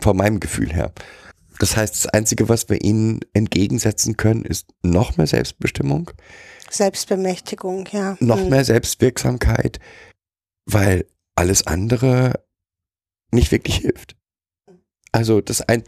Von 0.00 0.16
meinem 0.16 0.40
Gefühl 0.40 0.72
her. 0.72 0.92
Das 1.58 1.76
heißt, 1.76 1.94
das 1.94 2.06
Einzige, 2.06 2.48
was 2.48 2.68
wir 2.68 2.82
ihnen 2.82 3.20
entgegensetzen 3.32 4.16
können, 4.16 4.44
ist 4.44 4.66
noch 4.82 5.16
mehr 5.16 5.26
Selbstbestimmung. 5.26 6.10
Selbstbemächtigung, 6.70 7.88
ja. 7.92 8.16
Noch 8.20 8.42
mhm. 8.42 8.50
mehr 8.50 8.64
Selbstwirksamkeit, 8.64 9.78
weil 10.66 11.06
alles 11.34 11.66
andere 11.66 12.40
nicht 13.30 13.52
wirklich 13.52 13.78
hilft. 13.78 14.16
Also 15.12 15.40
das 15.40 15.62
ein 15.62 15.84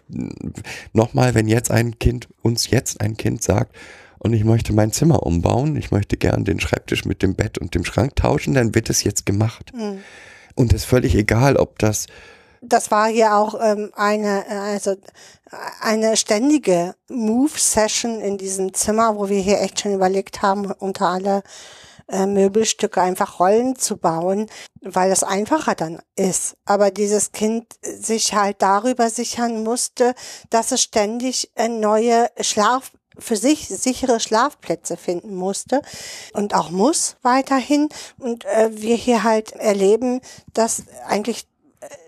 nochmal, 0.93 1.35
wenn 1.35 1.49
jetzt 1.49 1.70
ein 1.70 1.99
Kind 1.99 2.29
uns 2.43 2.70
jetzt 2.70 3.01
ein 3.01 3.16
Kind 3.16 3.43
sagt 3.43 3.76
und 4.18 4.33
ich 4.33 4.45
möchte 4.45 4.72
mein 4.72 4.93
Zimmer 4.93 5.24
umbauen, 5.24 5.76
ich 5.76 5.91
möchte 5.91 6.16
gern 6.16 6.45
den 6.45 6.61
Schreibtisch 6.61 7.05
mit 7.05 7.22
dem 7.22 7.35
Bett 7.35 7.59
und 7.59 7.74
dem 7.74 7.85
Schrank 7.85 8.16
tauschen, 8.16 8.55
dann 8.55 8.74
wird 8.74 8.89
es 8.89 9.05
jetzt 9.05 9.26
gemacht. 9.26 9.72
Mhm. 9.74 10.01
Und 10.55 10.72
es 10.72 10.83
ist 10.83 10.89
völlig 10.89 11.14
egal, 11.14 11.57
ob 11.57 11.79
das 11.79 12.07
das 12.61 12.91
war 12.91 13.09
hier 13.09 13.37
auch 13.37 13.55
ähm, 13.62 13.93
eine 13.95 14.45
also 14.49 14.97
eine 15.81 16.16
ständige 16.16 16.95
Move 17.09 17.57
Session 17.57 18.20
in 18.20 18.37
diesem 18.37 18.74
Zimmer, 18.74 19.16
wo 19.16 19.29
wir 19.29 19.41
hier 19.41 19.61
echt 19.61 19.81
schon 19.81 19.95
überlegt 19.95 20.43
haben, 20.43 20.70
unter 20.72 21.09
alle 21.09 21.43
äh, 22.09 22.27
Möbelstücke 22.27 23.01
einfach 23.01 23.39
Rollen 23.39 23.77
zu 23.77 23.97
bauen, 23.97 24.47
weil 24.81 25.11
das 25.11 25.23
einfacher 25.23 25.75
dann 25.75 26.01
ist. 26.17 26.57
Aber 26.65 26.91
dieses 26.91 27.33
Kind 27.33 27.67
sich 27.83 28.35
halt 28.35 28.63
darüber 28.63 29.11
sichern 29.11 29.63
musste, 29.63 30.15
dass 30.51 30.73
es 30.73 30.83
ständig 30.83 31.51
äh, 31.55 31.69
neue 31.69 32.29
Schlaf 32.41 32.93
für 33.19 33.37
sich 33.37 33.69
sichere 33.69 34.21
Schlafplätze 34.21 34.97
finden 34.97 35.35
musste 35.35 35.83
und 36.33 36.55
auch 36.55 36.71
muss 36.71 37.17
weiterhin. 37.23 37.89
Und 38.19 38.45
äh, 38.45 38.71
wir 38.73 38.97
hier 38.97 39.25
halt 39.25 39.53
erleben, 39.53 40.21
dass 40.55 40.85
eigentlich 41.07 41.47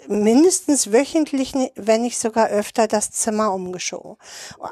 mindestens 0.08 0.92
wöchentlich, 0.92 1.52
wenn 1.76 2.02
nicht 2.02 2.18
sogar 2.18 2.48
öfter, 2.48 2.88
das 2.88 3.10
Zimmer 3.10 3.52
umgeschoben. 3.52 4.16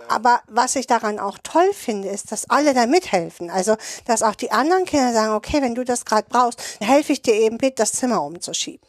Aber 0.09 0.41
was 0.49 0.77
ich 0.77 0.87
daran 0.87 1.19
auch 1.19 1.39
toll 1.43 1.71
finde, 1.73 2.09
ist, 2.09 2.33
dass 2.33 2.51
alle 2.51 2.75
da 2.75 2.87
mithelfen. 2.87 3.51
Also, 3.51 3.77
dass 4.07 4.23
auch 4.23 4.35
die 4.35 4.51
anderen 4.51 4.85
Kinder 4.85 5.13
sagen, 5.13 5.35
okay, 5.35 5.63
wenn 5.63 5.75
du 5.75 5.85
das 5.85 6.05
gerade 6.05 6.27
brauchst, 6.29 6.61
helfe 6.81 7.13
ich 7.13 7.23
dir 7.23 7.35
eben 7.35 7.59
bitte, 7.59 7.77
das 7.77 7.93
Zimmer 7.93 8.23
umzuschieben. 8.23 8.87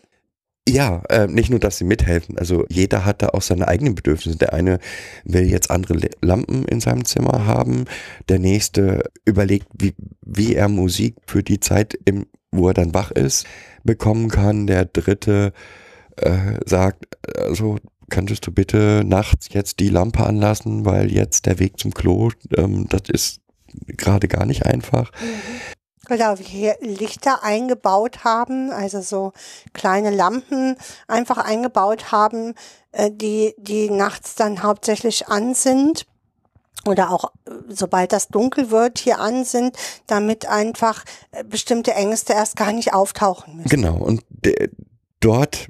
Ja, 0.68 1.02
äh, 1.10 1.26
nicht 1.28 1.50
nur, 1.50 1.60
dass 1.60 1.78
sie 1.78 1.84
mithelfen. 1.84 2.38
Also 2.38 2.66
jeder 2.70 3.04
hat 3.04 3.24
da 3.24 3.30
auch 3.30 3.42
seine 3.42 3.68
eigenen 3.68 3.96
Bedürfnisse. 3.96 4.38
Der 4.38 4.54
eine 4.54 4.80
will 5.24 5.50
jetzt 5.50 5.72
andere 5.72 6.00
Lampen 6.22 6.66
in 6.66 6.80
seinem 6.80 7.06
Zimmer 7.06 7.46
haben. 7.46 7.86
Der 8.28 8.38
nächste 8.38 9.10
überlegt, 9.26 9.68
wie, 9.74 9.96
wie 10.22 10.54
er 10.54 10.70
Musik 10.70 11.16
für 11.26 11.42
die 11.42 11.60
Zeit, 11.60 11.98
im, 12.06 12.28
wo 12.52 12.68
er 12.68 12.76
dann 12.76 12.94
wach 12.94 13.10
ist, 13.10 13.48
bekommen 13.84 14.30
kann. 14.30 14.68
Der 14.68 14.86
dritte 14.86 15.54
äh, 16.22 16.60
sagt, 16.66 17.06
also 17.38 17.78
könntest 18.10 18.46
du 18.48 18.52
bitte 18.52 19.04
nachts 19.06 19.48
jetzt 19.52 19.80
die 19.80 19.90
Lampe 19.90 20.26
anlassen, 20.26 20.86
weil 20.86 21.12
jetzt 21.12 21.46
der 21.46 21.60
Weg 21.60 21.80
zum 21.80 21.94
Klo, 21.94 22.32
ähm, 22.58 22.88
das 22.90 23.04
ist 23.08 23.42
gerade 23.88 24.28
gar 24.28 24.46
nicht 24.46 24.66
einfach. 24.66 25.12
Genau, 26.08 26.40
wir 26.40 26.46
hier 26.46 26.76
Lichter 26.82 27.44
eingebaut 27.44 28.24
haben, 28.24 28.72
also 28.72 29.02
so 29.02 29.32
kleine 29.74 30.10
Lampen 30.10 30.76
einfach 31.08 31.38
eingebaut 31.38 32.12
haben, 32.12 32.56
äh, 32.92 33.12
die, 33.12 33.54
die 33.60 33.92
nachts 33.92 34.34
dann 34.34 34.64
hauptsächlich 34.64 35.28
an 35.28 35.54
sind 35.54 36.08
oder 36.88 37.12
auch 37.12 37.26
äh, 37.46 37.52
sobald 37.68 38.12
das 38.12 38.30
dunkel 38.30 38.72
wird 38.72 38.98
hier 38.98 39.20
an 39.20 39.44
sind, 39.46 39.78
damit 40.08 40.48
einfach 40.48 41.04
äh, 41.32 41.44
bestimmte 41.44 41.94
Ängste 41.94 42.34
erst 42.34 42.56
gar 42.56 42.74
nicht 42.74 42.94
auftauchen 42.94 43.58
müssen. 43.58 43.70
Genau, 43.70 43.98
und 43.98 44.24
dort 45.20 45.68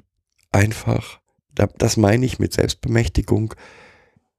einfach, 0.52 1.20
da, 1.54 1.68
das 1.78 1.96
meine 1.96 2.26
ich 2.26 2.38
mit 2.38 2.52
Selbstbemächtigung, 2.52 3.54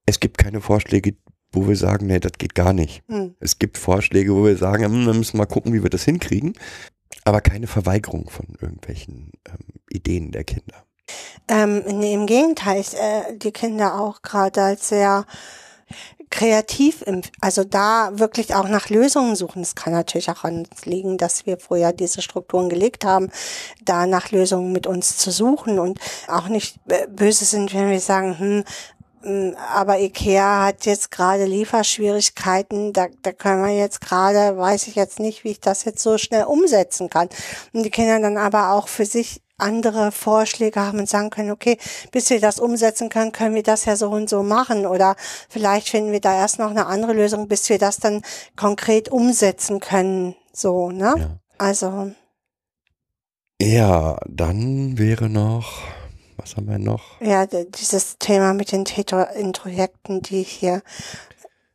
es 0.05 0.19
gibt 0.19 0.37
keine 0.37 0.61
Vorschläge, 0.61 1.15
wo 1.51 1.67
wir 1.67 1.75
sagen, 1.75 2.07
nee, 2.07 2.19
das 2.19 2.33
geht 2.37 2.55
gar 2.55 2.73
nicht. 2.73 3.03
Hm. 3.07 3.35
Es 3.39 3.59
gibt 3.59 3.77
Vorschläge, 3.77 4.33
wo 4.33 4.45
wir 4.45 4.57
sagen, 4.57 4.85
hm, 4.85 5.05
dann 5.05 5.17
müssen 5.17 5.33
wir 5.33 5.39
mal 5.39 5.45
gucken, 5.45 5.73
wie 5.73 5.83
wir 5.83 5.89
das 5.89 6.03
hinkriegen, 6.03 6.53
aber 7.23 7.41
keine 7.41 7.67
Verweigerung 7.67 8.29
von 8.29 8.47
irgendwelchen 8.59 9.31
ähm, 9.47 9.81
Ideen 9.89 10.31
der 10.31 10.43
Kinder. 10.43 10.85
Ähm, 11.47 11.83
nee, 11.99 12.13
Im 12.13 12.25
Gegenteil, 12.25 12.79
ich, 12.79 12.93
äh, 12.93 13.37
die 13.37 13.51
Kinder 13.51 13.99
auch 13.99 14.21
gerade 14.21 14.61
als 14.61 14.89
sehr 14.89 15.25
kreativ, 16.31 17.03
im, 17.03 17.21
also 17.41 17.63
da 17.63 18.11
wirklich 18.13 18.55
auch 18.55 18.67
nach 18.67 18.89
Lösungen 18.89 19.35
suchen. 19.35 19.61
Es 19.61 19.75
kann 19.75 19.93
natürlich 19.93 20.31
auch 20.31 20.43
an 20.43 20.65
uns 20.65 20.85
liegen, 20.85 21.17
dass 21.17 21.45
wir 21.45 21.59
vorher 21.59 21.93
diese 21.93 22.21
Strukturen 22.21 22.69
gelegt 22.69 23.05
haben, 23.05 23.29
da 23.83 24.07
nach 24.07 24.31
Lösungen 24.31 24.71
mit 24.71 24.87
uns 24.87 25.17
zu 25.17 25.29
suchen 25.29 25.77
und 25.77 25.99
auch 26.27 26.47
nicht 26.47 26.79
böse 27.09 27.45
sind, 27.45 27.73
wenn 27.73 27.91
wir 27.91 27.99
sagen, 27.99 28.39
hm, 28.39 28.63
mm, 29.23 29.55
aber 29.73 29.99
Ikea 29.99 30.65
hat 30.65 30.85
jetzt 30.85 31.11
gerade 31.11 31.45
Lieferschwierigkeiten, 31.45 32.93
da, 32.93 33.07
da 33.21 33.33
können 33.33 33.63
wir 33.63 33.75
jetzt 33.75 34.01
gerade, 34.01 34.57
weiß 34.57 34.87
ich 34.87 34.95
jetzt 34.95 35.19
nicht, 35.19 35.43
wie 35.43 35.51
ich 35.51 35.59
das 35.59 35.83
jetzt 35.83 36.01
so 36.01 36.17
schnell 36.17 36.45
umsetzen 36.45 37.09
kann. 37.09 37.29
Und 37.73 37.83
die 37.83 37.91
Kinder 37.91 38.19
dann 38.19 38.37
aber 38.37 38.71
auch 38.71 38.87
für 38.87 39.05
sich 39.05 39.41
andere 39.61 40.11
Vorschläge 40.11 40.79
haben 40.79 40.99
und 40.99 41.09
sagen 41.09 41.29
können, 41.29 41.51
okay, 41.51 41.77
bis 42.11 42.29
wir 42.29 42.39
das 42.39 42.59
umsetzen 42.59 43.09
können, 43.09 43.31
können 43.31 43.55
wir 43.55 43.63
das 43.63 43.85
ja 43.85 43.95
so 43.95 44.09
und 44.09 44.29
so 44.29 44.43
machen 44.43 44.85
oder 44.85 45.15
vielleicht 45.49 45.89
finden 45.89 46.11
wir 46.11 46.21
da 46.21 46.35
erst 46.35 46.59
noch 46.59 46.71
eine 46.71 46.85
andere 46.87 47.13
Lösung, 47.13 47.47
bis 47.47 47.69
wir 47.69 47.77
das 47.77 47.97
dann 47.97 48.21
konkret 48.55 49.09
umsetzen 49.09 49.79
können, 49.79 50.35
so, 50.53 50.91
ne? 50.91 51.15
Ja. 51.17 51.29
Also, 51.57 52.11
ja, 53.61 54.17
dann 54.27 54.97
wäre 54.97 55.29
noch, 55.29 55.83
was 56.37 56.55
haben 56.55 56.67
wir 56.67 56.79
noch? 56.79 57.21
ja, 57.21 57.45
dieses 57.45 58.17
Thema 58.17 58.53
mit 58.53 58.71
den 58.71 58.85
Täterintrojekten, 58.85 60.23
die 60.23 60.41
hier 60.41 60.81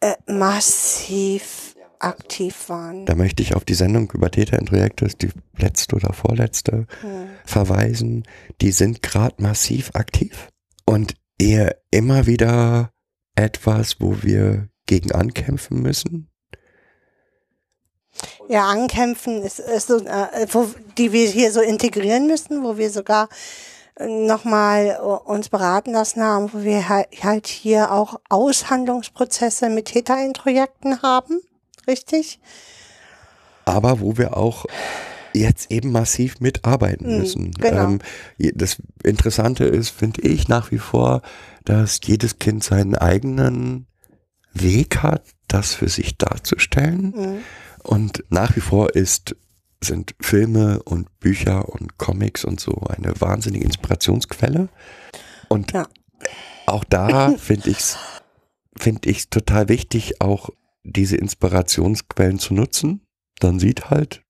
äh, 0.01 0.17
massiv 0.27 1.76
aktiv 2.01 2.69
waren. 2.69 3.07
Da 3.07 3.15
möchte 3.15 3.43
ich 3.43 3.55
auf 3.55 3.65
die 3.65 3.75
Sendung 3.75 4.11
über 4.13 4.31
Täterintrojekte, 4.31 5.05
ist 5.07 5.23
die 5.23 5.31
letzte 5.57 5.97
oder 5.97 6.13
vorletzte, 6.13 6.87
Hm. 7.01 7.29
verweisen. 7.45 8.25
Die 8.61 8.73
sind 8.73 9.03
gerade 9.03 9.43
massiv 9.43 9.91
aktiv 9.95 10.49
und 10.85 11.15
eher 11.39 11.77
immer 11.91 12.27
wieder 12.27 12.91
etwas, 13.35 14.01
wo 14.01 14.23
wir 14.23 14.69
gegen 14.87 15.13
ankämpfen 15.13 15.83
müssen. 15.83 16.31
Ja, 18.49 18.67
ankämpfen 18.69 19.43
ist, 19.43 19.59
ist 19.59 19.89
so, 19.89 19.99
äh, 19.99 20.47
wo, 20.51 20.71
die 20.97 21.13
wir 21.13 21.29
hier 21.29 21.53
so 21.53 21.61
integrieren 21.61 22.27
müssen, 22.27 22.63
wo 22.63 22.79
wir 22.79 22.91
sogar 22.91 23.29
nochmal 23.99 24.99
uns 25.25 25.49
beraten 25.49 25.93
lassen 25.93 26.23
haben, 26.23 26.53
wo 26.53 26.63
wir 26.63 26.89
halt, 26.89 27.09
halt 27.23 27.47
hier 27.47 27.91
auch 27.93 28.21
Aushandlungsprozesse 28.29 29.71
mit 29.71 29.87
Täterintrojekten 29.87 31.03
haben, 31.03 31.41
richtig? 31.87 32.41
aber 33.69 33.99
wo 34.01 34.17
wir 34.17 34.37
auch 34.37 34.65
jetzt 35.35 35.73
eben 35.73 35.91
massiv 35.91 36.39
mitarbeiten 36.41 37.11
Mhm, 37.13 37.19
müssen. 37.19 37.51
genau. 37.51 37.83
Ähm, 37.83 37.99
das 38.55 38.81
Interessante 39.03 39.65
ist, 39.65 39.91
finde 39.91 40.23
ich 40.23 40.47
nach 40.49 40.71
wie 40.71 40.79
vor, 40.79 41.21
dass 41.65 41.99
jedes 42.05 42.39
Kind 42.39 42.63
seinen 42.63 42.95
eigenen 42.95 43.87
Weg 44.55 45.03
hat, 45.03 45.25
das 45.49 45.75
für 45.75 45.89
sich 45.89 46.17
darzustellen. 46.17 47.13
Mhm. 47.17 47.39
Und 47.83 48.25
nach 48.31 48.55
wie 48.57 48.61
vor 48.61 48.95
ist, 48.95 49.35
sind 49.83 50.15
Filme 50.21 50.81
und 50.85 51.19
Bücher 51.19 51.69
und 51.69 51.99
Comics 51.99 52.45
und 52.45 52.61
so 52.61 52.73
eine 52.89 53.21
wahnsinnige 53.21 53.65
Inspirationsquelle. 53.65 54.69
Und 55.49 55.73
Ja. 55.73 55.89
auch 56.67 56.85
da 56.85 57.33
finde 57.37 57.71
ich 57.71 57.79
es 57.79 57.99
finde 58.79 59.09
ich 59.11 59.29
total 59.29 59.69
wichtig, 59.69 60.21
auch 60.21 60.51
diese 60.87 61.17
Inspirationsquellen 61.17 62.39
zu 62.39 62.55
nutzen. 62.55 63.03
Dann 63.39 63.59
sieht 63.59 63.91
halt 63.91 64.23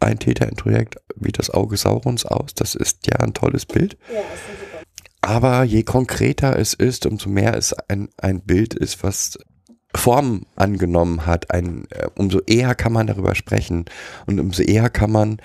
ein 0.00 0.18
Täterintrojekt 0.18 0.96
wie 1.16 1.32
das 1.32 1.50
Auge 1.50 1.76
Saurons 1.76 2.24
aus. 2.24 2.54
Das 2.54 2.74
ist 2.74 3.06
ja 3.06 3.16
ein 3.16 3.34
tolles 3.34 3.66
Bild. 3.66 3.98
Aber 5.20 5.64
je 5.64 5.82
konkreter 5.82 6.58
es 6.58 6.74
ist, 6.74 7.06
umso 7.06 7.28
mehr 7.30 7.56
es 7.56 7.72
ein, 7.72 8.08
ein 8.18 8.42
Bild 8.42 8.74
ist, 8.74 9.02
was 9.02 9.38
Form 9.94 10.46
angenommen 10.56 11.24
hat, 11.24 11.50
ein, 11.50 11.86
äh, 11.90 12.08
umso 12.16 12.40
eher 12.40 12.74
kann 12.74 12.92
man 12.92 13.06
darüber 13.06 13.34
sprechen 13.34 13.84
und 14.26 14.40
umso 14.40 14.62
eher 14.62 14.90
kann 14.90 15.12
man 15.12 15.38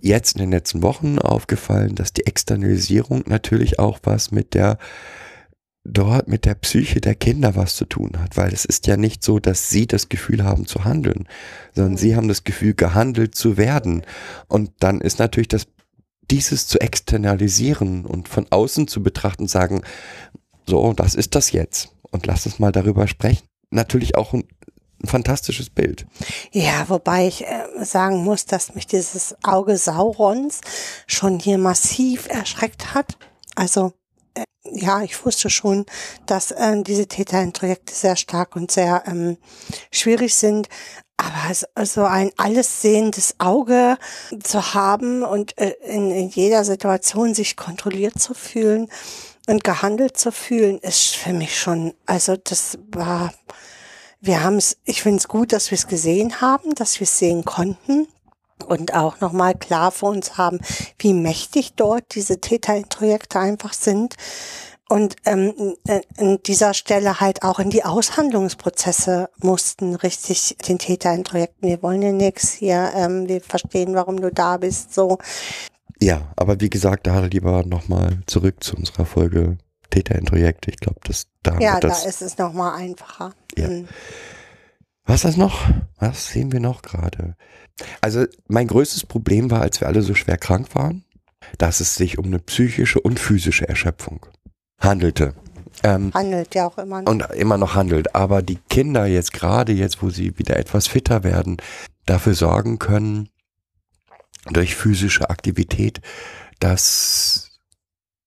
jetzt 0.00 0.34
in 0.34 0.40
den 0.40 0.50
letzten 0.50 0.82
Wochen 0.82 1.18
aufgefallen, 1.18 1.94
dass 1.94 2.12
die 2.12 2.26
Externalisierung 2.26 3.22
natürlich 3.26 3.78
auch 3.78 4.00
was 4.02 4.32
mit 4.32 4.54
der 4.54 4.78
dort 5.84 6.28
mit 6.28 6.44
der 6.44 6.54
Psyche 6.54 7.00
der 7.00 7.14
Kinder 7.14 7.56
was 7.56 7.74
zu 7.74 7.84
tun 7.84 8.12
hat, 8.18 8.36
weil 8.36 8.52
es 8.52 8.64
ist 8.64 8.86
ja 8.86 8.96
nicht 8.96 9.24
so, 9.24 9.38
dass 9.38 9.68
sie 9.68 9.86
das 9.86 10.08
Gefühl 10.08 10.44
haben 10.44 10.66
zu 10.66 10.84
handeln, 10.84 11.26
sondern 11.74 11.96
sie 11.96 12.14
haben 12.14 12.28
das 12.28 12.44
Gefühl 12.44 12.74
gehandelt 12.74 13.34
zu 13.34 13.56
werden 13.56 14.02
und 14.48 14.70
dann 14.78 15.00
ist 15.00 15.18
natürlich 15.18 15.48
das 15.48 15.66
dieses 16.30 16.66
zu 16.66 16.80
externalisieren 16.80 18.06
und 18.06 18.28
von 18.28 18.46
außen 18.48 18.88
zu 18.88 19.02
betrachten, 19.02 19.48
sagen, 19.48 19.82
so, 20.68 20.92
das 20.92 21.14
ist 21.14 21.34
das 21.34 21.52
jetzt 21.52 21.92
und 22.10 22.26
lass 22.26 22.46
uns 22.46 22.58
mal 22.58 22.72
darüber 22.72 23.08
sprechen. 23.08 23.44
Natürlich 23.70 24.16
auch 24.16 24.32
ein, 24.32 24.44
ein 25.02 25.08
fantastisches 25.08 25.68
Bild. 25.68 26.06
Ja, 26.52 26.88
wobei 26.88 27.26
ich 27.26 27.44
äh, 27.44 27.84
sagen 27.84 28.22
muss, 28.22 28.46
dass 28.46 28.74
mich 28.74 28.86
dieses 28.86 29.34
Auge 29.42 29.76
Saurons 29.76 30.60
schon 31.06 31.40
hier 31.40 31.58
massiv 31.58 32.28
erschreckt 32.28 32.94
hat. 32.94 33.16
Also 33.56 33.92
äh, 34.34 34.44
ja, 34.64 35.02
ich 35.02 35.24
wusste 35.24 35.50
schon, 35.50 35.86
dass 36.26 36.54
ähm, 36.56 36.84
diese 36.84 37.06
Täterintrojekte 37.06 37.92
sehr 37.92 38.16
stark 38.16 38.56
und 38.56 38.70
sehr 38.70 39.04
ähm, 39.06 39.36
schwierig 39.90 40.34
sind. 40.34 40.68
Aber 41.16 41.84
so 41.84 42.04
ein 42.04 42.32
alles 42.36 42.82
sehendes 42.82 43.36
Auge 43.38 43.96
zu 44.42 44.74
haben 44.74 45.22
und 45.22 45.56
äh, 45.58 45.74
in, 45.84 46.10
in 46.10 46.28
jeder 46.28 46.64
Situation 46.64 47.34
sich 47.34 47.56
kontrolliert 47.56 48.20
zu 48.20 48.34
fühlen 48.34 48.88
und 49.46 49.62
gehandelt 49.62 50.16
zu 50.16 50.32
fühlen, 50.32 50.78
ist 50.78 51.14
für 51.16 51.32
mich 51.32 51.58
schon, 51.58 51.94
also 52.06 52.36
das 52.36 52.78
war, 52.90 53.32
wir 54.20 54.42
haben 54.42 54.56
es, 54.56 54.78
ich 54.84 55.02
finde 55.02 55.18
es 55.18 55.28
gut, 55.28 55.52
dass 55.52 55.70
wir 55.70 55.76
es 55.78 55.86
gesehen 55.86 56.40
haben, 56.40 56.74
dass 56.74 56.98
wir 56.98 57.04
es 57.04 57.18
sehen 57.18 57.44
konnten 57.44 58.08
und 58.62 58.94
auch 58.94 59.20
nochmal 59.20 59.54
klar 59.54 59.90
für 59.90 60.06
uns 60.06 60.36
haben, 60.38 60.60
wie 60.98 61.12
mächtig 61.14 61.74
dort 61.74 62.14
diese 62.14 62.40
Täterintrojekte 62.40 63.38
einfach 63.38 63.72
sind 63.72 64.16
und 64.88 65.16
ähm, 65.24 65.74
an 66.18 66.38
dieser 66.44 66.74
Stelle 66.74 67.18
halt 67.20 67.42
auch 67.44 67.58
in 67.58 67.70
die 67.70 67.82
Aushandlungsprozesse 67.84 69.30
mussten, 69.38 69.94
richtig 69.94 70.56
den 70.68 70.78
Täterintrojekten. 70.78 71.66
Wir 71.66 71.82
wollen 71.82 72.02
ja 72.02 72.12
nichts 72.12 72.52
hier, 72.52 72.92
ähm, 72.94 73.26
wir 73.26 73.40
verstehen, 73.40 73.94
warum 73.94 74.20
du 74.20 74.30
da 74.30 74.58
bist, 74.58 74.92
so. 74.92 75.16
Ja, 76.00 76.32
aber 76.36 76.60
wie 76.60 76.68
gesagt, 76.68 77.06
da 77.06 77.20
lieber 77.20 77.64
nochmal 77.64 78.18
zurück 78.26 78.62
zu 78.62 78.76
unserer 78.76 79.06
Folge 79.06 79.56
Täterintrojekte. 79.88 80.70
Ich 80.70 80.76
glaube, 80.78 81.00
dass 81.04 81.26
da 81.42 81.58
Ja, 81.58 81.74
wird 81.74 81.84
da 81.84 81.88
das. 81.88 82.04
ist 82.04 82.20
es 82.20 82.36
nochmal 82.36 82.74
einfacher. 82.78 83.32
Ja. 83.56 83.68
Mhm. 83.68 83.88
Was 85.04 85.24
ist 85.24 85.36
noch? 85.36 85.68
Was 85.98 86.28
sehen 86.28 86.52
wir 86.52 86.60
noch 86.60 86.82
gerade? 86.82 87.34
Also 88.00 88.26
mein 88.48 88.66
größtes 88.66 89.06
Problem 89.06 89.50
war, 89.50 89.60
als 89.62 89.80
wir 89.80 89.88
alle 89.88 90.02
so 90.02 90.14
schwer 90.14 90.38
krank 90.38 90.74
waren, 90.74 91.04
dass 91.58 91.80
es 91.80 91.94
sich 91.94 92.18
um 92.18 92.26
eine 92.26 92.38
psychische 92.38 93.00
und 93.00 93.18
physische 93.18 93.68
Erschöpfung 93.68 94.26
handelte. 94.78 95.34
Ähm, 95.82 96.12
Handelt 96.14 96.54
ja 96.54 96.66
auch 96.66 96.78
immer 96.78 97.02
noch. 97.02 97.10
und 97.10 97.30
immer 97.32 97.56
noch 97.58 97.74
handelt. 97.74 98.14
Aber 98.14 98.42
die 98.42 98.58
Kinder 98.68 99.06
jetzt 99.06 99.32
gerade 99.32 99.72
jetzt, 99.72 100.02
wo 100.02 100.10
sie 100.10 100.38
wieder 100.38 100.56
etwas 100.56 100.86
fitter 100.86 101.24
werden, 101.24 101.56
dafür 102.06 102.34
sorgen 102.34 102.78
können, 102.78 103.28
durch 104.50 104.74
physische 104.74 105.30
Aktivität, 105.30 106.00
dass 106.60 107.50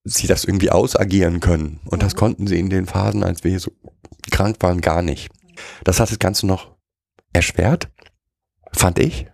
sie 0.04 0.28
das 0.28 0.46
irgendwie 0.46 0.72
ausagieren 0.72 1.40
können. 1.40 1.80
Und 1.86 2.04
das 2.04 2.16
konnten 2.16 2.48
sie 2.48 2.60
in 2.60 2.70
den 2.70 2.86
Phasen, 2.86 3.24
als 3.24 3.44
wir 3.44 3.52
hier 3.52 3.60
so 3.60 3.72
krank 4.32 4.58
waren, 4.60 4.82
gar 4.82 5.02
nicht. 5.02 5.30
Das 5.84 6.00
hat 6.00 6.12
das 6.12 6.20
Ganze 6.20 6.48
noch 6.48 6.76
erschwert, 7.34 7.90
fand 8.72 9.00
ich, 9.00 9.28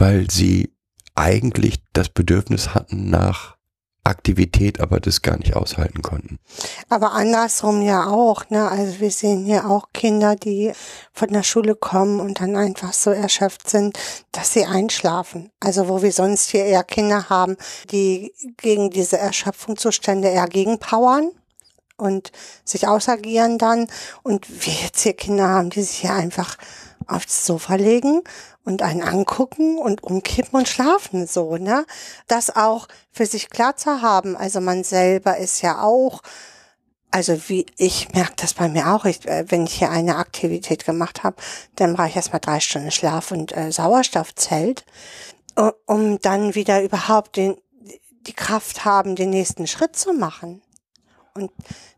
weil 0.00 0.30
sie 0.30 0.74
eigentlich 1.14 1.82
das 1.92 2.08
Bedürfnis 2.08 2.74
hatten 2.74 3.10
nach 3.10 3.56
Aktivität, 4.02 4.80
aber 4.80 4.98
das 4.98 5.20
gar 5.20 5.36
nicht 5.36 5.54
aushalten 5.54 6.00
konnten. 6.00 6.38
Aber 6.88 7.12
andersrum 7.12 7.82
ja 7.82 8.06
auch, 8.06 8.48
ne? 8.48 8.68
Also 8.68 8.98
wir 8.98 9.10
sehen 9.10 9.44
hier 9.44 9.68
auch 9.68 9.92
Kinder, 9.92 10.36
die 10.36 10.72
von 11.12 11.28
der 11.28 11.42
Schule 11.42 11.74
kommen 11.74 12.18
und 12.18 12.40
dann 12.40 12.56
einfach 12.56 12.94
so 12.94 13.10
erschöpft 13.10 13.68
sind, 13.68 13.98
dass 14.32 14.54
sie 14.54 14.64
einschlafen. 14.64 15.50
Also 15.60 15.88
wo 15.88 16.00
wir 16.00 16.12
sonst 16.12 16.48
hier 16.48 16.64
eher 16.64 16.82
Kinder 16.82 17.28
haben, 17.28 17.56
die 17.90 18.32
gegen 18.56 18.88
diese 18.88 19.18
Erschöpfungszustände 19.18 20.28
eher 20.28 20.48
gegenpowern 20.48 21.30
und 21.98 22.32
sich 22.64 22.88
ausagieren 22.88 23.58
dann. 23.58 23.86
Und 24.22 24.48
wir 24.64 24.72
jetzt 24.72 25.02
hier 25.02 25.12
Kinder 25.12 25.48
haben, 25.48 25.68
die 25.68 25.82
sich 25.82 25.98
hier 25.98 26.14
einfach 26.14 26.56
aufs 27.06 27.44
Sofa 27.44 27.74
legen 27.74 28.22
und 28.64 28.82
einen 28.82 29.02
angucken 29.02 29.78
und 29.78 30.02
umkippen 30.02 30.58
und 30.58 30.68
schlafen 30.68 31.26
so, 31.26 31.56
ne? 31.56 31.86
Das 32.26 32.54
auch 32.54 32.88
für 33.10 33.26
sich 33.26 33.50
klar 33.50 33.76
zu 33.76 34.02
haben. 34.02 34.36
Also 34.36 34.60
man 34.60 34.84
selber 34.84 35.38
ist 35.38 35.62
ja 35.62 35.82
auch, 35.82 36.22
also 37.10 37.48
wie 37.48 37.66
ich 37.76 38.12
merke 38.12 38.34
das 38.36 38.54
bei 38.54 38.68
mir 38.68 38.92
auch, 38.94 39.04
ich, 39.04 39.26
äh, 39.26 39.44
wenn 39.48 39.64
ich 39.64 39.74
hier 39.74 39.90
eine 39.90 40.16
Aktivität 40.16 40.84
gemacht 40.84 41.24
habe, 41.24 41.36
dann 41.76 41.94
brauche 41.94 42.08
ich 42.08 42.16
erstmal 42.16 42.40
drei 42.40 42.60
Stunden 42.60 42.90
Schlaf 42.90 43.30
und 43.32 43.56
äh, 43.56 43.72
Sauerstoffzelt, 43.72 44.84
um 45.86 46.20
dann 46.20 46.54
wieder 46.54 46.82
überhaupt 46.82 47.36
den, 47.36 47.56
die 48.26 48.32
Kraft 48.32 48.84
haben, 48.84 49.16
den 49.16 49.30
nächsten 49.30 49.66
Schritt 49.66 49.96
zu 49.96 50.12
machen. 50.12 50.62
Und 51.34 51.50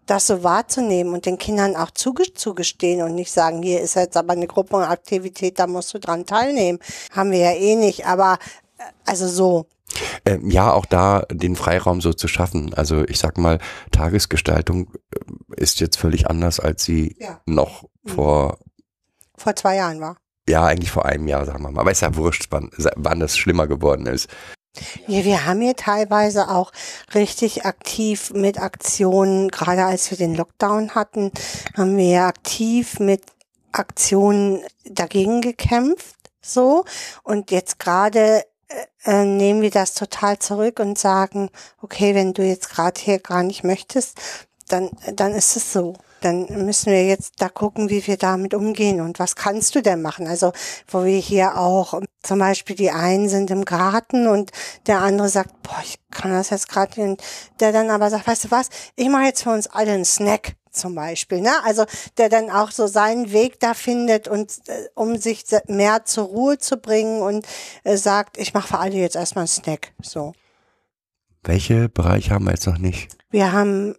das 0.06 0.26
so 0.26 0.42
wahrzunehmen 0.42 1.14
und 1.14 1.26
den 1.26 1.38
Kindern 1.38 1.76
auch 1.76 1.90
zugestehen 1.90 3.02
und 3.02 3.14
nicht 3.14 3.32
sagen, 3.32 3.62
hier 3.62 3.80
ist 3.80 3.94
jetzt 3.94 4.16
aber 4.16 4.32
eine 4.32 4.46
Gruppenaktivität, 4.46 5.58
da 5.58 5.66
musst 5.66 5.94
du 5.94 5.98
dran 5.98 6.26
teilnehmen. 6.26 6.78
Haben 7.12 7.30
wir 7.30 7.38
ja 7.38 7.52
eh 7.52 7.76
nicht, 7.76 8.06
aber 8.06 8.38
äh, 8.78 8.82
also 9.06 9.28
so. 9.28 9.66
Ähm, 10.24 10.50
ja, 10.50 10.72
auch 10.72 10.86
da 10.86 11.26
den 11.30 11.54
Freiraum 11.54 12.00
so 12.00 12.12
zu 12.12 12.26
schaffen. 12.26 12.72
Also 12.74 13.04
ich 13.04 13.18
sag 13.18 13.38
mal, 13.38 13.58
Tagesgestaltung 13.90 14.88
äh, 15.14 15.60
ist 15.60 15.80
jetzt 15.80 15.98
völlig 15.98 16.28
anders, 16.28 16.60
als 16.60 16.84
sie 16.84 17.16
ja. 17.18 17.40
noch 17.46 17.84
mhm. 18.02 18.10
vor 18.10 18.58
vor 19.42 19.56
zwei 19.56 19.76
Jahren 19.76 20.00
war. 20.00 20.16
Ja, 20.48 20.64
eigentlich 20.64 20.90
vor 20.90 21.04
einem 21.04 21.28
Jahr, 21.28 21.44
sagen 21.44 21.62
wir 21.62 21.70
mal. 21.70 21.80
Aber 21.80 21.90
ist 21.90 22.00
ja 22.00 22.14
wurscht, 22.16 22.46
wann, 22.50 22.70
wann 22.96 23.20
das 23.20 23.36
schlimmer 23.36 23.66
geworden 23.66 24.06
ist. 24.06 24.28
Ja, 25.06 25.24
wir 25.24 25.44
haben 25.44 25.60
hier 25.60 25.76
teilweise 25.76 26.48
auch 26.48 26.72
richtig 27.14 27.66
aktiv 27.66 28.30
mit 28.32 28.58
Aktionen, 28.58 29.50
gerade 29.50 29.84
als 29.84 30.10
wir 30.10 30.16
den 30.16 30.34
Lockdown 30.34 30.94
hatten, 30.94 31.30
haben 31.76 31.96
wir 31.98 32.22
aktiv 32.22 32.98
mit 32.98 33.22
Aktionen 33.72 34.64
dagegen 34.84 35.42
gekämpft, 35.42 36.16
so. 36.40 36.84
Und 37.22 37.50
jetzt 37.50 37.78
gerade 37.78 38.44
äh, 39.04 39.22
äh, 39.22 39.24
nehmen 39.24 39.60
wir 39.60 39.70
das 39.70 39.94
total 39.94 40.38
zurück 40.38 40.78
und 40.80 40.98
sagen, 40.98 41.50
okay, 41.82 42.14
wenn 42.14 42.32
du 42.32 42.42
jetzt 42.42 42.70
gerade 42.70 42.98
hier 43.00 43.18
gar 43.18 43.42
nicht 43.42 43.64
möchtest, 43.64 44.18
dann, 44.68 44.90
dann 45.14 45.34
ist 45.34 45.56
es 45.56 45.72
so 45.72 45.94
dann 46.24 46.46
müssen 46.64 46.92
wir 46.92 47.06
jetzt 47.06 47.34
da 47.38 47.48
gucken, 47.48 47.90
wie 47.90 48.06
wir 48.06 48.16
damit 48.16 48.54
umgehen 48.54 49.00
und 49.00 49.18
was 49.18 49.36
kannst 49.36 49.74
du 49.74 49.82
denn 49.82 50.02
machen? 50.02 50.26
Also, 50.26 50.52
wo 50.88 51.04
wir 51.04 51.18
hier 51.18 51.58
auch 51.58 52.00
zum 52.22 52.38
Beispiel 52.38 52.76
die 52.76 52.90
einen 52.90 53.28
sind 53.28 53.50
im 53.50 53.64
Garten 53.64 54.26
und 54.28 54.50
der 54.86 55.00
andere 55.00 55.28
sagt, 55.28 55.62
boah, 55.62 55.80
ich 55.82 55.98
kann 56.10 56.30
das 56.30 56.50
jetzt 56.50 56.68
gerade, 56.68 57.16
der 57.60 57.72
dann 57.72 57.90
aber 57.90 58.10
sagt, 58.10 58.26
weißt 58.26 58.44
du 58.44 58.50
was, 58.50 58.68
ich 58.96 59.08
mache 59.08 59.24
jetzt 59.24 59.42
für 59.42 59.50
uns 59.50 59.66
alle 59.66 59.92
einen 59.92 60.04
Snack 60.04 60.54
zum 60.70 60.94
Beispiel, 60.94 61.40
ne? 61.40 61.52
Also 61.64 61.84
der 62.16 62.28
dann 62.28 62.50
auch 62.50 62.70
so 62.70 62.86
seinen 62.86 63.32
Weg 63.32 63.60
da 63.60 63.74
findet 63.74 64.26
und 64.26 64.52
äh, 64.68 64.88
um 64.94 65.16
sich 65.16 65.44
mehr 65.66 66.04
zur 66.04 66.24
Ruhe 66.24 66.58
zu 66.58 66.78
bringen 66.78 67.20
und 67.22 67.46
äh, 67.84 67.96
sagt, 67.96 68.38
ich 68.38 68.54
mache 68.54 68.68
für 68.68 68.78
alle 68.78 68.96
jetzt 68.96 69.16
erstmal 69.16 69.42
einen 69.42 69.48
Snack. 69.48 69.92
So. 70.02 70.32
Welche 71.42 71.88
Bereiche 71.88 72.30
haben 72.30 72.44
wir 72.44 72.52
jetzt 72.52 72.66
noch 72.66 72.78
nicht? 72.78 73.16
Wir 73.30 73.52
haben 73.52 73.94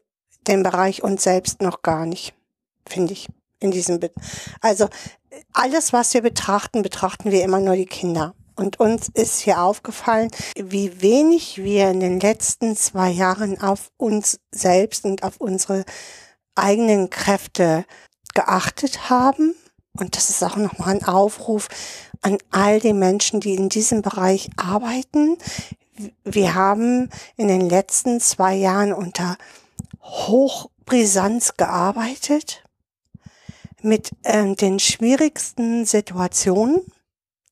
den 0.48 0.64
Bereich 0.64 1.04
uns 1.04 1.24
selbst 1.24 1.62
noch 1.62 1.82
gar 1.82 2.06
nicht, 2.06 2.34
finde 2.88 3.14
ich, 3.14 3.28
in 3.60 3.72
diesem, 3.72 4.00
Be 4.00 4.12
also 4.62 4.88
alles, 5.54 5.94
was 5.94 6.14
wir 6.14 6.22
betrachten, 6.22 6.82
betrachten 6.82 7.32
wir 7.32 7.44
immer 7.44 7.60
nur 7.60 7.76
die 7.76 7.86
Kinder. 7.86 8.36
Und 8.56 8.80
uns 8.80 9.10
ist 9.14 9.39
hier 9.39 9.62
aufgefallen, 9.62 10.30
wie 10.56 11.02
wenig 11.02 11.64
wir 11.64 11.89
in 11.89 12.00
den 12.00 12.20
letzten 12.20 12.76
zwei 12.76 13.10
Jahren 13.10 13.60
auf 13.60 13.89
uns 13.98 14.39
selbst 14.52 15.06
und 15.06 15.24
auf 15.24 15.38
unsere 15.38 15.86
eigenen 16.56 17.10
Kräfte 17.10 17.86
geachtet 18.36 19.10
haben. 19.10 19.56
Und 19.98 20.16
das 20.16 20.30
ist 20.30 20.44
auch 20.44 20.56
nochmal 20.56 20.96
ein 20.96 21.06
Aufruf 21.06 21.68
an 22.22 22.38
all 22.52 22.80
die 22.80 22.94
Menschen, 22.94 23.39
die 23.39 23.56
in 23.56 23.70
diesem 23.70 24.02
Bereich 24.02 24.50
arbeiten. 24.56 25.38
Wir 26.24 26.54
haben 26.54 27.10
in 27.38 27.48
den 27.48 27.70
letzten 27.70 28.20
zwei 28.20 28.56
Jahren 28.56 28.94
unter 28.94 29.38
Hochbrisanz 30.01 31.55
gearbeitet 31.57 32.63
mit 33.82 34.11
ähm, 34.24 34.55
den 34.55 34.80
schwierigsten 34.80 35.86
Situationen 35.86 36.82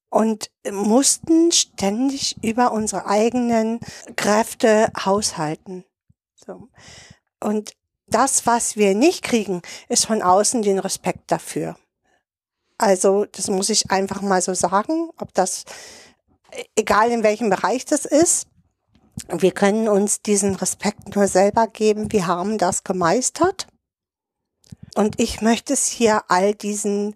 und 0.09 0.51
mussten 0.69 1.51
ständig 1.51 2.36
über 2.43 2.72
unsere 2.72 3.05
eigenen 3.07 3.80
Kräfte 4.15 4.91
haushalten. 4.97 5.86
So. 6.36 6.67
Und 7.39 7.74
das, 8.07 8.45
was 8.45 8.76
wir 8.76 8.93
nicht 8.93 9.24
kriegen, 9.24 9.61
ist 9.88 10.05
von 10.05 10.22
außen 10.22 10.61
den 10.61 10.80
Respekt 10.80 11.32
dafür. 11.32 11.78
Also, 12.78 13.26
das 13.26 13.47
muss 13.49 13.69
ich 13.69 13.89
einfach 13.89 14.22
mal 14.22 14.41
so 14.41 14.53
sagen, 14.53 15.11
ob 15.17 15.34
das, 15.34 15.65
egal 16.76 17.11
in 17.11 17.24
welchem 17.24 17.49
Bereich 17.49 17.86
das 17.86 18.05
ist, 18.05 18.47
wir 19.30 19.51
können 19.51 19.88
uns 19.88 20.22
diesen 20.22 20.55
Respekt 20.55 21.15
nur 21.15 21.28
selber 21.28 21.67
geben. 21.67 22.11
Wir 22.11 22.28
haben 22.28 22.57
das 22.57 22.84
gemeistert. 22.84 23.67
Und 24.95 25.19
ich 25.19 25.41
möchte 25.41 25.74
es 25.74 25.88
hier 25.88 26.24
all 26.30 26.53
diesen, 26.53 27.15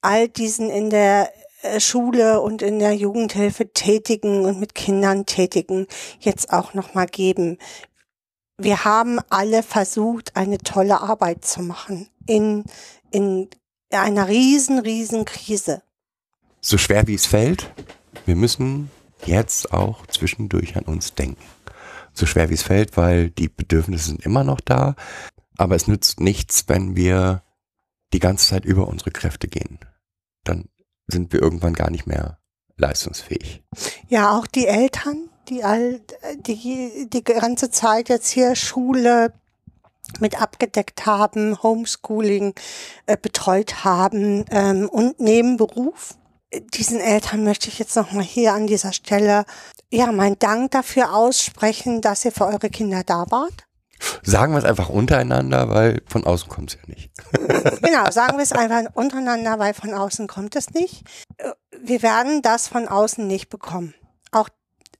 all 0.00 0.28
diesen 0.28 0.70
in 0.70 0.90
der 0.90 1.32
äh, 1.62 1.80
Schule 1.80 2.40
und 2.40 2.62
in 2.62 2.78
der 2.78 2.92
Jugendhilfe 2.94 3.72
tätigen 3.72 4.44
und 4.44 4.58
mit 4.58 4.74
Kindern 4.74 5.26
tätigen 5.26 5.86
jetzt 6.20 6.52
auch 6.52 6.74
nochmal 6.74 7.06
geben. 7.06 7.58
Wir 8.56 8.84
haben 8.84 9.20
alle 9.30 9.62
versucht, 9.62 10.34
eine 10.34 10.58
tolle 10.58 11.00
Arbeit 11.00 11.44
zu 11.44 11.62
machen 11.62 12.08
in, 12.26 12.64
in 13.10 13.48
einer 13.90 14.28
riesen, 14.28 14.80
riesen 14.80 15.24
Krise. 15.24 15.82
So 16.60 16.76
schwer 16.76 17.06
wie 17.06 17.14
es 17.14 17.26
fällt, 17.26 17.72
wir 18.26 18.34
müssen 18.34 18.90
jetzt 19.26 19.72
auch 19.72 20.06
zwischendurch 20.06 20.76
an 20.76 20.84
uns 20.84 21.14
denken. 21.14 21.42
So 22.12 22.26
schwer 22.26 22.50
wie 22.50 22.54
es 22.54 22.62
fällt, 22.62 22.96
weil 22.96 23.30
die 23.30 23.48
Bedürfnisse 23.48 24.06
sind 24.06 24.24
immer 24.24 24.44
noch 24.44 24.60
da, 24.60 24.96
aber 25.56 25.76
es 25.76 25.86
nützt 25.86 26.20
nichts, 26.20 26.64
wenn 26.68 26.96
wir 26.96 27.42
die 28.12 28.18
ganze 28.18 28.48
Zeit 28.48 28.64
über 28.64 28.88
unsere 28.88 29.10
Kräfte 29.10 29.48
gehen. 29.48 29.78
Dann 30.44 30.68
sind 31.06 31.32
wir 31.32 31.40
irgendwann 31.40 31.74
gar 31.74 31.90
nicht 31.90 32.06
mehr 32.06 32.38
leistungsfähig. 32.76 33.62
Ja, 34.08 34.36
auch 34.38 34.46
die 34.46 34.66
Eltern, 34.66 35.28
die 35.48 35.64
all 35.64 36.00
die 36.46 37.08
die 37.12 37.24
ganze 37.24 37.70
Zeit 37.70 38.08
jetzt 38.08 38.30
hier 38.30 38.54
Schule 38.54 39.32
mit 40.20 40.40
abgedeckt 40.40 41.06
haben, 41.06 41.62
Homeschooling 41.62 42.54
äh, 43.06 43.16
betreut 43.20 43.84
haben 43.84 44.44
ähm, 44.50 44.88
und 44.88 45.20
Nebenberuf 45.20 46.16
diesen 46.74 47.00
Eltern 47.00 47.44
möchte 47.44 47.68
ich 47.68 47.78
jetzt 47.78 47.96
nochmal 47.96 48.24
hier 48.24 48.54
an 48.54 48.66
dieser 48.66 48.92
Stelle 48.92 49.44
ja 49.90 50.10
meinen 50.12 50.38
Dank 50.38 50.70
dafür 50.70 51.14
aussprechen, 51.14 52.00
dass 52.00 52.24
ihr 52.24 52.32
für 52.32 52.46
eure 52.46 52.70
Kinder 52.70 53.02
da 53.04 53.26
wart. 53.30 53.64
Sagen 54.22 54.52
wir 54.52 54.58
es 54.58 54.64
einfach 54.64 54.88
untereinander, 54.88 55.68
weil 55.70 56.02
von 56.06 56.24
außen 56.24 56.48
kommt 56.48 56.70
es 56.70 56.78
ja 56.80 56.94
nicht. 56.94 57.10
genau, 57.82 58.10
sagen 58.10 58.36
wir 58.36 58.44
es 58.44 58.52
einfach 58.52 58.94
untereinander, 58.94 59.58
weil 59.58 59.74
von 59.74 59.92
außen 59.92 60.28
kommt 60.28 60.54
es 60.54 60.70
nicht. 60.70 61.02
Wir 61.80 62.02
werden 62.02 62.42
das 62.42 62.68
von 62.68 62.86
außen 62.86 63.26
nicht 63.26 63.48
bekommen. 63.48 63.94
Auch 64.30 64.48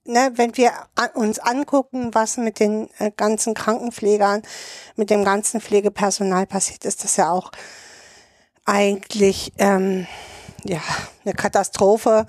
ne, 0.03 0.33
wenn 0.35 0.57
wir 0.57 0.71
uns 1.13 1.39
angucken, 1.39 2.13
was 2.13 2.37
mit 2.37 2.59
den 2.59 2.89
äh, 2.99 3.11
ganzen 3.15 3.53
Krankenpflegern, 3.53 4.41
mit 4.95 5.09
dem 5.09 5.23
ganzen 5.23 5.61
Pflegepersonal 5.61 6.45
passiert, 6.45 6.83
ist 6.83 7.03
das 7.03 7.15
ja 7.15 7.31
auch 7.31 7.51
eigentlich 8.65 9.53
ähm, 9.57 10.07
ja, 10.63 10.81
eine 11.23 11.33
Katastrophe 11.33 12.25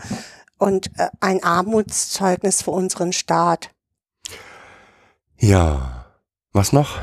und 0.58 0.90
äh, 0.98 1.08
ein 1.20 1.42
Armutszeugnis 1.42 2.62
für 2.62 2.70
unseren 2.70 3.12
Staat. 3.12 3.70
Ja, 5.38 6.06
was 6.52 6.72
noch? 6.72 6.98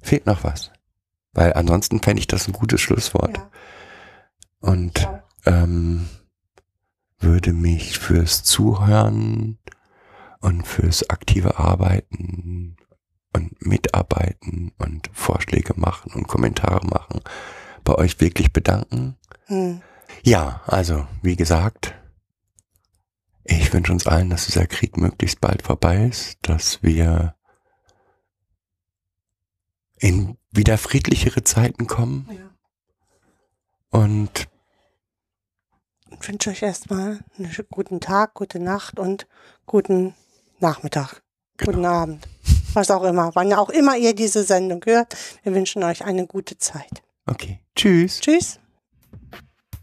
Fehlt 0.00 0.26
noch 0.26 0.44
was? 0.44 0.72
Weil 1.32 1.52
ansonsten 1.52 2.02
fände 2.02 2.20
ich 2.20 2.26
das 2.26 2.48
ein 2.48 2.52
gutes 2.52 2.80
Schlusswort. 2.80 3.36
Ja. 3.36 3.50
Und 4.60 4.98
ja. 4.98 5.22
ähm, 5.46 6.08
würde 7.18 7.52
mich 7.52 7.98
fürs 7.98 8.42
Zuhören 8.42 9.58
und 10.40 10.66
fürs 10.66 11.08
aktive 11.10 11.58
Arbeiten 11.58 12.76
und 13.32 13.64
mitarbeiten 13.64 14.72
und 14.78 15.10
Vorschläge 15.12 15.74
machen 15.76 16.12
und 16.14 16.28
Kommentare 16.28 16.86
machen, 16.86 17.20
bei 17.84 17.94
euch 17.94 18.20
wirklich 18.20 18.52
bedanken. 18.52 19.16
Hm. 19.46 19.82
Ja, 20.22 20.60
also 20.66 21.06
wie 21.22 21.36
gesagt, 21.36 21.94
ich 23.44 23.72
wünsche 23.72 23.92
uns 23.92 24.06
allen, 24.06 24.30
dass 24.30 24.46
dieser 24.46 24.66
Krieg 24.66 24.96
möglichst 24.96 25.40
bald 25.40 25.62
vorbei 25.62 26.04
ist, 26.06 26.38
dass 26.42 26.82
wir 26.82 27.34
in 29.98 30.36
wieder 30.50 30.78
friedlichere 30.78 31.42
Zeiten 31.44 31.86
kommen 31.86 32.28
Ja. 32.30 33.98
und 34.00 34.48
Ich 36.20 36.28
wünsche 36.28 36.50
euch 36.50 36.62
erstmal 36.62 37.20
einen 37.38 37.54
guten 37.70 38.00
Tag, 38.00 38.34
gute 38.34 38.58
Nacht 38.58 38.98
und 38.98 39.26
guten 39.66 40.14
Nachmittag, 40.58 41.22
guten 41.62 41.84
Abend. 41.84 42.26
Was 42.74 42.90
auch 42.90 43.04
immer, 43.04 43.34
wann 43.34 43.52
auch 43.54 43.70
immer 43.70 43.96
ihr 43.96 44.14
diese 44.14 44.42
Sendung 44.44 44.82
hört. 44.84 45.16
Wir 45.42 45.54
wünschen 45.54 45.82
euch 45.84 46.04
eine 46.04 46.26
gute 46.26 46.58
Zeit. 46.58 47.02
okay, 47.26 47.60
tschüss. 47.74 48.20
Tschüss. 48.20 48.58